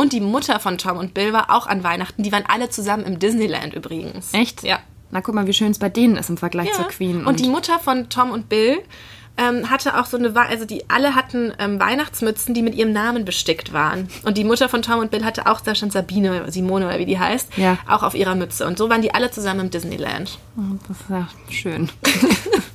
Und 0.01 0.13
die 0.15 0.21
Mutter 0.21 0.59
von 0.61 0.79
Tom 0.79 0.97
und 0.97 1.13
Bill 1.13 1.33
war 1.35 1.51
auch 1.51 1.67
an 1.67 1.85
Weihnachten. 1.85 2.23
Die 2.23 2.33
waren 2.33 2.45
alle 2.49 2.71
zusammen 2.71 3.05
im 3.05 3.19
Disneyland 3.19 3.75
übrigens. 3.75 4.33
Echt? 4.33 4.63
Ja. 4.63 4.79
Na, 5.11 5.21
guck 5.21 5.35
mal, 5.35 5.47
wie 5.47 5.53
schön 5.53 5.71
es 5.73 5.79
bei 5.79 5.89
denen 5.91 6.17
ist 6.17 6.31
im 6.31 6.37
Vergleich 6.39 6.69
Ja. 6.69 6.75
zur 6.77 6.89
Queen. 6.89 7.27
Und, 7.27 7.41
die 7.41 7.49
Mutter 7.49 7.79
von 7.79 8.09
Tom 8.09 8.31
und 8.31 8.49
Bill 8.49 8.79
ähm, 9.37 9.69
hatte 9.71 9.99
auch 10.01 10.07
so 10.07 10.17
eine, 10.17 10.35
also 10.35 10.65
die 10.65 10.89
alle 10.89 11.15
hatten 11.15 11.53
ähm, 11.59 11.79
Weihnachtsmützen, 11.79 12.55
die 12.55 12.63
mit 12.63 12.75
ihrem 12.75 12.93
Namen 12.93 13.25
bestickt 13.27 13.73
waren. 13.75 14.09
Und 14.25 14.39
die 14.39 14.45
Mutter 14.45 14.69
von 14.71 14.81
Tom 14.83 15.01
und 15.01 15.11
Bill 15.11 15.25
hatte 15.25 15.47
auch, 15.47 15.61
da 15.61 15.75
stand 15.75 15.93
Sabine, 15.93 16.51
Simone 16.51 16.87
oder 16.87 16.99
wie 16.99 17.07
die 17.07 17.19
heißt, 17.19 17.57
Ja. 17.59 17.77
auch 17.87 18.03
auf 18.03 18.15
ihrer 18.15 18.35
Mütze. 18.37 18.67
Und 18.67 18.79
so 18.79 18.89
waren 18.89 19.03
die 19.03 19.13
alle 19.15 19.31
zusammen 19.31 19.61
im 19.61 19.71
Disneyland. 19.71 20.39
das 20.89 20.97
ist 21.01 21.11
ja 21.11 21.29
schön. 21.51 21.91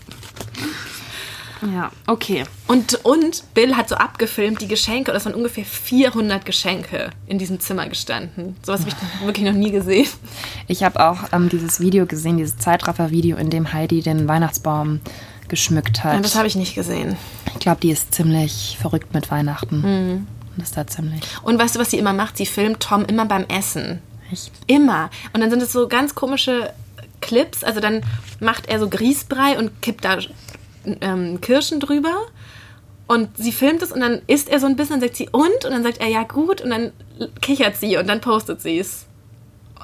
ja, 1.73 1.91
okay. 2.07 2.43
Und, 2.67 3.05
und 3.05 3.43
Bill 3.53 3.75
hat 3.75 3.89
so 3.89 3.95
abgefilmt 3.95 4.61
die 4.61 4.67
Geschenke, 4.67 5.11
und 5.11 5.17
es 5.17 5.25
waren 5.25 5.35
ungefähr 5.35 5.65
400 5.65 6.45
Geschenke 6.45 7.09
in 7.27 7.37
diesem 7.37 7.59
Zimmer 7.59 7.87
gestanden. 7.87 8.55
Sowas 8.63 8.81
habe 8.81 8.91
ich 8.91 9.25
wirklich 9.25 9.45
noch 9.45 9.53
nie 9.53 9.71
gesehen. 9.71 10.07
Ich 10.67 10.83
habe 10.83 10.99
auch 11.05 11.31
ähm, 11.31 11.49
dieses 11.49 11.79
Video 11.79 12.05
gesehen, 12.05 12.37
dieses 12.37 12.57
Zeitraffer-Video, 12.57 13.37
in 13.37 13.49
dem 13.49 13.73
Heidi 13.73 14.01
den 14.01 14.27
Weihnachtsbaum 14.27 14.99
geschmückt 15.47 16.03
hat. 16.03 16.23
Das 16.23 16.35
habe 16.35 16.47
ich 16.47 16.55
nicht 16.55 16.75
gesehen. 16.75 17.15
ich 17.53 17.59
glaube, 17.59 17.79
die 17.81 17.91
ist 17.91 18.13
ziemlich 18.13 18.77
verrückt 18.79 19.13
mit 19.13 19.29
Weihnachten. 19.31 20.25
Und 20.55 20.63
ist 20.63 20.77
da 20.77 20.87
ziemlich. 20.87 21.21
Und 21.43 21.59
weißt 21.59 21.75
du, 21.75 21.79
was 21.79 21.91
sie 21.91 21.97
immer 21.97 22.13
macht? 22.13 22.37
Sie 22.37 22.45
filmt 22.45 22.79
Tom 22.79 23.05
immer 23.05 23.25
beim 23.25 23.45
Essen. 23.45 24.01
Echt? 24.31 24.51
Immer. 24.67 25.09
Und 25.33 25.41
dann 25.41 25.49
sind 25.49 25.61
es 25.61 25.71
so 25.71 25.87
ganz 25.87 26.15
komische 26.15 26.71
Clips. 27.21 27.63
Also 27.63 27.79
dann 27.79 28.01
macht 28.39 28.67
er 28.67 28.79
so 28.79 28.89
Grießbrei 28.89 29.57
und 29.57 29.81
kippt 29.81 30.05
da 30.05 30.17
ähm, 31.01 31.41
Kirschen 31.41 31.79
drüber. 31.79 32.15
Und 33.07 33.37
sie 33.37 33.51
filmt 33.51 33.83
es 33.83 33.91
und 33.91 33.99
dann 33.99 34.21
isst 34.25 34.49
er 34.49 34.59
so 34.59 34.65
ein 34.65 34.75
bisschen 34.75 34.95
und 34.95 35.01
sagt 35.01 35.15
sie 35.15 35.29
und? 35.31 35.63
Und 35.63 35.71
dann 35.71 35.83
sagt 35.83 35.99
er 35.99 36.07
ja 36.07 36.23
gut 36.23 36.61
und 36.61 36.71
dann 36.71 36.91
kichert 37.41 37.75
sie 37.75 37.97
und 37.97 38.07
dann 38.07 38.19
postet 38.19 38.61
sie 38.61 38.79
es. 38.79 39.05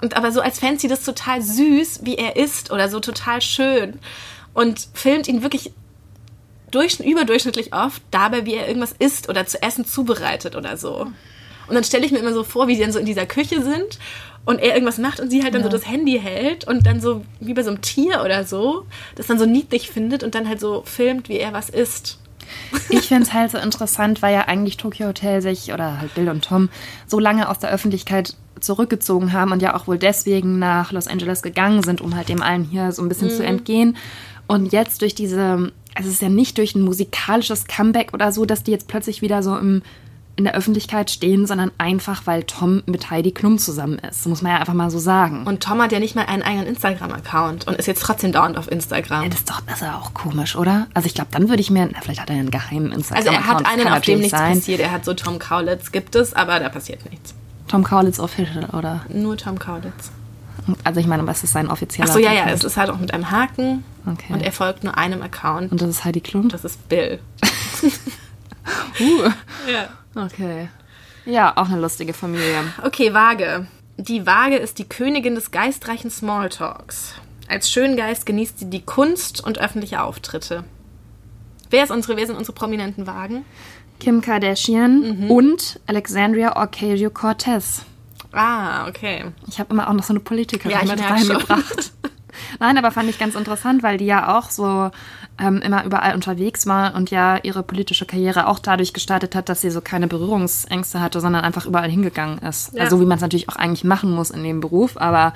Und 0.02 0.18
aber 0.18 0.32
so 0.32 0.42
als 0.42 0.58
fände 0.58 0.80
sie 0.80 0.88
das 0.88 1.04
total 1.04 1.42
süß, 1.42 2.00
wie 2.04 2.16
er 2.16 2.36
isst 2.36 2.72
oder 2.72 2.90
so 2.90 3.00
total 3.00 3.42
schön. 3.42 4.00
Und 4.54 4.88
filmt 4.94 5.28
ihn 5.28 5.44
wirklich 5.44 5.72
durch, 6.72 7.00
überdurchschnittlich 7.00 7.74
oft 7.74 8.02
dabei, 8.10 8.46
wie 8.46 8.56
er 8.56 8.68
irgendwas 8.68 8.96
isst 8.98 9.30
oder 9.30 9.46
zu 9.46 9.62
essen 9.62 9.86
zubereitet 9.86 10.56
oder 10.56 10.78
so. 10.78 11.08
Und 11.72 11.76
dann 11.76 11.86
stelle 11.86 12.06
ich 12.06 12.12
mir 12.12 12.20
immer 12.20 12.34
so 12.34 12.44
vor, 12.44 12.68
wie 12.68 12.76
sie 12.76 12.82
dann 12.82 12.92
so 12.92 13.00
in 13.00 13.06
dieser 13.06 13.26
Küche 13.26 13.62
sind 13.62 13.98
und 14.44 14.60
er 14.60 14.74
irgendwas 14.74 14.98
macht 14.98 15.22
und 15.22 15.30
sie 15.30 15.42
halt 15.42 15.56
dann 15.56 15.64
so 15.64 15.70
das 15.70 15.88
Handy 15.88 16.20
hält 16.22 16.68
und 16.68 16.86
dann 16.86 17.00
so 17.00 17.24
wie 17.40 17.54
bei 17.54 17.64
so 17.64 17.70
einem 17.70 17.80
Tier 17.80 18.24
oder 18.26 18.44
so, 18.44 18.86
das 19.16 19.28
dann 19.28 19.40
so 19.40 19.46
niedlich 19.46 19.90
findet 19.90 20.22
und 20.22 20.36
dann 20.36 20.50
halt 20.50 20.60
so 20.60 20.84
filmt, 20.86 21.30
wie 21.30 21.38
er 21.38 21.54
was 21.54 21.70
isst. 21.70 22.20
Ich 22.90 23.08
finde 23.08 23.24
es 23.24 23.32
halt 23.34 23.52
so 23.52 23.58
interessant, 23.58 24.22
weil 24.22 24.34
ja 24.34 24.50
eigentlich 24.50 24.76
Tokyo 24.76 25.08
Hotel 25.08 25.42
sich, 25.42 25.72
oder 25.72 26.02
halt 26.02 26.14
Bill 26.14 26.28
und 26.28 26.44
Tom, 26.44 26.68
so 27.08 27.20
lange 27.20 27.48
aus 27.48 27.60
der 27.60 27.72
Öffentlichkeit 27.72 28.36
zurückgezogen 28.60 29.32
haben 29.32 29.54
und 29.54 29.62
ja 29.62 29.74
auch 29.74 29.88
wohl 29.88 29.98
deswegen 29.98 30.60
nach 30.60 30.92
Los 30.92 31.08
Angeles 31.08 31.42
gegangen 31.42 31.84
sind, 31.84 32.02
um 32.02 32.18
halt 32.18 32.28
dem 32.28 32.42
allen 32.42 32.66
hier 32.66 32.92
so 32.92 33.02
ein 33.02 33.08
bisschen 33.08 33.30
zu 33.30 33.46
entgehen. 33.46 33.96
Und 34.46 34.74
jetzt 34.74 35.02
durch 35.02 35.16
diese, 35.16 35.72
also 35.96 36.10
es 36.10 36.16
ist 36.16 36.22
ja 36.22 36.28
nicht 36.28 36.58
durch 36.58 36.76
ein 36.76 36.82
musikalisches 36.82 37.68
Comeback 37.68 38.14
oder 38.14 38.34
so, 38.34 38.44
dass 38.44 38.64
die 38.64 38.72
jetzt 38.72 38.90
plötzlich 38.90 39.22
wieder 39.22 39.42
so 39.42 39.56
im, 39.56 39.82
in 40.38 40.46
der 40.46 40.56
Öffentlichkeit 40.56 41.12
stehen, 41.12 41.46
sondern 41.46 41.72
einfach, 41.78 42.22
weil 42.26 42.44
Tom 42.44 42.84
mit 42.86 43.10
Heidi 43.12 43.32
Klum 43.32 43.58
zusammen 43.58 43.96
ist. 44.00 44.22
Das 44.22 44.26
muss 44.26 44.42
man 44.42 44.54
ja 44.54 44.60
einfach 44.60 44.74
mal 44.74 44.90
so 44.90 44.98
sagen. 44.98 45.46
Und 45.46 45.62
Tom 45.62 45.82
hat 45.82 45.92
ja 45.92 46.00
nicht 46.00 46.16
mal 46.16 46.26
einen 46.26 46.42
eigenen 46.42 46.68
Instagram-Account 46.68 47.68
und 47.68 47.76
ist 47.78 47.86
jetzt 47.88 48.02
trotzdem 48.02 48.32
dauernd 48.32 48.58
auf 48.58 48.72
Instagram. 48.72 49.30
das 49.30 49.40
ist 49.40 49.50
doch 49.50 49.62
das 49.62 49.76
ist 49.76 49.82
ja 49.82 49.98
auch 49.98 50.14
komisch, 50.14 50.56
oder? 50.56 50.88
Also 50.94 51.06
ich 51.08 51.14
glaube, 51.14 51.30
dann 51.32 51.50
würde 51.50 51.62
ich 51.62 51.70
mir, 51.70 51.90
na, 51.92 52.00
vielleicht 52.02 52.22
hat 52.22 52.30
er 52.30 52.38
einen 52.38 52.50
geheimen 52.50 52.92
Also 52.94 53.14
Instagram-Account. 53.14 53.62
er 53.62 53.68
hat 53.68 53.80
einen, 53.80 53.88
auf 53.94 54.02
dem 54.02 54.20
nichts 54.20 54.32
sein. 54.38 54.56
passiert. 54.56 54.80
Er 54.80 54.92
hat 54.92 55.06
so 55.06 55.14
Tom 55.14 55.38
Kaulitz, 55.38 55.92
gibt 55.92 56.16
es, 56.16 56.34
aber 56.34 56.60
da 56.60 56.70
passiert 56.70 57.10
nichts. 57.12 57.36
Tom 57.68 57.84
Kaulitz 57.84 58.20
Official, 58.20 58.66
oder? 58.74 59.02
Nur 59.10 59.38
Tom 59.38 59.60
Kaulitz. 59.60 60.12
Also 60.84 61.00
ich 61.00 61.08
meine, 61.08 61.26
was 61.28 61.44
ist 61.44 61.54
sein 61.54 61.70
offizieller 61.70 62.08
Achso, 62.08 62.20
ja, 62.20 62.32
ja, 62.32 62.42
Account? 62.44 62.58
es 62.60 62.64
ist 62.64 62.78
halt 62.78 62.90
auch 62.90 63.00
mit 63.00 63.14
einem 63.14 63.32
Haken 63.32 63.84
Okay. 64.06 64.32
und 64.34 64.42
er 64.42 64.52
folgt 64.52 64.84
nur 64.84 64.98
einem 64.98 65.22
Account. 65.22 65.72
Und 65.72 65.82
das 65.82 65.90
ist 65.90 66.04
Heidi 66.06 66.22
Klum? 66.22 66.50
Das 66.50 66.64
ist 66.64 66.88
Bill. 66.88 67.20
Uh. 69.00 69.24
Ja. 69.72 69.90
Okay. 70.16 70.70
Ja, 71.26 71.54
auch 71.56 71.70
eine 71.70 71.80
lustige 71.80 72.14
Familie. 72.14 72.64
Okay, 72.84 73.14
Waage. 73.14 73.68
Die 73.98 74.26
Waage 74.26 74.58
ist 74.58 74.80
die 74.80 74.90
Königin 74.90 75.36
des 75.36 75.52
geistreichen 75.52 76.10
Smalltalks. 76.10 77.14
Als 77.48 77.70
Schöngeist 77.70 78.26
genießt 78.26 78.60
sie 78.60 78.70
die 78.70 78.82
Kunst 78.82 79.44
und 79.44 79.60
öffentliche 79.60 80.02
Auftritte. 80.02 80.64
Wer, 81.70 81.84
ist 81.84 81.92
unsere, 81.92 82.18
wer 82.18 82.26
sind 82.26 82.38
unsere 82.38 82.54
prominenten 82.54 83.08
Wagen? 83.08 83.46
Kim 84.00 84.22
Kardashian 84.22 85.30
und 85.30 85.80
Alexandria 85.86 86.56
Ocasio-Cortez. 86.62 87.86
Ah, 88.32 88.88
okay. 88.88 89.26
Ich 89.48 89.60
habe 89.60 89.74
immer 89.74 89.90
auch 89.90 89.94
noch 89.94 90.04
so 90.04 90.14
eine 90.14 90.22
Politikerin 90.22 90.72
Ja, 90.72 90.84
ich 90.84 90.90
mit 90.90 91.02
reingebracht. 91.02 91.92
Nein, 92.60 92.78
aber 92.78 92.92
fand 92.92 93.10
ich 93.10 93.20
ganz 93.20 93.36
interessant, 93.36 93.84
weil 93.84 93.98
die 93.98 94.06
ja 94.06 94.38
auch 94.38 94.50
so 94.50 94.92
ähm, 95.40 95.58
immer 95.62 95.84
überall 95.86 96.14
unterwegs 96.16 96.66
war 96.68 96.96
und 96.96 97.12
ja 97.12 97.38
ihre 97.44 97.64
politische 97.64 98.06
Karriere 98.06 98.48
auch 98.48 98.60
dadurch 98.60 98.94
gestartet 98.94 99.36
hat, 99.36 99.50
dass 99.50 99.62
sie 99.62 99.70
so 99.72 99.82
keine 99.82 100.08
Berührungsängste 100.08 101.02
hatte, 101.02 101.22
sondern 101.22 101.44
einfach 101.44 101.66
überall 101.66 101.90
hingegangen 101.90 102.40
ist. 102.40 102.74
Ja. 102.74 102.84
Also 102.84 103.00
wie 103.00 103.06
man 103.06 103.16
es 103.16 103.22
natürlich 103.22 103.50
auch 103.50 103.56
eigentlich 103.56 103.84
machen 103.84 104.12
muss 104.14 104.30
in 104.32 104.44
dem 104.44 104.60
Beruf, 104.60 104.98
aber 104.98 105.34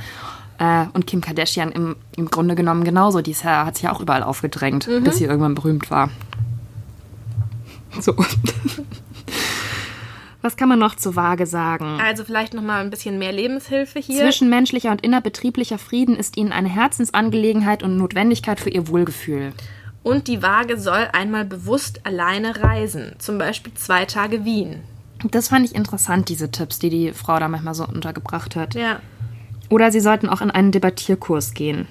äh, 0.57 0.85
und 0.93 1.07
Kim 1.07 1.21
Kardashian 1.21 1.71
im, 1.71 1.95
im 2.15 2.29
Grunde 2.29 2.55
genommen 2.55 2.83
genauso. 2.83 3.21
Die 3.21 3.31
ist 3.31 3.43
ja, 3.43 3.65
hat 3.65 3.75
sich 3.75 3.83
ja 3.83 3.91
auch 3.91 3.99
überall 4.01 4.23
aufgedrängt, 4.23 4.87
Mhm. 4.87 5.03
bis 5.03 5.17
sie 5.17 5.25
irgendwann 5.25 5.55
berühmt 5.55 5.89
war. 5.91 6.09
So. 7.99 8.13
Was 10.45 10.57
kann 10.57 10.69
man 10.69 10.77
noch 10.77 10.93
zu 10.93 11.15
Waage 11.15 11.47
sagen? 11.47 11.99
Also 11.99 12.23
vielleicht 12.23 12.53
noch 12.53 12.61
mal 12.61 12.79
ein 12.79 12.91
bisschen 12.91 13.17
mehr 13.17 13.31
Lebenshilfe 13.31 13.97
hier. 13.97 14.21
Zwischenmenschlicher 14.21 14.91
und 14.91 15.01
innerbetrieblicher 15.01 15.79
Frieden 15.79 16.15
ist 16.15 16.37
ihnen 16.37 16.51
eine 16.51 16.69
Herzensangelegenheit 16.69 17.81
und 17.81 17.97
Notwendigkeit 17.97 18.59
für 18.59 18.69
ihr 18.69 18.87
Wohlgefühl. 18.87 19.53
Und 20.03 20.27
die 20.27 20.43
Waage 20.43 20.77
soll 20.77 21.07
einmal 21.13 21.45
bewusst 21.45 22.05
alleine 22.05 22.61
reisen. 22.61 23.15
Zum 23.17 23.39
Beispiel 23.39 23.73
zwei 23.73 24.05
Tage 24.05 24.45
Wien. 24.45 24.81
Das 25.31 25.47
fand 25.47 25.65
ich 25.65 25.73
interessant, 25.73 26.29
diese 26.29 26.51
Tipps, 26.51 26.77
die 26.77 26.91
die 26.91 27.13
Frau 27.13 27.39
da 27.39 27.47
manchmal 27.47 27.73
so 27.73 27.87
untergebracht 27.87 28.55
hat. 28.55 28.75
Ja. 28.75 28.99
Oder 29.71 29.91
sie 29.91 29.99
sollten 29.99 30.29
auch 30.29 30.41
in 30.41 30.51
einen 30.51 30.71
Debattierkurs 30.71 31.55
gehen. 31.55 31.87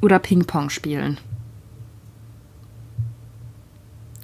Oder 0.00 0.20
Ping-Pong 0.20 0.70
spielen. 0.70 1.18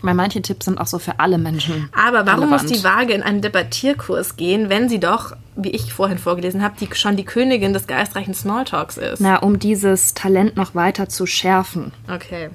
Weil 0.02 0.14
manche 0.14 0.40
Tipps 0.40 0.64
sind 0.64 0.78
auch 0.78 0.86
so 0.86 0.98
für 0.98 1.20
alle 1.20 1.38
Menschen. 1.38 1.90
Aber 1.92 2.26
warum 2.26 2.44
relevant. 2.44 2.62
muss 2.62 2.72
die 2.72 2.84
Waage 2.84 3.12
in 3.12 3.22
einen 3.22 3.42
Debattierkurs 3.42 4.36
gehen, 4.36 4.70
wenn 4.70 4.88
sie 4.88 4.98
doch, 4.98 5.36
wie 5.56 5.70
ich 5.70 5.92
vorhin 5.92 6.18
vorgelesen 6.18 6.62
habe, 6.62 6.76
die 6.80 6.88
schon 6.94 7.16
die 7.16 7.24
Königin 7.24 7.72
des 7.72 7.86
geistreichen 7.86 8.34
Smalltalks 8.34 8.96
ist? 8.96 9.20
Na, 9.20 9.36
um 9.36 9.58
dieses 9.58 10.14
Talent 10.14 10.56
noch 10.56 10.74
weiter 10.74 11.08
zu 11.08 11.26
schärfen. 11.26 11.92
Okay. 12.10 12.50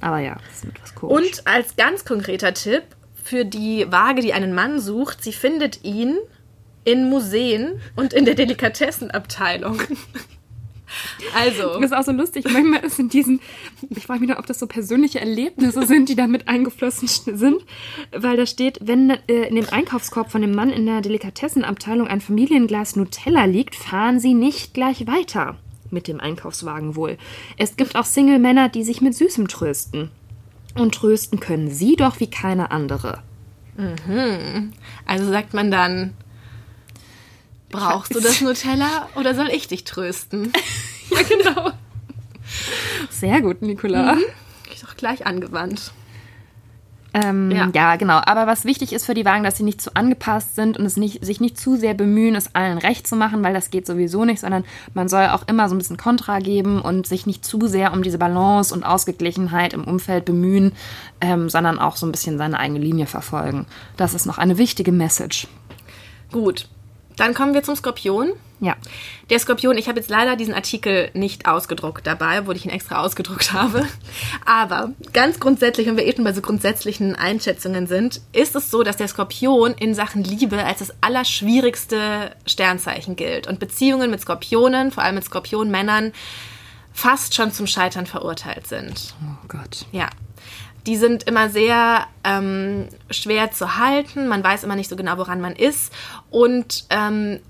Aber 0.00 0.18
ja, 0.18 0.36
das 0.48 0.56
ist 0.56 0.64
etwas 0.66 0.94
komisch. 0.94 1.16
Und 1.16 1.46
als 1.46 1.76
ganz 1.76 2.04
konkreter 2.04 2.54
Tipp 2.54 2.82
für 3.22 3.44
die 3.44 3.86
Waage, 3.90 4.20
die 4.20 4.32
einen 4.32 4.54
Mann 4.54 4.78
sucht, 4.78 5.24
sie 5.24 5.32
findet 5.32 5.82
ihn 5.82 6.16
in 6.84 7.08
Museen 7.08 7.80
und 7.96 8.12
in 8.12 8.24
der 8.26 8.34
Delikatessenabteilung. 8.34 9.80
Also, 11.34 11.80
Das 11.80 11.90
ist 11.90 11.92
auch 11.92 12.04
so 12.04 12.12
lustig. 12.12 12.44
Manchmal 12.50 12.84
ist 12.84 12.98
in 12.98 13.08
diesen, 13.08 13.40
ich 13.90 14.06
frage 14.06 14.20
mich 14.20 14.28
nur, 14.28 14.38
ob 14.38 14.46
das 14.46 14.58
so 14.58 14.66
persönliche 14.66 15.20
Erlebnisse 15.20 15.86
sind, 15.86 16.08
die 16.08 16.16
damit 16.16 16.48
eingeflossen 16.48 17.08
sind, 17.08 17.64
weil 18.12 18.36
da 18.36 18.46
steht, 18.46 18.78
wenn 18.82 19.10
äh, 19.10 19.48
in 19.48 19.56
dem 19.56 19.68
Einkaufskorb 19.68 20.30
von 20.30 20.40
dem 20.40 20.54
Mann 20.54 20.70
in 20.70 20.86
der 20.86 21.00
Delikatessenabteilung 21.00 22.06
ein 22.06 22.20
Familienglas 22.20 22.96
Nutella 22.96 23.44
liegt, 23.44 23.74
fahren 23.74 24.20
Sie 24.20 24.34
nicht 24.34 24.74
gleich 24.74 25.06
weiter. 25.06 25.56
Mit 25.90 26.08
dem 26.08 26.20
Einkaufswagen 26.20 26.96
wohl. 26.96 27.18
Es 27.56 27.76
gibt 27.76 27.94
auch 27.94 28.04
Single-Männer, 28.04 28.68
die 28.68 28.82
sich 28.82 29.00
mit 29.00 29.14
Süßem 29.14 29.48
trösten. 29.48 30.10
Und 30.76 30.94
trösten 30.94 31.38
können 31.38 31.70
Sie 31.70 31.94
doch 31.94 32.18
wie 32.18 32.28
keine 32.28 32.70
andere. 32.72 33.22
also 35.06 35.30
sagt 35.30 35.54
man 35.54 35.70
dann, 35.70 36.14
brauchst 37.74 38.14
du 38.14 38.20
das 38.20 38.40
Nutella 38.40 39.08
oder 39.16 39.34
soll 39.34 39.48
ich 39.48 39.68
dich 39.68 39.84
trösten? 39.84 40.52
Ja, 41.10 41.22
genau. 41.22 41.70
Sehr 43.10 43.42
gut, 43.42 43.60
Nicola. 43.60 44.16
Ich 44.72 44.80
doch 44.80 44.96
gleich 44.96 45.26
angewandt. 45.26 45.92
Ähm, 47.12 47.50
Ja. 47.50 47.70
ja. 47.72 47.96
genau. 47.96 48.20
Aber 48.24 48.46
was 48.46 48.64
wichtig 48.64 48.92
ist 48.92 49.06
für 49.06 49.14
die 49.14 49.24
Wagen, 49.24 49.44
dass 49.44 49.56
sie 49.56 49.62
nicht 49.62 49.80
zu 49.80 49.94
angepasst 49.94 50.56
sind 50.56 50.76
und 50.76 50.84
es 50.84 50.96
nicht, 50.96 51.24
sich 51.24 51.40
nicht 51.40 51.58
zu 51.58 51.76
sehr 51.76 51.94
bemühen, 51.94 52.34
es 52.34 52.54
allen 52.54 52.78
recht 52.78 53.06
zu 53.06 53.16
machen, 53.16 53.44
weil 53.44 53.54
das 53.54 53.70
geht 53.70 53.86
sowieso 53.86 54.24
nicht, 54.24 54.40
sondern 54.40 54.64
man 54.94 55.08
soll 55.08 55.26
auch 55.28 55.46
immer 55.46 55.68
so 55.68 55.74
ein 55.74 55.78
bisschen 55.78 55.96
Kontra 55.96 56.40
geben 56.40 56.80
und 56.80 57.06
sich 57.06 57.26
nicht 57.26 57.44
zu 57.44 57.66
sehr 57.66 57.92
um 57.92 58.02
diese 58.02 58.18
Balance 58.18 58.74
und 58.74 58.82
Ausgeglichenheit 58.82 59.74
im 59.74 59.84
Umfeld 59.84 60.24
bemühen, 60.24 60.72
ähm, 61.20 61.48
sondern 61.48 61.78
auch 61.78 61.96
so 61.96 62.06
ein 62.06 62.12
bisschen 62.12 62.36
seine 62.36 62.58
eigene 62.58 62.80
Linie 62.80 63.06
verfolgen. 63.06 63.66
Das 63.96 64.14
ist 64.14 64.26
noch 64.26 64.38
eine 64.38 64.58
wichtige 64.58 64.90
Message. 64.90 65.46
Gut, 66.32 66.68
dann 67.16 67.34
kommen 67.34 67.54
wir 67.54 67.62
zum 67.62 67.76
Skorpion. 67.76 68.32
Ja. 68.60 68.76
Der 69.30 69.38
Skorpion, 69.38 69.76
ich 69.76 69.88
habe 69.88 69.98
jetzt 69.98 70.08
leider 70.08 70.36
diesen 70.36 70.54
Artikel 70.54 71.10
nicht 71.12 71.46
ausgedruckt 71.46 72.06
dabei, 72.06 72.40
obwohl 72.40 72.56
ich 72.56 72.64
ihn 72.64 72.70
extra 72.70 73.02
ausgedruckt 73.02 73.52
habe. 73.52 73.86
Aber 74.46 74.92
ganz 75.12 75.38
grundsätzlich, 75.38 75.86
wenn 75.86 75.96
wir 75.96 76.06
eben 76.06 76.24
bei 76.24 76.32
so 76.32 76.40
grundsätzlichen 76.40 77.14
Einschätzungen 77.14 77.86
sind, 77.86 78.20
ist 78.32 78.56
es 78.56 78.70
so, 78.70 78.82
dass 78.82 78.96
der 78.96 79.08
Skorpion 79.08 79.74
in 79.74 79.94
Sachen 79.94 80.24
Liebe 80.24 80.64
als 80.64 80.78
das 80.78 80.94
allerschwierigste 81.00 82.34
Sternzeichen 82.46 83.16
gilt 83.16 83.46
und 83.46 83.58
Beziehungen 83.58 84.10
mit 84.10 84.20
Skorpionen, 84.20 84.90
vor 84.90 85.02
allem 85.02 85.16
mit 85.16 85.24
Skorpionmännern, 85.24 86.12
fast 86.92 87.34
schon 87.34 87.52
zum 87.52 87.66
Scheitern 87.66 88.06
verurteilt 88.06 88.66
sind. 88.66 89.14
Oh 89.22 89.46
Gott. 89.48 89.84
Ja. 89.92 90.08
Die 90.86 90.96
sind 90.96 91.22
immer 91.24 91.48
sehr 91.48 92.06
ähm, 92.24 92.88
schwer 93.10 93.50
zu 93.50 93.78
halten. 93.78 94.28
Man 94.28 94.44
weiß 94.44 94.64
immer 94.64 94.76
nicht 94.76 94.90
so 94.90 94.96
genau, 94.96 95.16
woran 95.16 95.40
man 95.40 95.54
ist. 95.54 95.92
Und 96.30 96.84
ähm, 96.90 97.40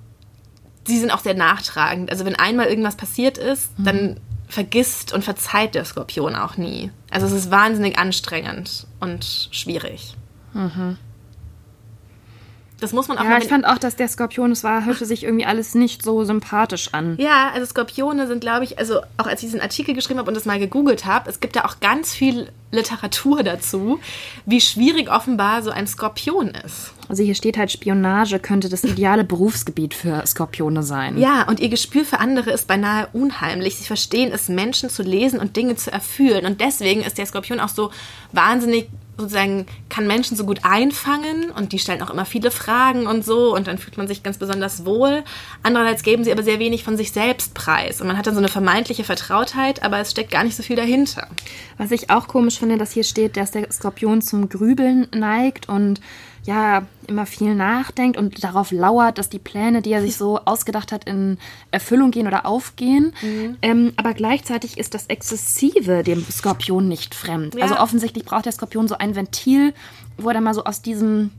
sie 0.87 0.99
sind 0.99 1.11
auch 1.11 1.19
sehr 1.19 1.35
nachtragend. 1.35 2.11
Also 2.11 2.25
wenn 2.25 2.37
einmal 2.37 2.67
irgendwas 2.67 2.97
passiert 2.97 3.39
ist, 3.39 3.71
dann 3.79 4.21
vergisst 4.49 5.13
und 5.13 5.25
verzeiht 5.25 5.75
der 5.75 5.85
Skorpion 5.85 6.37
auch 6.37 6.57
nie. 6.57 6.91
Also 7.11 7.27
es 7.27 7.33
ist 7.33 7.51
wahnsinnig 7.51 7.99
anstrengend 7.99 8.87
und 9.01 9.49
schwierig. 9.51 10.15
Das 12.81 12.93
muss 12.93 13.09
man 13.09 13.19
auch 13.19 13.25
Ja, 13.25 13.31
mal 13.31 13.43
ich 13.43 13.49
fand 13.49 13.67
auch, 13.67 13.79
dass 13.79 13.97
der 13.97 14.09
Skorpion, 14.09 14.51
es 14.51 14.65
war, 14.65 14.85
hörte 14.85 15.07
sich 15.07 15.25
irgendwie 15.25 15.47
alles 15.47 15.75
nicht 15.75 16.03
so 16.03 16.25
sympathisch 16.25 16.91
an. 16.93 17.17
Ja, 17.19 17.51
also 17.55 17.67
Skorpione 17.67 18.27
sind, 18.27 18.41
glaube 18.41 18.65
ich, 18.65 18.79
also 18.79 19.01
auch 19.17 19.27
als 19.27 19.43
ich 19.43 19.47
diesen 19.49 19.61
Artikel 19.61 19.95
geschrieben 19.95 20.19
habe 20.19 20.29
und 20.29 20.35
das 20.35 20.45
mal 20.45 20.59
gegoogelt 20.59 21.07
habe, 21.07 21.31
es 21.31 21.41
gibt 21.41 21.57
da 21.57 21.65
auch 21.65 21.81
ganz 21.81 22.13
viel 22.13 22.49
Literatur 22.73 23.43
dazu, 23.45 24.01
wie 24.45 24.61
schwierig 24.61 25.11
offenbar 25.11 25.63
so 25.63 25.71
ein 25.71 25.87
Skorpion 25.87 26.49
ist. 26.49 26.93
Also 27.09 27.23
hier 27.23 27.35
steht 27.35 27.57
halt, 27.57 27.71
Spionage 27.71 28.39
könnte 28.41 28.69
das 28.69 28.85
ideale 28.85 29.25
Berufsgebiet 29.25 29.95
für 29.95 30.27
Skorpione 30.27 30.83
sein. 30.83 31.17
Ja, 31.17 31.47
und 31.49 31.61
ihr 31.61 31.69
Gespür 31.69 32.05
für 32.05 32.19
andere 32.19 32.51
ist 32.51 32.67
beinahe 32.67 33.09
unheimlich. 33.13 33.77
Sie 33.77 33.85
verstehen 33.85 34.33
es, 34.33 34.49
Menschen 34.49 34.91
zu 34.91 35.03
lesen 35.03 35.39
und 35.39 35.57
Dinge 35.57 35.77
zu 35.77 35.93
erfühlen. 35.93 36.45
Und 36.45 36.61
deswegen 36.61 37.03
ist 37.03 37.19
der 37.19 37.27
Skorpion 37.27 37.61
auch 37.61 37.69
so 37.69 37.91
wahnsinnig, 38.33 38.89
sozusagen, 39.17 39.67
kann 39.89 40.07
Menschen 40.07 40.37
so 40.37 40.45
gut 40.45 40.61
einfangen 40.63 41.51
und 41.51 41.73
die 41.73 41.79
stellen 41.79 42.03
auch 42.03 42.11
immer 42.11 42.25
viele 42.25 42.51
Fragen 42.51 43.07
und 43.07 43.25
so 43.25 43.55
und 43.55 43.67
dann 43.67 43.79
fühlt 43.79 43.97
man 43.97 44.09
sich 44.09 44.23
ganz 44.23 44.39
besonders 44.39 44.85
wohl. 44.85 45.23
Andererseits 45.63 46.03
geben 46.03 46.25
sie 46.25 46.33
aber 46.33 46.43
sehr 46.43 46.59
wenig 46.59 46.85
von 46.85 46.97
sich 46.97 47.13
selbst 47.13 47.55
preis 47.55 48.01
und 48.01 48.07
man 48.07 48.19
hat 48.19 48.27
dann 48.27 48.35
so 48.35 48.41
eine 48.41 48.49
vermeintliche 48.49 49.05
Vertrautheit, 49.05 49.83
aber 49.83 49.99
es 50.01 50.11
steckt 50.11 50.31
gar 50.31 50.45
nicht 50.45 50.57
so 50.57 50.63
viel 50.63 50.77
dahinter. 50.77 51.29
Was 51.79 51.91
ich 51.91 52.11
auch 52.11 52.29
komisch 52.29 52.59
finde, 52.59 52.79
dass 52.79 52.93
hier 52.93 53.05
steht, 53.05 53.37
dass 53.37 53.53
der 53.53 53.71
Skorpion 53.71 54.23
zum 54.23 54.49
Grübeln 54.49 55.09
neigt 55.13 55.69
und 55.69 56.01
ja, 56.47 56.83
immer 57.07 57.25
viel 57.27 57.55
nachdenkt 57.55 58.17
und 58.19 58.45
darauf 58.45 58.71
lauert, 58.71 59.17
dass 59.19 59.29
die 59.31 59.39
Pläne, 59.39 59.81
die 59.83 59.93
er 59.93 60.03
sich 60.03 60.17
so 60.17 60.39
ausgedacht 60.45 60.93
hat, 60.93 61.05
in 61.05 61.39
Erfüllung 61.71 62.11
gehen 62.11 62.27
oder 62.27 62.45
aufgehen. 62.47 63.15
Ähm, 63.63 63.93
aber 63.97 64.13
gleichzeitig 64.15 64.77
ist 64.79 64.95
das 64.95 65.07
Exzessive 65.07 66.03
dem 66.03 66.25
Skorpion 66.31 66.87
nicht 66.89 67.15
fremd. 67.15 67.55
Ja. 67.55 67.63
Also 67.63 67.79
offensichtlich 67.79 68.25
braucht 68.25 68.45
der 68.45 68.53
Skorpion 68.53 68.89
so 68.89 68.97
ein 68.99 69.15
Ventil, 69.17 69.73
wo 70.19 70.29
er 70.29 70.35
dann 70.35 70.45
mal 70.45 70.55
so 70.55 70.65
aus 70.65 70.83
diesem 70.83 71.31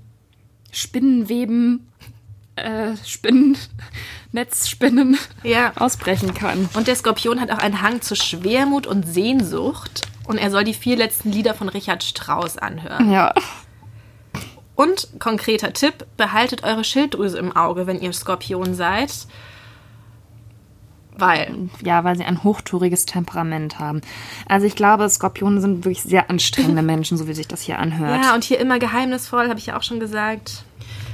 Spinnenweben, 0.71 1.87
äh, 2.55 2.95
Spinnen, 3.05 3.57
Netzspinnen 4.31 5.17
Ja. 5.43 5.71
ausbrechen 5.77 6.33
kann. 6.33 6.69
Und 6.73 6.87
der 6.87 6.95
Skorpion 6.95 7.39
hat 7.39 7.51
auch 7.51 7.59
einen 7.59 7.81
Hang 7.81 8.01
zu 8.01 8.15
Schwermut 8.15 8.87
und 8.87 9.07
Sehnsucht 9.07 10.01
und 10.25 10.37
er 10.37 10.51
soll 10.51 10.63
die 10.63 10.73
vier 10.73 10.97
letzten 10.97 11.31
Lieder 11.31 11.53
von 11.53 11.69
Richard 11.69 12.03
Strauss 12.03 12.57
anhören. 12.57 13.11
Ja. 13.11 13.33
Und 14.75 15.07
konkreter 15.19 15.73
Tipp, 15.73 16.05
behaltet 16.17 16.63
eure 16.63 16.83
Schilddrüse 16.83 17.37
im 17.37 17.55
Auge, 17.55 17.87
wenn 17.87 18.01
ihr 18.01 18.11
Skorpion 18.11 18.75
seid. 18.75 19.27
Weil, 21.17 21.69
Ja, 21.81 22.03
weil 22.03 22.17
sie 22.17 22.25
ein 22.25 22.43
hochtouriges 22.43 23.05
Temperament 23.05 23.79
haben. 23.79 24.01
Also 24.49 24.67
ich 24.67 24.75
glaube, 24.75 25.07
Skorpione 25.07 25.61
sind 25.61 25.85
wirklich 25.85 26.03
sehr 26.03 26.29
anstrengende 26.29 26.81
Menschen, 26.81 27.17
so 27.17 27.27
wie 27.27 27.33
sich 27.33 27.47
das 27.47 27.61
hier 27.61 27.79
anhört. 27.79 28.21
ja, 28.23 28.35
und 28.35 28.43
hier 28.43 28.59
immer 28.59 28.79
geheimnisvoll, 28.79 29.47
habe 29.47 29.59
ich 29.59 29.67
ja 29.67 29.77
auch 29.77 29.83
schon 29.83 30.01
gesagt. 30.01 30.65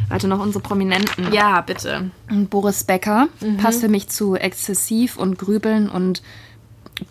Warte 0.10 0.28
noch 0.28 0.40
unsere 0.42 0.62
Prominenten. 0.62 1.32
Ja, 1.32 1.62
bitte. 1.62 2.12
Boris 2.50 2.84
Becker 2.84 3.28
passt 3.62 3.80
für 3.80 3.88
mich 3.88 4.10
zu 4.10 4.36
exzessiv 4.36 5.18
und 5.18 5.38
grübeln 5.38 5.88
und 5.88 6.22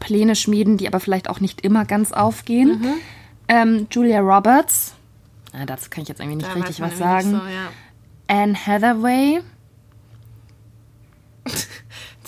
Pläne 0.01 0.37
schmieden, 0.37 0.77
die 0.77 0.87
aber 0.87 1.01
vielleicht 1.01 1.31
auch 1.31 1.41
nicht 1.41 1.63
immer 1.63 1.85
ganz 1.87 2.13
aufgehen. 2.13 2.85
Ähm, 3.49 3.87
Julia 3.91 4.21
Roberts. 4.21 4.95
Ah, 5.53 5.67
dazu 5.67 5.91
kann 5.91 6.03
ich 6.03 6.09
jetzt 6.09 6.21
irgendwie 6.21 6.37
nicht 6.37 6.49
Da 6.49 6.55
richtig 6.55 6.81
was 6.81 6.99
sagen. 6.99 7.31
So, 7.33 7.37
ja. 7.37 7.71
Anne 8.29 8.55
Hathaway. 8.55 9.41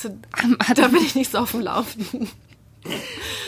da 0.74 0.88
bin 0.88 1.02
ich 1.02 1.14
nicht 1.14 1.30
so 1.30 1.38
auf 1.38 1.52
dem 1.52 1.60
Laufenden. 1.60 2.28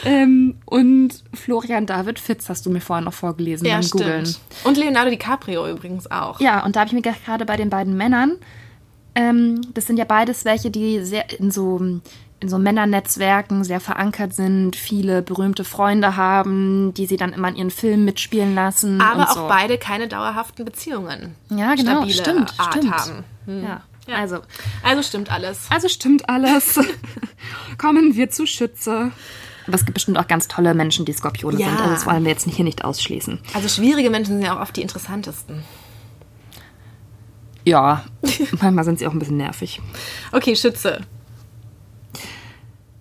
Ähm, 0.05 0.57
und 0.67 1.25
Florian 1.33 1.87
David 1.87 2.19
Fitz 2.19 2.49
hast 2.49 2.67
du 2.67 2.71
mir 2.71 2.81
vorhin 2.81 3.05
noch 3.05 3.15
vorgelesen 3.15 3.67
Ja, 3.67 3.75
beim 3.75 3.83
stimmt. 3.83 4.03
Googlen. 4.05 4.37
Und 4.65 4.77
Leonardo 4.77 5.11
DiCaprio 5.11 5.69
übrigens 5.69 6.11
auch. 6.11 6.41
Ja, 6.41 6.65
und 6.65 6.77
da 6.77 6.81
habe 6.81 6.89
ich 6.89 6.95
mir 6.95 7.03
gerade 7.03 7.45
bei 7.45 7.57
den 7.57 7.71
beiden 7.71 7.97
Männern, 7.97 8.37
ähm, 9.15 9.61
das 9.75 9.87
sind 9.87 9.97
ja 9.97 10.05
beides 10.05 10.45
welche, 10.45 10.71
die 10.71 11.05
sehr 11.05 11.39
in 11.39 11.51
so, 11.51 11.81
in 12.45 12.51
so 12.51 12.59
Männernetzwerken 12.59 13.65
sehr 13.65 13.81
verankert 13.81 14.35
sind, 14.35 14.77
viele 14.77 15.23
berühmte 15.23 15.65
Freunde 15.65 16.15
haben, 16.17 16.93
die 16.93 17.07
sie 17.07 17.17
dann 17.17 17.33
immer 17.33 17.49
in 17.49 17.57
ihren 17.57 17.71
Filmen 17.71 18.05
mitspielen 18.05 18.55
lassen. 18.55 19.01
Aber 19.01 19.21
und 19.21 19.27
auch 19.29 19.35
so. 19.35 19.49
beide 19.49 19.79
keine 19.79 20.09
dauerhaften 20.09 20.67
Beziehungen. 20.67 21.35
Ja, 21.49 21.75
genau, 21.75 22.03
Stabile 22.07 22.13
stimmt, 22.13 22.55
Art 22.61 22.75
stimmt. 22.75 22.93
haben. 22.93 23.25
Hm. 23.47 23.63
Ja, 23.65 23.81
Ja. 24.07 24.17
also. 24.17 24.41
Also 24.83 25.03
stimmt 25.03 25.33
alles. 25.33 25.67
Also 25.71 25.89
stimmt 25.89 26.29
alles. 26.29 26.79
Kommen 27.79 28.15
wir 28.15 28.29
zu 28.29 28.45
Schütze. 28.47 29.11
Aber 29.67 29.75
es 29.77 29.87
gibt 29.87 29.95
bestimmt 29.95 30.19
auch 30.19 30.29
ganz 30.29 30.47
tolle 30.47 30.75
Menschen, 30.75 31.07
die 31.07 31.15
Skorpione 31.15 31.59
Ja. 31.59 31.69
sind. 31.69 31.79
Also 31.81 31.95
das 31.95 32.05
wollen 32.05 32.25
wir 32.25 32.31
jetzt 32.31 32.47
hier 32.47 32.65
nicht 32.67 32.85
ausschließen. 32.85 33.39
Also 33.55 33.69
schwierige 33.69 34.11
Menschen 34.11 34.35
sind 34.35 34.43
ja 34.43 34.55
auch 34.55 34.61
oft 34.61 34.77
die 34.77 34.83
interessantesten. 34.83 35.65
Ja, 37.65 38.05
manchmal 38.61 38.85
sind 38.85 38.99
sie 38.99 39.07
auch 39.07 39.13
ein 39.15 39.19
bisschen 39.19 39.39
nervig. 39.39 39.81
Okay, 40.33 40.55
Schütze. 40.55 41.01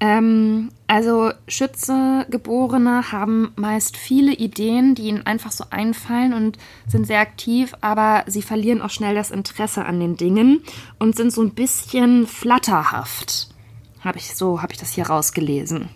Ähm, 0.04 0.70
also 0.86 1.32
Schütze-Geborene 1.48 3.14
haben 3.14 3.54
meist 3.56 3.96
viele 3.96 4.34
Ideen, 4.34 4.96
die 4.96 5.04
ihnen 5.04 5.26
einfach 5.26 5.54
so 5.54 5.64
einfallen 5.70 6.34
und 6.34 6.58
sind 6.86 7.08
sehr 7.08 7.22
aktiv, 7.22 7.74
aber 7.80 8.26
sie 8.28 8.42
verlieren 8.42 8.82
auch 8.82 8.90
schnell 8.90 9.16
das 9.16 9.32
Interesse 9.32 9.86
an 9.86 10.02
den 10.02 10.18
Dingen 10.18 10.62
und 11.00 11.16
sind 11.16 11.32
so 11.32 11.42
ein 11.42 11.52
bisschen 11.52 12.28
flatterhaft. 12.28 13.48
Habe 14.02 14.18
ich 14.18 14.36
so, 14.36 14.62
habe 14.62 14.74
ich 14.74 14.80
das 14.80 14.92
hier 14.92 15.08
rausgelesen. 15.08 15.88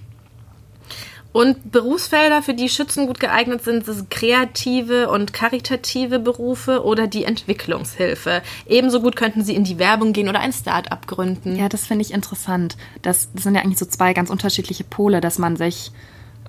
Und 1.38 1.72
Berufsfelder, 1.72 2.42
für 2.42 2.56
die 2.56 2.68
Schützen 2.68 3.06
gut 3.06 3.20
geeignet 3.20 3.64
sind, 3.64 3.86
sind 3.86 4.10
kreative 4.10 5.08
und 5.08 5.34
karitative 5.34 6.18
Berufe 6.18 6.84
oder 6.84 7.06
die 7.06 7.26
Entwicklungshilfe. 7.26 8.42
Ebenso 8.66 9.02
gut 9.02 9.16
könnten 9.16 9.44
sie 9.44 9.54
in 9.54 9.64
die 9.64 9.78
Werbung 9.78 10.14
gehen 10.14 10.30
oder 10.30 10.40
ein 10.40 10.52
Start-up 10.52 11.06
gründen. 11.06 11.56
Ja, 11.56 11.70
das 11.70 11.86
finde 11.86 12.02
ich 12.02 12.12
interessant. 12.12 12.76
Das, 13.04 13.30
das 13.36 13.44
sind 13.44 13.54
ja 13.54 13.62
eigentlich 13.62 13.78
so 13.78 13.86
zwei 13.86 14.14
ganz 14.14 14.32
unterschiedliche 14.32 14.84
Pole, 14.84 15.22
dass 15.22 15.38
man 15.38 15.58
sich, 15.58 15.92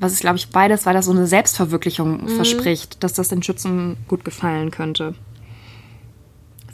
was 0.01 0.15
ist, 0.15 0.21
glaube 0.21 0.39
ich, 0.39 0.49
beides, 0.49 0.87
weil 0.87 0.95
das 0.95 1.05
so 1.05 1.13
eine 1.13 1.27
Selbstverwirklichung 1.27 2.27
verspricht, 2.27 3.05
dass 3.05 3.13
das 3.13 3.29
den 3.29 3.43
Schützen 3.43 3.99
gut 4.09 4.25
gefallen 4.25 4.71
könnte. 4.71 5.15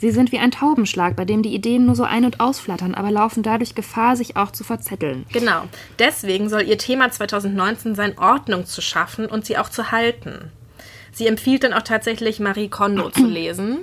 Sie 0.05 0.11
sind 0.11 0.31
wie 0.31 0.37
ein 0.37 0.51
Taubenschlag, 0.51 1.15
bei 1.15 1.25
dem 1.25 1.41
die 1.41 1.55
Ideen 1.55 1.87
nur 1.87 1.95
so 1.95 2.03
ein- 2.03 2.25
und 2.25 2.39
ausflattern, 2.39 2.93
aber 2.93 3.09
laufen 3.09 3.41
dadurch 3.41 3.73
Gefahr, 3.73 4.15
sich 4.15 4.37
auch 4.37 4.51
zu 4.51 4.63
verzetteln. 4.63 5.25
Genau. 5.33 5.63
Deswegen 5.97 6.47
soll 6.47 6.61
ihr 6.61 6.77
Thema 6.77 7.09
2019 7.09 7.95
sein, 7.95 8.15
Ordnung 8.19 8.67
zu 8.67 8.83
schaffen 8.83 9.25
und 9.25 9.47
sie 9.47 9.57
auch 9.57 9.67
zu 9.67 9.91
halten. 9.91 10.51
Sie 11.11 11.25
empfiehlt 11.25 11.63
dann 11.63 11.73
auch 11.73 11.81
tatsächlich 11.81 12.39
Marie 12.39 12.67
Kondo 12.69 13.09
zu 13.09 13.25
lesen. 13.25 13.79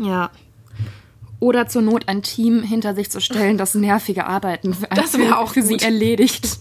Ja. 0.00 0.32
Oder 1.38 1.68
zur 1.68 1.82
Not 1.82 2.08
ein 2.08 2.24
Team 2.24 2.64
hinter 2.64 2.96
sich 2.96 3.08
zu 3.08 3.20
stellen, 3.20 3.58
das 3.58 3.76
nervige 3.76 4.26
Arbeiten 4.26 4.74
für, 4.74 4.86
Das 4.92 5.16
wär 5.16 5.38
auch 5.38 5.52
für 5.52 5.62
sie 5.62 5.78
erledigt. 5.78 6.58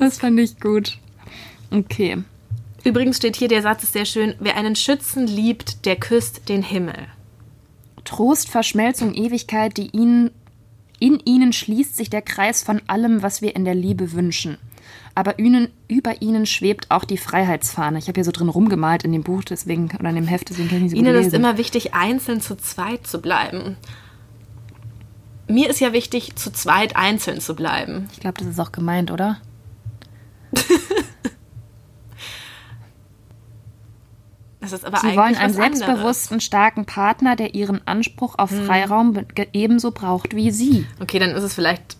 Das 0.00 0.18
fand 0.18 0.40
ich 0.40 0.58
gut. 0.58 0.98
Okay. 1.70 2.24
Übrigens 2.84 3.16
steht 3.18 3.36
hier, 3.36 3.48
der 3.48 3.62
Satz 3.62 3.84
ist 3.84 3.92
sehr 3.92 4.04
schön, 4.04 4.34
wer 4.40 4.56
einen 4.56 4.76
Schützen 4.76 5.26
liebt, 5.26 5.86
der 5.86 5.96
küsst 5.96 6.48
den 6.48 6.62
Himmel. 6.62 7.06
Trost, 8.04 8.48
Verschmelzung, 8.48 9.14
Ewigkeit, 9.14 9.76
die 9.76 9.90
ihnen, 9.96 10.30
in 10.98 11.20
ihnen 11.24 11.52
schließt 11.52 11.96
sich 11.96 12.10
der 12.10 12.22
Kreis 12.22 12.62
von 12.62 12.82
allem, 12.88 13.22
was 13.22 13.42
wir 13.42 13.54
in 13.54 13.64
der 13.64 13.74
Liebe 13.74 14.12
wünschen. 14.12 14.58
Aber 15.14 15.38
ihnen, 15.38 15.68
über 15.88 16.22
ihnen 16.22 16.46
schwebt 16.46 16.90
auch 16.90 17.04
die 17.04 17.18
Freiheitsfahne. 17.18 17.98
Ich 17.98 18.08
habe 18.08 18.16
hier 18.16 18.24
so 18.24 18.32
drin 18.32 18.48
rumgemalt 18.48 19.04
in 19.04 19.12
dem 19.12 19.22
Buch, 19.22 19.44
deswegen, 19.44 19.90
oder 19.98 20.08
in 20.08 20.16
dem 20.16 20.26
Heft, 20.26 20.50
deswegen 20.50 20.68
kann 20.68 20.78
ich 20.78 20.82
nicht 20.84 20.92
so 20.92 20.96
gut 20.96 21.06
Ihnen 21.06 21.14
ist 21.14 21.34
immer 21.34 21.58
wichtig, 21.58 21.94
einzeln 21.94 22.40
zu 22.40 22.56
zweit 22.56 23.06
zu 23.06 23.20
bleiben. 23.20 23.76
Mir 25.48 25.68
ist 25.68 25.80
ja 25.80 25.92
wichtig, 25.92 26.34
zu 26.36 26.50
zweit 26.50 26.96
einzeln 26.96 27.40
zu 27.40 27.54
bleiben. 27.54 28.08
Ich 28.12 28.20
glaube, 28.20 28.38
das 28.38 28.48
ist 28.48 28.58
auch 28.58 28.72
gemeint, 28.72 29.10
oder? 29.10 29.38
Das 34.62 34.72
ist 34.72 34.84
aber 34.84 34.98
Sie 34.98 35.08
wollen 35.08 35.36
einen 35.36 35.56
anderes. 35.56 35.56
selbstbewussten, 35.56 36.40
starken 36.40 36.86
Partner, 36.86 37.36
der 37.36 37.54
ihren 37.54 37.86
Anspruch 37.86 38.36
auf 38.38 38.50
Hm. 38.50 38.64
Freiraum 38.64 39.26
ebenso 39.52 39.90
braucht 39.90 40.34
wie 40.34 40.50
sie. 40.50 40.86
Okay, 41.00 41.18
dann 41.18 41.30
ist 41.32 41.42
es 41.42 41.52
vielleicht 41.54 41.96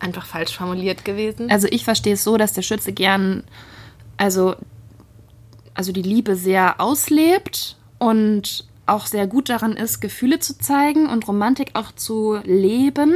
einfach 0.00 0.26
falsch 0.26 0.54
formuliert 0.56 1.04
gewesen. 1.04 1.48
Also 1.50 1.68
ich 1.70 1.84
verstehe 1.84 2.14
es 2.14 2.24
so, 2.24 2.36
dass 2.36 2.52
der 2.52 2.62
Schütze 2.62 2.92
gern, 2.92 3.44
also, 4.16 4.56
also 5.74 5.92
die 5.92 6.02
Liebe 6.02 6.34
sehr 6.36 6.80
auslebt 6.80 7.76
und 8.00 8.66
auch 8.86 9.06
sehr 9.06 9.28
gut 9.28 9.48
daran 9.48 9.74
ist, 9.74 10.00
Gefühle 10.00 10.40
zu 10.40 10.58
zeigen 10.58 11.08
und 11.08 11.28
Romantik 11.28 11.70
auch 11.74 11.92
zu 11.92 12.40
leben, 12.42 13.14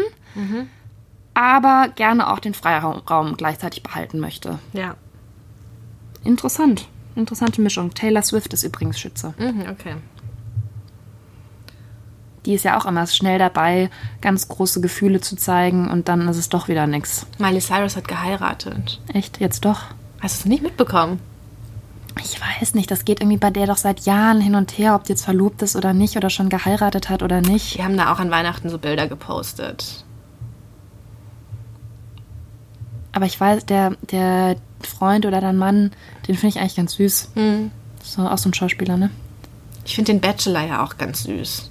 aber 1.35 1.89
gerne 1.97 2.31
auch 2.33 2.39
den 2.39 2.55
Freiraum 2.55 2.99
Raum 3.11 3.37
gleichzeitig 3.37 3.83
behalten 3.83 4.21
möchte. 4.21 4.59
ja. 4.73 4.95
Interessant. 6.25 6.89
Interessante 7.17 7.61
Mischung. 7.63 7.93
Taylor 7.95 8.23
Swift 8.23 8.53
ist 8.53 8.63
übrigens 8.63 9.01
Schütze. 9.01 9.35
Mhm, 9.39 9.65
okay. 9.71 9.97
Die 12.45 12.55
ist 12.55 12.65
ja 12.65 12.79
auch 12.79 12.87
immer 12.87 13.07
schnell 13.09 13.41
dabei, 13.41 13.91
ganz 14.21 14.47
große 14.47 14.81
Gefühle 14.81 15.21
zu 15.21 15.35
zeigen 15.35 15.91
und 15.91 16.09
dann 16.09 16.29
ist 16.29 16.37
es 16.37 16.49
doch 16.49 16.69
wieder 16.69 16.87
nix. 16.87 17.27
Miley 17.39 17.61
Cyrus 17.61 17.97
hat 17.97 18.07
geheiratet. 18.07 19.01
Echt, 19.13 19.41
jetzt 19.41 19.65
doch? 19.65 19.83
Hast 20.21 20.37
du 20.37 20.41
es 20.41 20.47
nicht 20.47 20.63
mitbekommen? 20.63 21.19
Ich 22.23 22.41
weiß 22.41 22.75
nicht, 22.75 22.91
das 22.91 23.05
geht 23.05 23.21
irgendwie 23.21 23.37
bei 23.37 23.51
der 23.51 23.67
doch 23.67 23.77
seit 23.77 24.01
Jahren 24.01 24.41
hin 24.41 24.55
und 24.55 24.79
her, 24.79 24.95
ob 24.95 25.05
die 25.05 25.13
jetzt 25.13 25.25
verlobt 25.25 25.61
ist 25.63 25.77
oder 25.77 25.93
nicht 25.93 26.17
oder 26.17 26.31
schon 26.31 26.49
geheiratet 26.49 27.11
hat 27.11 27.23
oder 27.23 27.41
nicht. 27.41 27.77
Die 27.77 27.83
haben 27.83 27.97
da 27.97 28.13
auch 28.13 28.21
an 28.21 28.31
Weihnachten 28.31 28.71
so 28.71 28.79
Bilder 28.79 29.09
gepostet. 29.09 30.05
Aber 33.17 33.25
ich 33.25 33.41
weiß, 33.41 33.65
der, 33.65 33.97
der 34.11 34.57
Freund 34.83 35.25
oder 35.25 35.41
dein 35.41 35.57
Mann, 35.57 35.91
den 36.29 36.35
finde 36.35 36.49
ich 36.49 36.61
eigentlich 36.61 36.77
ganz 36.77 36.93
süß. 36.97 37.31
So 38.05 38.23
auch 38.23 38.37
so 38.37 38.51
ein 38.51 38.53
Schauspieler, 38.53 38.99
ne? 38.99 39.09
Ich 39.87 39.95
finde 39.95 40.13
den 40.13 40.21
Bachelor 40.21 40.67
ja 40.67 40.85
auch 40.85 40.99
ganz 40.99 41.23
süß. 41.23 41.71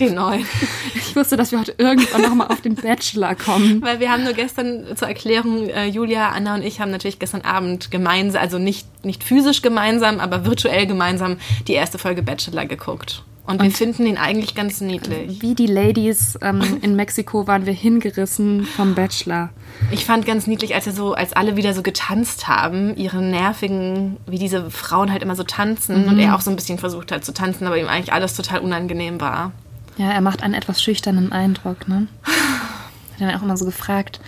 den 0.00 0.14
neuen. 0.14 0.46
Ich 0.94 1.14
wusste, 1.14 1.36
dass 1.36 1.52
wir 1.52 1.60
heute 1.60 1.74
irgendwann 1.76 2.22
nochmal 2.22 2.46
auf 2.46 2.62
den 2.62 2.74
Bachelor 2.74 3.34
kommen. 3.34 3.82
Weil 3.82 4.00
wir 4.00 4.10
haben 4.10 4.24
nur 4.24 4.32
gestern 4.32 4.96
zur 4.96 5.08
Erklärung, 5.08 5.68
äh, 5.68 5.88
Julia, 5.88 6.30
Anna 6.30 6.54
und 6.54 6.62
ich 6.62 6.80
haben 6.80 6.90
natürlich 6.90 7.18
gestern 7.18 7.42
Abend 7.42 7.90
gemeinsam, 7.90 8.40
also 8.40 8.58
nicht, 8.58 9.04
nicht 9.04 9.22
physisch 9.22 9.60
gemeinsam, 9.60 10.20
aber 10.20 10.46
virtuell 10.46 10.86
gemeinsam 10.86 11.36
die 11.68 11.74
erste 11.74 11.98
Folge 11.98 12.22
Bachelor 12.22 12.64
geguckt. 12.64 13.24
Und, 13.50 13.62
wir 13.62 13.70
finden 13.72 14.06
ihn 14.06 14.16
eigentlich 14.16 14.54
ganz 14.54 14.80
niedlich. 14.80 15.42
Wie 15.42 15.54
die 15.54 15.66
Ladies 15.66 16.38
ähm, 16.40 16.78
in 16.82 16.94
Mexiko 16.94 17.46
waren 17.46 17.66
wir 17.66 17.72
hingerissen 17.72 18.64
vom 18.64 18.94
Bachelor. 18.94 19.50
Ich 19.90 20.04
fand 20.04 20.24
ganz 20.24 20.46
niedlich, 20.46 20.74
als 20.74 20.86
er 20.86 20.92
so, 20.92 21.14
als 21.14 21.32
alle 21.32 21.56
wieder 21.56 21.74
so 21.74 21.82
getanzt 21.82 22.46
haben, 22.46 22.96
ihre 22.96 23.20
nervigen, 23.20 24.18
wie 24.26 24.38
diese 24.38 24.70
Frauen 24.70 25.10
halt 25.10 25.22
immer 25.22 25.34
so 25.34 25.42
tanzen 25.42 26.06
und 26.06 26.18
er 26.18 26.36
auch 26.36 26.40
so 26.40 26.50
ein 26.50 26.56
bisschen 26.56 26.78
versucht 26.78 27.10
hat 27.10 27.24
zu 27.24 27.34
tanzen, 27.34 27.66
aber 27.66 27.76
ihm 27.76 27.88
eigentlich 27.88 28.12
alles 28.12 28.34
total 28.34 28.60
unangenehm 28.60 29.20
war. 29.20 29.52
Ja, 29.96 30.10
er 30.10 30.20
macht 30.20 30.42
einen 30.42 30.54
etwas 30.54 30.82
schüchternen 30.82 31.32
Eindruck, 31.32 31.88
ne? 31.88 32.06
Hat 32.22 33.20
dann 33.20 33.34
auch 33.34 33.42
immer 33.42 33.56
so 33.56 33.64
gefragt, 33.64 34.20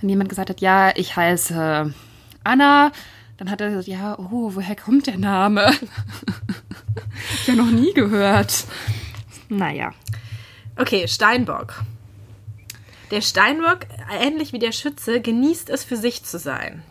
wenn 0.00 0.10
jemand 0.10 0.28
gesagt 0.28 0.50
hat, 0.50 0.60
ja, 0.60 0.92
ich 0.94 1.16
heiße 1.16 1.92
Anna, 2.44 2.92
dann 3.38 3.50
hat 3.50 3.60
er 3.60 3.70
gesagt, 3.70 3.88
ja, 3.88 4.18
oh, 4.18 4.52
woher 4.54 4.76
kommt 4.76 5.06
der 5.06 5.18
Name? 5.18 5.70
ich 7.42 7.48
habe 7.48 7.58
noch 7.58 7.70
nie 7.70 7.92
gehört. 7.92 8.64
Naja. 9.48 9.92
Okay, 10.76 11.08
Steinbock. 11.08 11.82
Der 13.10 13.20
Steinbock, 13.20 13.80
ähnlich 14.20 14.52
wie 14.52 14.58
der 14.58 14.72
Schütze, 14.72 15.20
genießt 15.20 15.70
es 15.70 15.84
für 15.84 15.96
sich 15.96 16.24
zu 16.24 16.38
sein. 16.38 16.82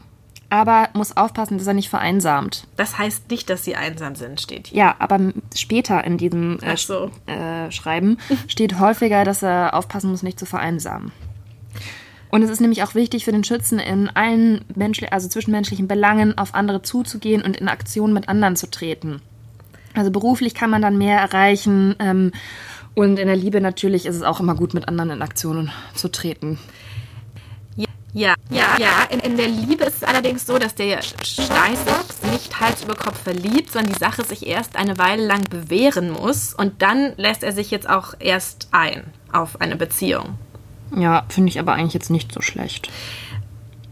Aber 0.49 0.89
muss 0.93 1.17
aufpassen, 1.17 1.57
dass 1.57 1.67
er 1.67 1.73
nicht 1.73 1.89
vereinsamt. 1.89 2.67
Das 2.77 2.97
heißt 2.97 3.29
nicht, 3.29 3.49
dass 3.49 3.65
sie 3.65 3.75
einsam 3.75 4.15
sind, 4.15 4.39
steht 4.39 4.67
hier. 4.67 4.77
Ja, 4.77 4.95
aber 4.99 5.19
später 5.55 6.03
in 6.03 6.17
diesem 6.17 6.59
äh, 6.59 6.77
so. 6.77 7.11
äh, 7.25 7.71
Schreiben 7.71 8.17
steht 8.47 8.79
häufiger, 8.79 9.25
dass 9.25 9.43
er 9.43 9.73
aufpassen 9.73 10.11
muss, 10.11 10.23
nicht 10.23 10.39
zu 10.39 10.45
vereinsamen. 10.45 11.11
Und 12.29 12.43
es 12.43 12.49
ist 12.49 12.61
nämlich 12.61 12.83
auch 12.83 12.95
wichtig 12.95 13.25
für 13.25 13.31
den 13.31 13.43
Schützen, 13.43 13.79
in 13.79 14.09
allen 14.09 14.63
menschli 14.75 15.07
also 15.09 15.27
zwischenmenschlichen 15.27 15.87
Belangen 15.87 16.37
auf 16.37 16.53
andere 16.53 16.81
zuzugehen 16.81 17.41
und 17.41 17.57
in 17.57 17.67
Aktion 17.67 18.13
mit 18.13 18.29
anderen 18.29 18.55
zu 18.55 18.69
treten. 18.69 19.21
Also 19.95 20.11
beruflich 20.11 20.53
kann 20.53 20.69
man 20.69 20.81
dann 20.81 20.97
mehr 20.97 21.19
erreichen 21.19 21.95
ähm, 21.99 22.31
und 22.93 23.19
in 23.19 23.27
der 23.27 23.35
Liebe 23.35 23.59
natürlich 23.61 24.05
ist 24.05 24.15
es 24.15 24.23
auch 24.23 24.39
immer 24.39 24.55
gut, 24.55 24.73
mit 24.73 24.87
anderen 24.87 25.09
in 25.09 25.21
Aktionen 25.21 25.71
zu 25.95 26.09
treten. 26.09 26.59
Ja, 28.15 28.33
ja, 28.49 28.77
ja. 28.79 29.03
In, 29.09 29.19
in 29.19 29.35
der 29.35 29.49
Liebe 29.49 29.83
ist 29.83 29.97
es 29.97 30.03
allerdings 30.05 30.45
so, 30.45 30.57
dass 30.57 30.73
der 30.73 31.01
Steinbock 31.01 32.05
nicht 32.31 32.61
Hals 32.61 32.81
über 32.81 32.95
Kopf 32.95 33.21
verliebt, 33.21 33.73
sondern 33.73 33.91
die 33.91 33.99
Sache 33.99 34.23
sich 34.23 34.47
erst 34.47 34.77
eine 34.77 34.97
Weile 34.97 35.25
lang 35.25 35.43
bewähren 35.49 36.11
muss 36.11 36.53
und 36.53 36.81
dann 36.81 37.11
lässt 37.17 37.43
er 37.43 37.51
sich 37.51 37.71
jetzt 37.71 37.89
auch 37.89 38.13
erst 38.19 38.69
ein 38.71 39.03
auf 39.33 39.59
eine 39.59 39.75
Beziehung. 39.75 40.35
Ja, 40.95 41.25
finde 41.27 41.49
ich 41.49 41.59
aber 41.59 41.73
eigentlich 41.73 41.93
jetzt 41.93 42.09
nicht 42.09 42.31
so 42.31 42.39
schlecht. 42.39 42.89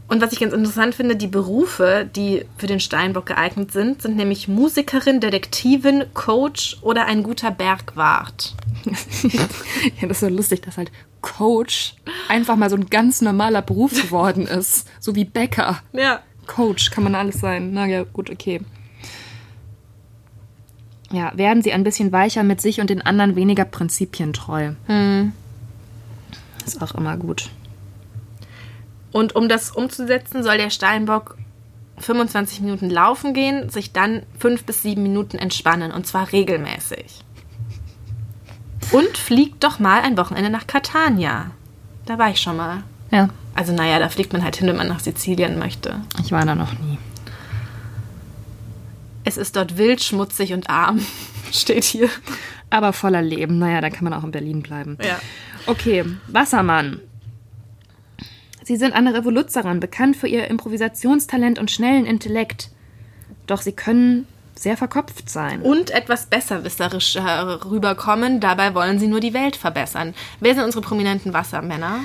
Und 0.08 0.22
was 0.22 0.34
ich 0.34 0.39
ganz 0.39 0.54
interessant 0.54 0.95
finde, 0.95 1.16
die 1.16 1.28
Berufe, 1.28 2.10
die 2.16 2.45
für 2.58 2.68
den 2.68 2.80
Steinbock 2.80 3.26
geeignet 3.26 3.72
sind, 3.72 4.01
sind 4.01 4.16
nämlich 4.16 4.47
Musikerin, 4.47 5.20
Detektivin, 5.20 6.06
Coach 6.14 6.78
oder 6.82 7.06
ein 7.06 7.24
guter 7.24 7.51
Bergwart. 7.51 8.54
ja, 9.24 10.08
das 10.08 10.12
ist 10.12 10.20
so 10.20 10.28
lustig, 10.28 10.62
dass 10.62 10.78
halt 10.78 10.91
Coach 11.22 11.95
einfach 12.28 12.58
mal 12.58 12.70
so 12.70 12.76
ein 12.76 12.89
ganz 12.89 13.22
normaler 13.22 13.62
Beruf 13.62 13.93
geworden 14.01 14.45
ist. 14.45 14.88
So 14.99 15.16
wie 15.16 15.26
Bäcker. 15.26 15.82
Ja. 15.93 16.20
Coach 16.45 16.91
kann 16.91 17.06
man 17.06 17.16
alles 17.16 17.39
sein. 17.39 17.72
Na 17.74 17.86
ja, 17.86 18.04
gut, 18.04 18.30
okay. 18.30 18.60
Ja, 21.12 21.32
werden 21.36 21.64
sie 21.64 21.72
ein 21.72 21.84
bisschen 21.84 22.12
weicher 22.12 22.43
mit 22.43 22.60
sich 22.60 22.82
und 22.82 22.89
den 22.89 23.01
anderen 23.01 23.36
weniger 23.36 23.66
prinzipientreu. 23.66 24.74
Hm. 24.88 25.32
Ist 26.66 26.82
auch 26.82 26.95
immer 26.95 27.16
gut. 27.18 27.49
Und 29.14 29.36
um 29.36 29.47
das 29.47 29.72
umzusetzen, 29.72 30.43
soll 30.43 30.57
der 30.57 30.72
Steinbock 30.72 31.38
25 31.99 32.61
Minuten 32.61 32.89
laufen 32.89 33.34
gehen, 33.34 33.70
sich 33.70 33.93
dann 33.93 34.24
fünf 34.38 34.66
bis 34.66 34.82
sieben 34.82 35.03
Minuten 35.03 35.38
entspannen 35.38 35.91
und 35.91 36.05
zwar 36.07 36.32
regelmäßig. 36.32 37.24
Und 38.91 39.18
fliegt 39.18 39.64
doch 39.64 39.80
mal 39.80 40.01
ein 40.01 40.18
Wochenende 40.18 40.49
nach 40.49 40.68
Catania. 40.68 41.51
Da 42.05 42.18
war 42.18 42.30
ich 42.30 42.41
schon 42.41 42.57
mal. 42.57 42.84
Ja. 43.11 43.30
Also 43.55 43.72
naja, 43.72 43.99
da 43.99 44.09
fliegt 44.09 44.34
man 44.34 44.43
halt 44.43 44.55
hin, 44.55 44.68
wenn 44.68 44.76
man 44.76 44.88
nach 44.88 44.99
Sizilien 44.99 45.59
möchte. 45.59 46.01
Ich 46.24 46.32
war 46.32 46.43
da 46.45 46.55
noch 46.55 46.74
nie. 46.80 46.97
Es 49.24 49.38
ist 49.38 49.55
dort 49.55 49.78
wild, 49.78 50.03
schmutzig 50.03 50.53
und 50.53 50.70
arm, 50.70 50.99
steht 51.51 51.84
hier. 51.84 52.09
Aber 52.72 52.91
voller 52.91 53.22
Leben. 53.22 53.59
Naja, 53.59 53.80
da 53.80 53.91
kann 53.91 54.03
man 54.03 54.14
auch 54.14 54.24
in 54.24 54.32
Berlin 54.32 54.64
bleiben. 54.64 54.97
Ja. 55.01 55.20
Okay, 55.68 56.03
Wassermann. 56.28 56.99
Sie 58.64 58.78
sind 58.78 58.93
eine 58.93 59.14
Revoluzerin, 59.14 59.80
bekannt 59.80 60.16
für 60.16 60.28
ihr 60.28 60.47
Improvisationstalent 60.47 61.59
und 61.59 61.72
schnellen 61.72 62.05
Intellekt. 62.05 62.70
Doch 63.47 63.61
sie 63.61 63.74
können 63.74 64.28
sehr 64.55 64.78
verkopft 64.78 65.30
sein. 65.30 65.61
Und 65.61 65.91
etwas 65.91 66.28
besserwisserisch 66.28 67.18
rüberkommen. 67.18 68.39
Dabei 68.39 68.74
wollen 68.74 68.99
sie 68.99 69.07
nur 69.07 69.20
die 69.20 69.34
Welt 69.34 69.55
verbessern. 69.55 70.14
Wer 70.39 70.55
sind 70.55 70.64
unsere 70.64 70.82
prominenten 70.82 71.34
Wassermänner? 71.34 71.99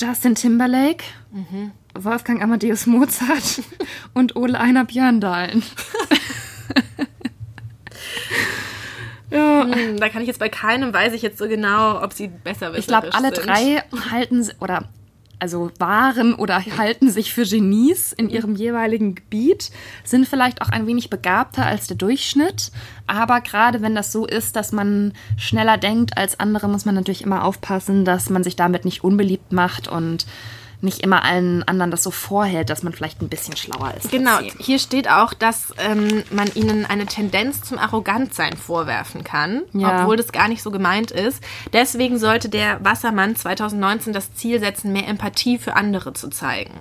Justin 0.00 0.34
Timberlake, 0.34 1.04
mhm. 1.30 1.70
Wolfgang 1.94 2.42
Amadeus 2.42 2.86
Mozart 2.86 3.62
und 4.14 4.36
Ole 4.36 4.58
Einer 4.58 4.84
Björndalen. 4.84 5.62
ja. 9.30 9.64
Hm, 9.64 9.98
da 9.98 10.08
kann 10.08 10.22
ich 10.22 10.28
jetzt 10.28 10.40
bei 10.40 10.48
keinem, 10.48 10.92
weiß 10.92 11.12
ich 11.12 11.22
jetzt 11.22 11.38
so 11.38 11.46
genau, 11.46 12.02
ob 12.02 12.12
sie 12.12 12.26
besser 12.28 12.72
wissen. 12.72 12.80
Ich 12.80 12.86
glaube, 12.88 13.14
alle 13.14 13.30
drei 13.30 13.84
halten, 14.10 14.50
oder 14.60 14.88
also 15.38 15.70
waren 15.78 16.34
oder 16.34 16.64
halten 16.78 17.10
sich 17.10 17.32
für 17.32 17.44
Genies 17.44 18.12
in 18.12 18.30
ihrem 18.30 18.56
jeweiligen 18.56 19.14
Gebiet, 19.14 19.70
sind 20.04 20.26
vielleicht 20.26 20.62
auch 20.62 20.68
ein 20.68 20.86
wenig 20.86 21.10
begabter 21.10 21.66
als 21.66 21.86
der 21.86 21.96
Durchschnitt. 21.96 22.70
Aber 23.06 23.40
gerade 23.40 23.82
wenn 23.82 23.94
das 23.94 24.12
so 24.12 24.26
ist, 24.26 24.56
dass 24.56 24.72
man 24.72 25.12
schneller 25.36 25.76
denkt 25.76 26.16
als 26.16 26.40
andere, 26.40 26.68
muss 26.68 26.84
man 26.84 26.94
natürlich 26.94 27.22
immer 27.22 27.44
aufpassen, 27.44 28.04
dass 28.04 28.30
man 28.30 28.44
sich 28.44 28.56
damit 28.56 28.84
nicht 28.84 29.04
unbeliebt 29.04 29.52
macht 29.52 29.88
und 29.88 30.26
nicht 30.84 31.00
immer 31.00 31.24
allen 31.24 31.62
anderen 31.64 31.90
das 31.90 32.02
so 32.02 32.10
vorhält, 32.10 32.70
dass 32.70 32.82
man 32.82 32.92
vielleicht 32.92 33.20
ein 33.22 33.28
bisschen 33.28 33.56
schlauer 33.56 33.94
ist. 33.96 34.10
Genau, 34.10 34.38
hier 34.58 34.78
steht 34.78 35.08
auch, 35.10 35.34
dass 35.34 35.74
ähm, 35.78 36.22
man 36.30 36.48
ihnen 36.54 36.86
eine 36.86 37.06
Tendenz 37.06 37.62
zum 37.62 37.78
Arrogantsein 37.78 38.56
vorwerfen 38.56 39.24
kann, 39.24 39.62
ja. 39.72 40.02
obwohl 40.02 40.16
das 40.16 40.32
gar 40.32 40.48
nicht 40.48 40.62
so 40.62 40.70
gemeint 40.70 41.10
ist. 41.10 41.42
Deswegen 41.72 42.18
sollte 42.18 42.48
der 42.48 42.84
Wassermann 42.84 43.34
2019 43.34 44.12
das 44.12 44.34
Ziel 44.34 44.60
setzen, 44.60 44.92
mehr 44.92 45.08
Empathie 45.08 45.58
für 45.58 45.74
andere 45.74 46.12
zu 46.12 46.28
zeigen 46.28 46.74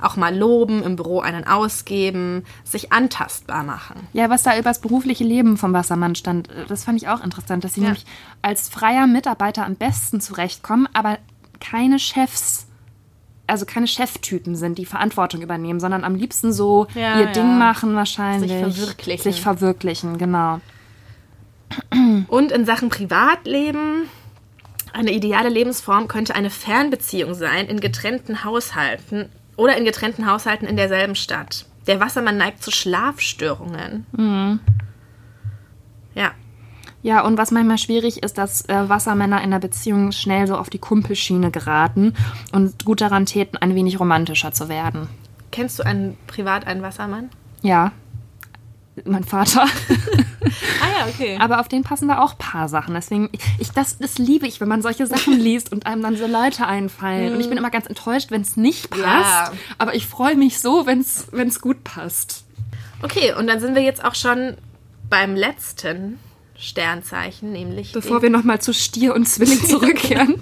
auch 0.00 0.16
mal 0.16 0.36
loben, 0.36 0.82
im 0.82 0.96
Büro 0.96 1.20
einen 1.20 1.46
ausgeben, 1.46 2.44
sich 2.62 2.92
antastbar 2.92 3.62
machen. 3.62 4.06
Ja, 4.12 4.28
was 4.28 4.42
da 4.42 4.54
über 4.54 4.68
das 4.68 4.80
berufliche 4.80 5.24
Leben 5.24 5.56
vom 5.56 5.72
Wassermann 5.72 6.14
stand, 6.14 6.48
das 6.68 6.84
fand 6.84 7.00
ich 7.00 7.08
auch 7.08 7.24
interessant, 7.24 7.64
dass 7.64 7.74
sie 7.74 7.80
ja. 7.80 7.86
nämlich 7.86 8.04
als 8.42 8.68
freier 8.68 9.06
Mitarbeiter 9.06 9.64
am 9.64 9.76
besten 9.76 10.20
zurechtkommen, 10.20 10.88
aber 10.92 11.18
keine 11.60 11.98
Chefs 11.98 12.66
also 13.46 13.66
keine 13.66 13.86
Cheftypen 13.86 14.56
sind, 14.56 14.78
die 14.78 14.86
Verantwortung 14.86 15.42
übernehmen, 15.42 15.80
sondern 15.80 16.04
am 16.04 16.14
liebsten 16.14 16.52
so 16.52 16.86
ja, 16.94 17.18
ihr 17.18 17.26
ja. 17.26 17.32
Ding 17.32 17.58
machen 17.58 17.94
wahrscheinlich. 17.94 18.50
Sich 18.50 18.60
verwirklichen. 18.60 19.22
Sich 19.22 19.40
verwirklichen, 19.40 20.18
genau. 20.18 20.60
Und 22.28 22.52
in 22.52 22.64
Sachen 22.64 22.88
Privatleben, 22.88 24.08
eine 24.92 25.12
ideale 25.12 25.48
Lebensform 25.48 26.08
könnte 26.08 26.34
eine 26.34 26.50
Fernbeziehung 26.50 27.34
sein 27.34 27.66
in 27.66 27.80
getrennten 27.80 28.44
Haushalten 28.44 29.28
oder 29.56 29.76
in 29.76 29.84
getrennten 29.84 30.30
Haushalten 30.30 30.66
in 30.66 30.76
derselben 30.76 31.16
Stadt. 31.16 31.66
Der 31.86 32.00
Wassermann 32.00 32.36
neigt 32.36 32.62
zu 32.62 32.70
Schlafstörungen. 32.70 34.06
Mhm. 34.12 34.60
Ja, 36.14 36.32
ja, 37.04 37.20
und 37.22 37.36
was 37.36 37.50
manchmal 37.50 37.76
schwierig 37.76 38.22
ist, 38.22 38.38
dass 38.38 38.66
äh, 38.66 38.88
Wassermänner 38.88 39.42
in 39.42 39.50
der 39.50 39.58
Beziehung 39.58 40.10
schnell 40.10 40.46
so 40.46 40.56
auf 40.56 40.70
die 40.70 40.78
Kumpelschiene 40.78 41.50
geraten 41.50 42.14
und 42.50 42.86
gut 42.86 43.02
daran 43.02 43.26
täten, 43.26 43.58
ein 43.58 43.74
wenig 43.74 44.00
romantischer 44.00 44.52
zu 44.52 44.70
werden. 44.70 45.08
Kennst 45.50 45.78
du 45.78 45.82
einen 45.82 46.16
privat 46.26 46.66
einen 46.66 46.80
Wassermann? 46.80 47.28
Ja. 47.60 47.92
Mein 49.04 49.22
Vater. 49.22 49.64
ah 50.80 50.98
ja, 50.98 51.06
okay. 51.06 51.36
Aber 51.38 51.60
auf 51.60 51.68
den 51.68 51.82
passen 51.82 52.08
da 52.08 52.22
auch 52.22 52.32
ein 52.32 52.38
paar 52.38 52.70
Sachen. 52.70 52.94
Deswegen, 52.94 53.28
ich, 53.58 53.70
das, 53.72 53.98
das 53.98 54.16
liebe 54.16 54.46
ich, 54.46 54.62
wenn 54.62 54.68
man 54.68 54.80
solche 54.80 55.06
Sachen 55.06 55.34
liest 55.38 55.72
und 55.72 55.84
einem 55.84 56.00
dann 56.00 56.16
so 56.16 56.26
Leute 56.26 56.66
einfallen. 56.66 57.34
Und 57.34 57.40
ich 57.40 57.50
bin 57.50 57.58
immer 57.58 57.70
ganz 57.70 57.84
enttäuscht, 57.84 58.30
wenn 58.30 58.40
es 58.40 58.56
nicht 58.56 58.88
passt. 58.88 59.02
Ja. 59.04 59.52
Aber 59.76 59.94
ich 59.94 60.06
freue 60.06 60.36
mich 60.36 60.58
so, 60.58 60.86
wenn 60.86 61.00
es 61.00 61.60
gut 61.60 61.84
passt. 61.84 62.46
Okay, 63.02 63.34
und 63.34 63.46
dann 63.46 63.60
sind 63.60 63.74
wir 63.74 63.82
jetzt 63.82 64.02
auch 64.02 64.14
schon 64.14 64.56
beim 65.10 65.36
letzten 65.36 66.18
Sternzeichen, 66.56 67.52
nämlich. 67.52 67.92
Bevor 67.92 68.22
wir 68.22 68.30
nochmal 68.30 68.60
zu 68.60 68.72
Stier 68.72 69.14
und 69.14 69.26
Zwilling 69.26 69.64
zurückkehren. 69.66 70.40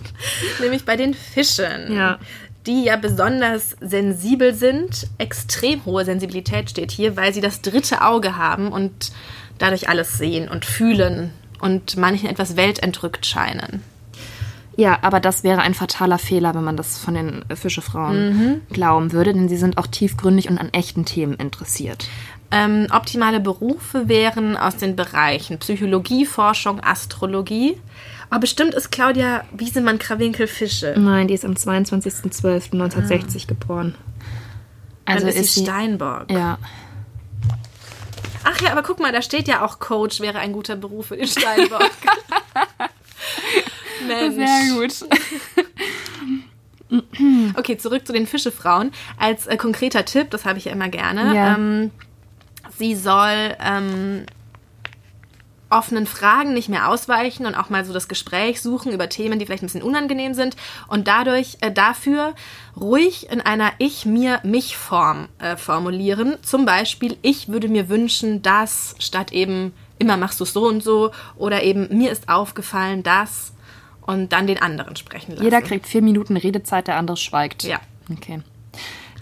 nämlich 0.61 0.85
bei 0.85 0.97
den 0.97 1.15
Fischen. 1.15 1.95
Ja. 1.95 2.19
Die 2.67 2.85
ja 2.85 2.97
besonders 2.97 3.77
sensibel 3.81 4.55
sind. 4.55 5.09
Extrem 5.19 5.85
hohe 5.85 6.05
Sensibilität 6.05 6.71
steht 6.71 6.93
hier, 6.93 7.17
weil 7.17 7.35
sie 7.35 7.41
das 7.41 7.61
dritte 7.61 8.03
Auge 8.03 8.37
haben 8.37 8.71
und 8.71 9.11
dadurch 9.59 9.89
alles 9.89 10.17
sehen 10.19 10.49
und 10.49 10.65
fühlen 10.65 11.33
und 11.61 11.97
manchen 11.97 12.29
etwas 12.29 12.57
weltentrückt 12.57 13.27
scheinen. 13.27 13.83
Ja, 14.77 14.99
aber 15.03 15.21
das 15.21 15.45
wäre 15.45 15.61
ein 15.61 15.75
fataler 15.75 16.19
Fehler, 16.19 16.55
wenn 16.55 16.65
man 16.65 16.77
das 16.77 16.99
von 16.99 17.15
den 17.15 17.45
Fischefrauen 17.55 18.29
mhm. 18.29 18.61
glauben 18.73 19.13
würde, 19.13 19.33
denn 19.35 19.49
sie 19.49 19.57
sind 19.57 19.79
auch 19.79 19.87
tiefgründig 19.87 20.49
und 20.49 20.59
an 20.59 20.71
echten 20.73 21.05
Themen 21.05 21.35
interessiert. 21.35 22.09
Ähm, 22.51 22.87
optimale 22.91 23.41
Berufe 23.41 24.09
wären 24.09 24.57
aus 24.57 24.77
den 24.77 24.95
Bereichen 24.95 25.59
Psychologie, 25.59 26.27
Forschung, 26.27 26.81
Astrologie. 26.81 27.79
Aber 28.29 28.41
bestimmt 28.41 28.75
ist 28.75 28.91
Claudia 28.91 29.45
Wiesemann-Krawinkel 29.53 30.47
Fische. 30.47 30.95
Nein, 30.97 31.29
die 31.29 31.35
ist 31.35 31.45
am 31.45 31.53
22.12.1960 31.53 33.43
ah. 33.43 33.47
geboren. 33.47 33.95
Also 35.05 35.27
Dann 35.27 35.35
ist, 35.35 35.41
ist 35.41 35.55
sie 35.55 35.65
Steinbock. 35.65 36.31
Ja. 36.31 36.59
Ach 38.45 38.61
ja, 38.61 38.73
aber 38.73 38.83
guck 38.83 39.01
mal, 39.01 39.13
da 39.13 39.23
steht 39.23 39.49
ja 39.49 39.65
auch 39.65 39.79
Coach 39.79 40.21
wäre 40.21 40.39
ein 40.39 40.53
guter 40.53 40.77
Beruf 40.77 41.07
für 41.07 41.17
den 41.17 41.27
Steinbock. 41.27 41.91
Mensch. 44.07 44.35
Sehr 44.35 44.75
gut. 44.75 45.09
okay, 47.57 47.79
zurück 47.79 48.07
zu 48.07 48.13
den 48.13 48.27
Fischefrauen. 48.27 48.93
Als 49.19 49.47
äh, 49.47 49.57
konkreter 49.57 50.05
Tipp, 50.05 50.31
das 50.31 50.45
habe 50.45 50.59
ich 50.59 50.67
ja 50.67 50.73
immer 50.73 50.89
gerne. 50.89 51.35
Ja. 51.35 51.55
Ähm, 51.55 51.91
sie 52.79 52.95
soll 52.95 53.57
ähm, 53.61 54.27
offenen 55.73 56.07
Fragen 56.07 56.53
nicht 56.53 56.69
mehr 56.69 56.89
ausweichen 56.89 57.47
und 57.47 57.55
auch 57.55 57.71
mal 57.71 57.85
so 57.85 57.93
das 57.93 58.09
Gespräch 58.09 58.61
suchen 58.61 58.93
über 58.93 59.09
Themen, 59.09 59.39
die 59.39 59.47
vielleicht 59.47 59.63
ein 59.63 59.67
bisschen 59.67 59.83
unangenehm 59.83 60.35
sind 60.35 60.57
und 60.87 61.09
dadurch 61.09 61.57
äh, 61.61 61.73
dafür 61.73 62.35
ruhig 62.79 63.31
in 63.31 63.41
einer 63.41 63.73
Ich-mir-mich-Form 63.79 65.29
äh, 65.39 65.57
formulieren. 65.57 66.37
Zum 66.43 66.67
Beispiel, 66.67 67.17
ich 67.23 67.49
würde 67.49 67.69
mir 67.69 67.89
wünschen, 67.89 68.43
dass 68.43 68.95
statt 68.99 69.33
eben 69.33 69.73
immer 69.99 70.17
machst 70.17 70.41
du 70.41 70.45
es 70.45 70.53
so 70.53 70.67
und 70.67 70.83
so 70.83 71.11
oder 71.37 71.63
eben 71.63 71.89
mir 71.97 72.11
ist 72.11 72.29
aufgefallen, 72.29 73.03
dass 73.03 73.52
und 74.07 74.33
dann 74.33 74.47
den 74.47 74.61
anderen 74.61 74.97
sprechen 74.97 75.33
lassen. 75.33 75.45
Jeder 75.45 75.63
kriegt 75.63 75.87
vier 75.87 76.03
Minuten 76.03 76.37
Redezeit, 76.37 76.89
der 76.89 76.97
andere 76.97 77.17
schweigt. 77.17 77.65
Ja. 77.65 77.81
Okay. 78.11 78.41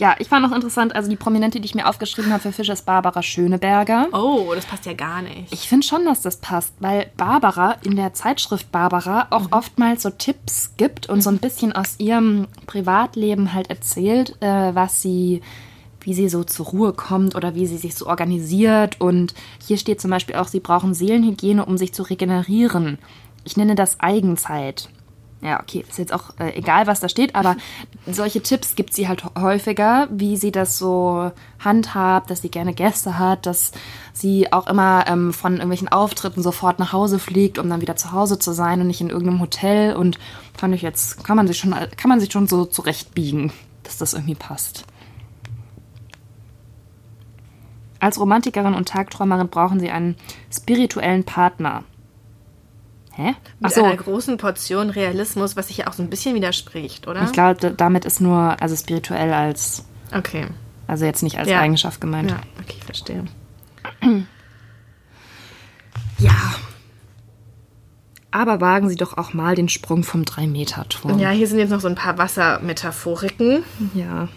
Ja, 0.01 0.17
ich 0.19 0.29
fand 0.29 0.43
noch 0.43 0.57
interessant, 0.57 0.95
also 0.95 1.11
die 1.11 1.17
Prominente, 1.17 1.61
die 1.61 1.67
ich 1.67 1.75
mir 1.75 1.87
aufgeschrieben 1.87 2.33
habe 2.33 2.41
für 2.41 2.53
Fisch, 2.53 2.71
ist 2.71 2.87
Barbara 2.87 3.23
Schöneberger. 3.23 4.07
Oh, 4.13 4.51
das 4.55 4.65
passt 4.65 4.87
ja 4.87 4.95
gar 4.95 5.21
nicht. 5.21 5.53
Ich 5.53 5.69
finde 5.69 5.87
schon, 5.87 6.07
dass 6.07 6.23
das 6.23 6.39
passt, 6.39 6.73
weil 6.81 7.11
Barbara 7.19 7.77
in 7.85 7.97
der 7.97 8.15
Zeitschrift 8.15 8.73
Barbara 8.73 9.27
auch 9.29 9.43
mhm. 9.43 9.53
oftmals 9.53 10.03
so 10.03 10.09
Tipps 10.09 10.73
gibt 10.79 11.11
und 11.11 11.21
so 11.21 11.29
ein 11.29 11.37
bisschen 11.37 11.75
aus 11.75 11.97
ihrem 11.99 12.47
Privatleben 12.67 13.53
halt 13.53 13.69
erzählt, 13.69 14.41
äh, 14.41 14.75
was 14.75 15.03
sie 15.03 15.43
wie 16.03 16.15
sie 16.15 16.31
so 16.31 16.45
zur 16.45 16.65
Ruhe 16.67 16.93
kommt 16.95 17.35
oder 17.35 17.55
wie 17.55 17.67
sie 17.67 17.77
sich 17.77 17.95
so 17.95 18.07
organisiert. 18.07 19.01
Und 19.03 19.35
hier 19.67 19.77
steht 19.77 20.01
zum 20.01 20.11
Beispiel 20.11 20.37
auch, 20.37 20.49
sie 20.49 20.61
brauchen 20.61 20.95
Seelenhygiene, 20.95 21.65
um 21.67 21.77
sich 21.77 21.93
zu 21.93 22.03
regenerieren. 22.03 22.99
Ich 23.45 23.57
nenne 23.57 23.75
das 23.75 24.01
Eigenzeit. 24.01 24.89
ja, 25.43 25.59
okay, 25.61 25.85
ist 25.89 25.99
jetzt 25.99 26.13
auch 26.13 26.39
äh, 26.39 26.55
egal, 26.57 26.87
was 26.87 27.01
da 27.01 27.09
steht, 27.09 27.35
aber 27.35 27.57
solche 28.07 28.43
Tipps 28.43 28.75
gibt 28.75 28.93
sie 28.93 29.09
halt 29.09 29.25
häufiger, 29.39 30.09
wie 30.11 30.37
sie 30.37 30.53
das 30.53 30.77
so 30.77 31.33
handhabt, 31.59 32.31
dass 32.31 32.43
sie 32.43 32.51
gerne 32.51 32.75
Gäste 32.75 33.19
hat, 33.19 33.47
dass 33.47 33.73
sie 34.13 34.53
auch 34.53 34.67
immer 34.67 35.05
ähm, 35.07 35.33
von 35.33 35.55
irgendwelchen 35.55 35.89
Auftritten 35.89 36.43
sofort 36.43 36.79
nach 36.79 36.93
Hause 36.93 37.19
fliegt, 37.19 37.59
um 37.59 37.69
dann 37.71 37.81
wieder 37.81 37.97
zu 37.97 38.13
Hause 38.13 38.39
zu 38.39 38.53
sein 38.53 38.81
und 38.81 38.87
nicht 38.87 39.01
in 39.01 39.11
irgendeinem 39.11 39.41
Hotel. 39.41 39.95
Und 39.95 40.19
fand 40.57 40.75
ich 40.75 40.83
jetzt, 40.83 41.25
kann 41.25 41.37
man 41.37 41.47
sich 41.47 41.59
schon, 41.59 41.71
kann 41.71 42.09
man 42.09 42.21
sich 42.21 42.31
schon 42.31 42.47
so 42.47 42.67
zurechtbiegen, 42.67 43.53
dass 43.83 43.97
das 43.97 44.13
irgendwie 44.13 44.35
passt. 44.35 44.85
Als 47.99 48.19
Romantikerin 48.19 48.75
und 48.75 48.89
Tagträumerin 48.89 49.49
brauchen 49.49 49.79
sie 49.79 49.91
einen 49.91 50.17
spirituellen 50.51 51.25
Partner. 51.25 51.85
Hä? 53.21 53.35
Mit 53.59 53.77
einer 53.77 53.97
großen 53.97 54.39
Portion 54.39 54.89
Realismus, 54.89 55.55
was 55.55 55.69
sich 55.69 55.79
ja 55.79 55.89
auch 55.89 55.93
so 55.93 56.03
ein 56.03 56.09
bisschen 56.09 56.35
widerspricht, 56.35 57.07
oder? 57.07 57.23
Ich 57.25 57.33
glaube, 57.33 57.75
damit 57.77 58.07
ist 58.07 58.21
nur, 58.21 58.57
also 58.61 58.75
spirituell 58.75 59.33
als. 59.33 59.85
Okay. 60.17 60.47
Also 60.87 61.05
jetzt 61.05 61.23
nicht 61.23 61.39
als 61.39 61.49
ja. 61.49 61.61
Eigenschaft 61.61 62.01
gemeint. 62.01 62.31
Ja, 62.31 62.41
okay, 62.59 62.79
verstehe. 62.85 63.25
ja. 66.19 66.33
Aber 68.31 68.61
wagen 68.63 68.89
Sie 68.89 68.97
doch 68.97 69.19
auch 69.19 69.35
mal 69.35 69.55
den 69.55 69.69
Sprung 69.69 70.03
vom 70.03 70.23
3-Meter-Turm. 70.23 71.19
Ja, 71.19 71.31
hier 71.31 71.47
sind 71.47 71.59
jetzt 71.59 71.71
noch 71.71 71.81
so 71.81 71.89
ein 71.89 71.97
paar 71.97 72.17
Wassermetaphoriken. 72.17 73.65
Ja. 73.95 74.29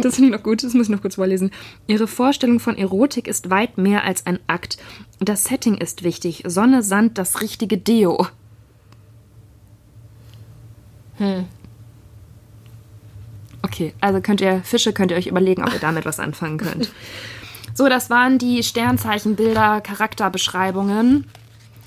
Das 0.00 0.14
finde 0.14 0.30
ich 0.30 0.36
noch 0.36 0.42
gut, 0.42 0.62
das 0.62 0.74
muss 0.74 0.86
ich 0.86 0.92
noch 0.92 1.02
kurz 1.02 1.16
vorlesen. 1.16 1.50
Ihre 1.86 2.06
Vorstellung 2.06 2.60
von 2.60 2.76
Erotik 2.76 3.28
ist 3.28 3.50
weit 3.50 3.78
mehr 3.78 4.04
als 4.04 4.26
ein 4.26 4.38
Akt. 4.46 4.78
Das 5.20 5.44
Setting 5.44 5.76
ist 5.76 6.02
wichtig. 6.02 6.44
Sonne, 6.46 6.82
Sand, 6.82 7.18
das 7.18 7.40
richtige 7.40 7.78
Deo. 7.78 8.26
Hm. 11.18 11.44
Okay, 13.62 13.94
also 14.00 14.20
könnt 14.20 14.40
ihr 14.40 14.62
Fische, 14.64 14.92
könnt 14.92 15.10
ihr 15.10 15.16
euch 15.16 15.26
überlegen, 15.26 15.62
ob 15.62 15.72
ihr 15.72 15.78
damit 15.78 16.04
was 16.04 16.20
anfangen 16.20 16.58
könnt. 16.58 16.90
So, 17.74 17.88
das 17.88 18.10
waren 18.10 18.36
die 18.36 18.62
Sternzeichenbilder, 18.62 19.80
Charakterbeschreibungen. 19.80 21.24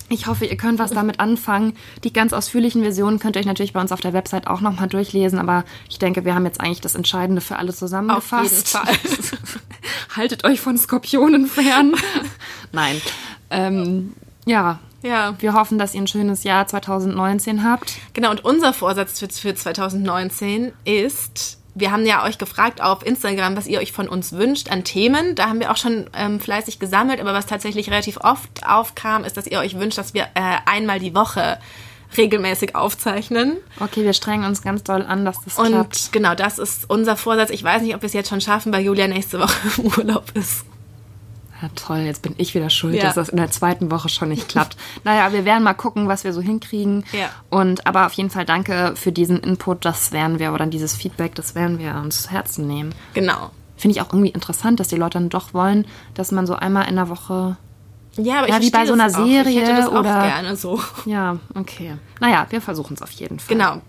Ich 0.08 0.26
hoffe, 0.26 0.46
ihr 0.46 0.56
könnt 0.56 0.78
was 0.78 0.92
damit 0.92 1.18
anfangen. 1.18 1.76
Die 2.04 2.12
ganz 2.12 2.32
ausführlichen 2.32 2.82
Versionen 2.82 3.18
könnt 3.18 3.36
ihr 3.36 3.40
euch 3.40 3.46
natürlich 3.46 3.72
bei 3.72 3.80
uns 3.80 3.90
auf 3.90 4.00
der 4.00 4.12
Website 4.12 4.46
auch 4.46 4.60
nochmal 4.60 4.88
durchlesen, 4.88 5.38
aber 5.38 5.64
ich 5.88 5.98
denke, 5.98 6.24
wir 6.24 6.34
haben 6.34 6.44
jetzt 6.44 6.60
eigentlich 6.60 6.80
das 6.80 6.94
Entscheidende 6.94 7.40
für 7.40 7.56
alle 7.56 7.74
zusammengefasst. 7.74 8.76
Auf 8.76 8.86
jeden 8.86 9.24
Fall. 9.24 9.60
Haltet 10.16 10.44
euch 10.44 10.60
von 10.60 10.78
Skorpionen 10.78 11.46
fern. 11.46 11.94
Nein. 12.72 13.00
Ähm, 13.50 14.14
ja, 14.44 14.78
ja. 15.02 15.34
Wir 15.40 15.54
hoffen, 15.54 15.78
dass 15.78 15.94
ihr 15.94 16.02
ein 16.02 16.06
schönes 16.06 16.44
Jahr 16.44 16.66
2019 16.66 17.64
habt. 17.64 17.94
Genau, 18.12 18.30
und 18.30 18.44
unser 18.44 18.72
Vorsatz 18.72 19.18
für 19.18 19.54
2019 19.54 20.72
ist, 20.84 21.58
wir 21.76 21.92
haben 21.92 22.06
ja 22.06 22.24
euch 22.24 22.38
gefragt 22.38 22.82
auf 22.82 23.04
Instagram, 23.04 23.54
was 23.54 23.66
ihr 23.66 23.80
euch 23.80 23.92
von 23.92 24.08
uns 24.08 24.32
wünscht 24.32 24.70
an 24.70 24.82
Themen. 24.82 25.34
Da 25.34 25.48
haben 25.48 25.60
wir 25.60 25.70
auch 25.70 25.76
schon 25.76 26.08
ähm, 26.16 26.40
fleißig 26.40 26.78
gesammelt, 26.78 27.20
aber 27.20 27.34
was 27.34 27.44
tatsächlich 27.44 27.90
relativ 27.90 28.16
oft 28.16 28.66
aufkam, 28.66 29.24
ist, 29.24 29.36
dass 29.36 29.46
ihr 29.46 29.58
euch 29.58 29.78
wünscht, 29.78 29.98
dass 29.98 30.14
wir 30.14 30.22
äh, 30.34 30.56
einmal 30.64 30.98
die 30.98 31.14
Woche 31.14 31.58
regelmäßig 32.16 32.74
aufzeichnen. 32.74 33.58
Okay, 33.78 34.04
wir 34.04 34.14
strengen 34.14 34.44
uns 34.46 34.62
ganz 34.62 34.84
doll 34.84 35.02
an, 35.02 35.26
dass 35.26 35.36
das 35.44 35.58
Und 35.58 35.66
klappt. 35.66 35.96
Und 35.96 36.12
genau, 36.12 36.34
das 36.34 36.58
ist 36.58 36.88
unser 36.88 37.14
Vorsatz. 37.14 37.50
Ich 37.50 37.62
weiß 37.62 37.82
nicht, 37.82 37.94
ob 37.94 38.00
wir 38.00 38.06
es 38.06 38.14
jetzt 38.14 38.30
schon 38.30 38.40
schaffen, 38.40 38.72
weil 38.72 38.82
Julia 38.82 39.06
nächste 39.06 39.38
Woche 39.38 39.56
im 39.82 39.86
Urlaub 39.98 40.24
ist. 40.34 40.64
Ja, 41.66 41.72
toll, 41.74 41.98
jetzt 41.98 42.22
bin 42.22 42.34
ich 42.38 42.54
wieder 42.54 42.70
schuld, 42.70 42.94
ja. 42.94 43.02
dass 43.02 43.14
das 43.14 43.28
in 43.28 43.36
der 43.36 43.50
zweiten 43.50 43.90
Woche 43.90 44.08
schon 44.08 44.28
nicht 44.28 44.48
klappt. 44.48 44.76
naja, 45.04 45.32
wir 45.32 45.44
werden 45.44 45.62
mal 45.62 45.74
gucken, 45.74 46.08
was 46.08 46.24
wir 46.24 46.32
so 46.32 46.40
hinkriegen. 46.40 47.04
Ja. 47.12 47.28
Und 47.50 47.86
aber 47.86 48.06
auf 48.06 48.12
jeden 48.12 48.30
Fall 48.30 48.44
danke 48.44 48.92
für 48.94 49.12
diesen 49.12 49.40
Input, 49.40 49.84
das 49.84 50.12
werden 50.12 50.38
wir, 50.38 50.52
oder 50.52 50.66
dieses 50.66 50.94
Feedback, 50.94 51.34
das 51.34 51.54
werden 51.54 51.78
wir 51.78 51.94
uns 51.96 52.22
zu 52.22 52.30
Herzen 52.30 52.66
nehmen. 52.66 52.94
Genau. 53.14 53.50
Finde 53.76 53.96
ich 53.96 54.02
auch 54.02 54.12
irgendwie 54.12 54.30
interessant, 54.30 54.80
dass 54.80 54.88
die 54.88 54.96
Leute 54.96 55.18
dann 55.18 55.28
doch 55.28 55.52
wollen, 55.54 55.86
dass 56.14 56.32
man 56.32 56.46
so 56.46 56.54
einmal 56.54 56.88
in 56.88 56.96
der 56.96 57.08
Woche 57.08 57.56
ja, 58.18 58.38
aber 58.38 58.48
ja, 58.48 58.56
ich 58.56 58.62
wie 58.62 58.70
bei 58.70 58.86
so 58.86 58.94
einer 58.94 59.10
Serie 59.10 59.42
auch. 59.42 59.46
Ich 59.46 59.56
hätte 59.56 59.76
das 59.76 59.88
oder 59.88 59.98
auch 59.98 60.22
gerne 60.22 60.56
so. 60.56 60.80
Ja, 61.04 61.36
okay. 61.54 61.96
Naja, 62.18 62.46
wir 62.48 62.62
versuchen 62.62 62.94
es 62.94 63.02
auf 63.02 63.10
jeden 63.10 63.38
Fall. 63.38 63.54
Genau 63.54 63.82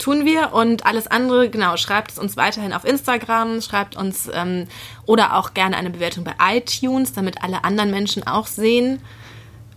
tun 0.00 0.24
wir. 0.24 0.52
Und 0.52 0.86
alles 0.86 1.06
andere, 1.06 1.48
genau, 1.48 1.76
schreibt 1.76 2.12
es 2.12 2.18
uns 2.18 2.36
weiterhin 2.36 2.72
auf 2.72 2.84
Instagram, 2.84 3.60
schreibt 3.60 3.96
uns 3.96 4.28
ähm, 4.32 4.66
oder 5.06 5.36
auch 5.36 5.54
gerne 5.54 5.76
eine 5.76 5.90
Bewertung 5.90 6.24
bei 6.24 6.34
iTunes, 6.56 7.12
damit 7.12 7.42
alle 7.42 7.64
anderen 7.64 7.90
Menschen 7.90 8.26
auch 8.26 8.46
sehen, 8.46 9.00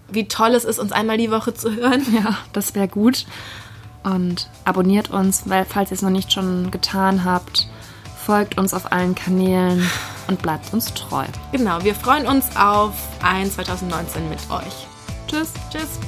wie 0.10 0.28
toll 0.28 0.52
es 0.56 0.66
ist, 0.66 0.80
uns 0.80 0.92
einmal 0.92 1.18
die 1.18 1.32
Woche 1.32 1.54
zu 1.54 1.76
hören. 1.76 2.06
Ja, 2.14 2.38
das 2.54 2.76
wäre 2.76 2.88
gut. 2.88 3.26
Und 4.04 4.50
abonniert 4.66 5.10
uns, 5.12 5.44
weil 5.46 5.66
falls 5.66 5.92
ihr 5.92 5.96
es 5.96 6.02
noch 6.02 6.10
nicht 6.10 6.34
schon 6.34 6.72
getan 6.72 7.24
habt, 7.24 7.68
folgt 8.26 8.58
uns 8.58 8.74
auf 8.74 8.92
allen 8.92 9.16
Kanälen 9.16 9.90
und 10.28 10.42
bleibt 10.42 10.74
uns 10.74 10.94
treu. 10.94 11.26
Genau, 11.52 11.84
wir 11.84 11.96
freuen 11.96 12.28
uns 12.28 12.56
auf 12.56 12.94
ein 13.22 13.50
2019 13.50 14.30
mit 14.30 14.40
euch. 14.50 14.88
Tschüss. 15.28 15.54
Tschüss. 15.72 16.00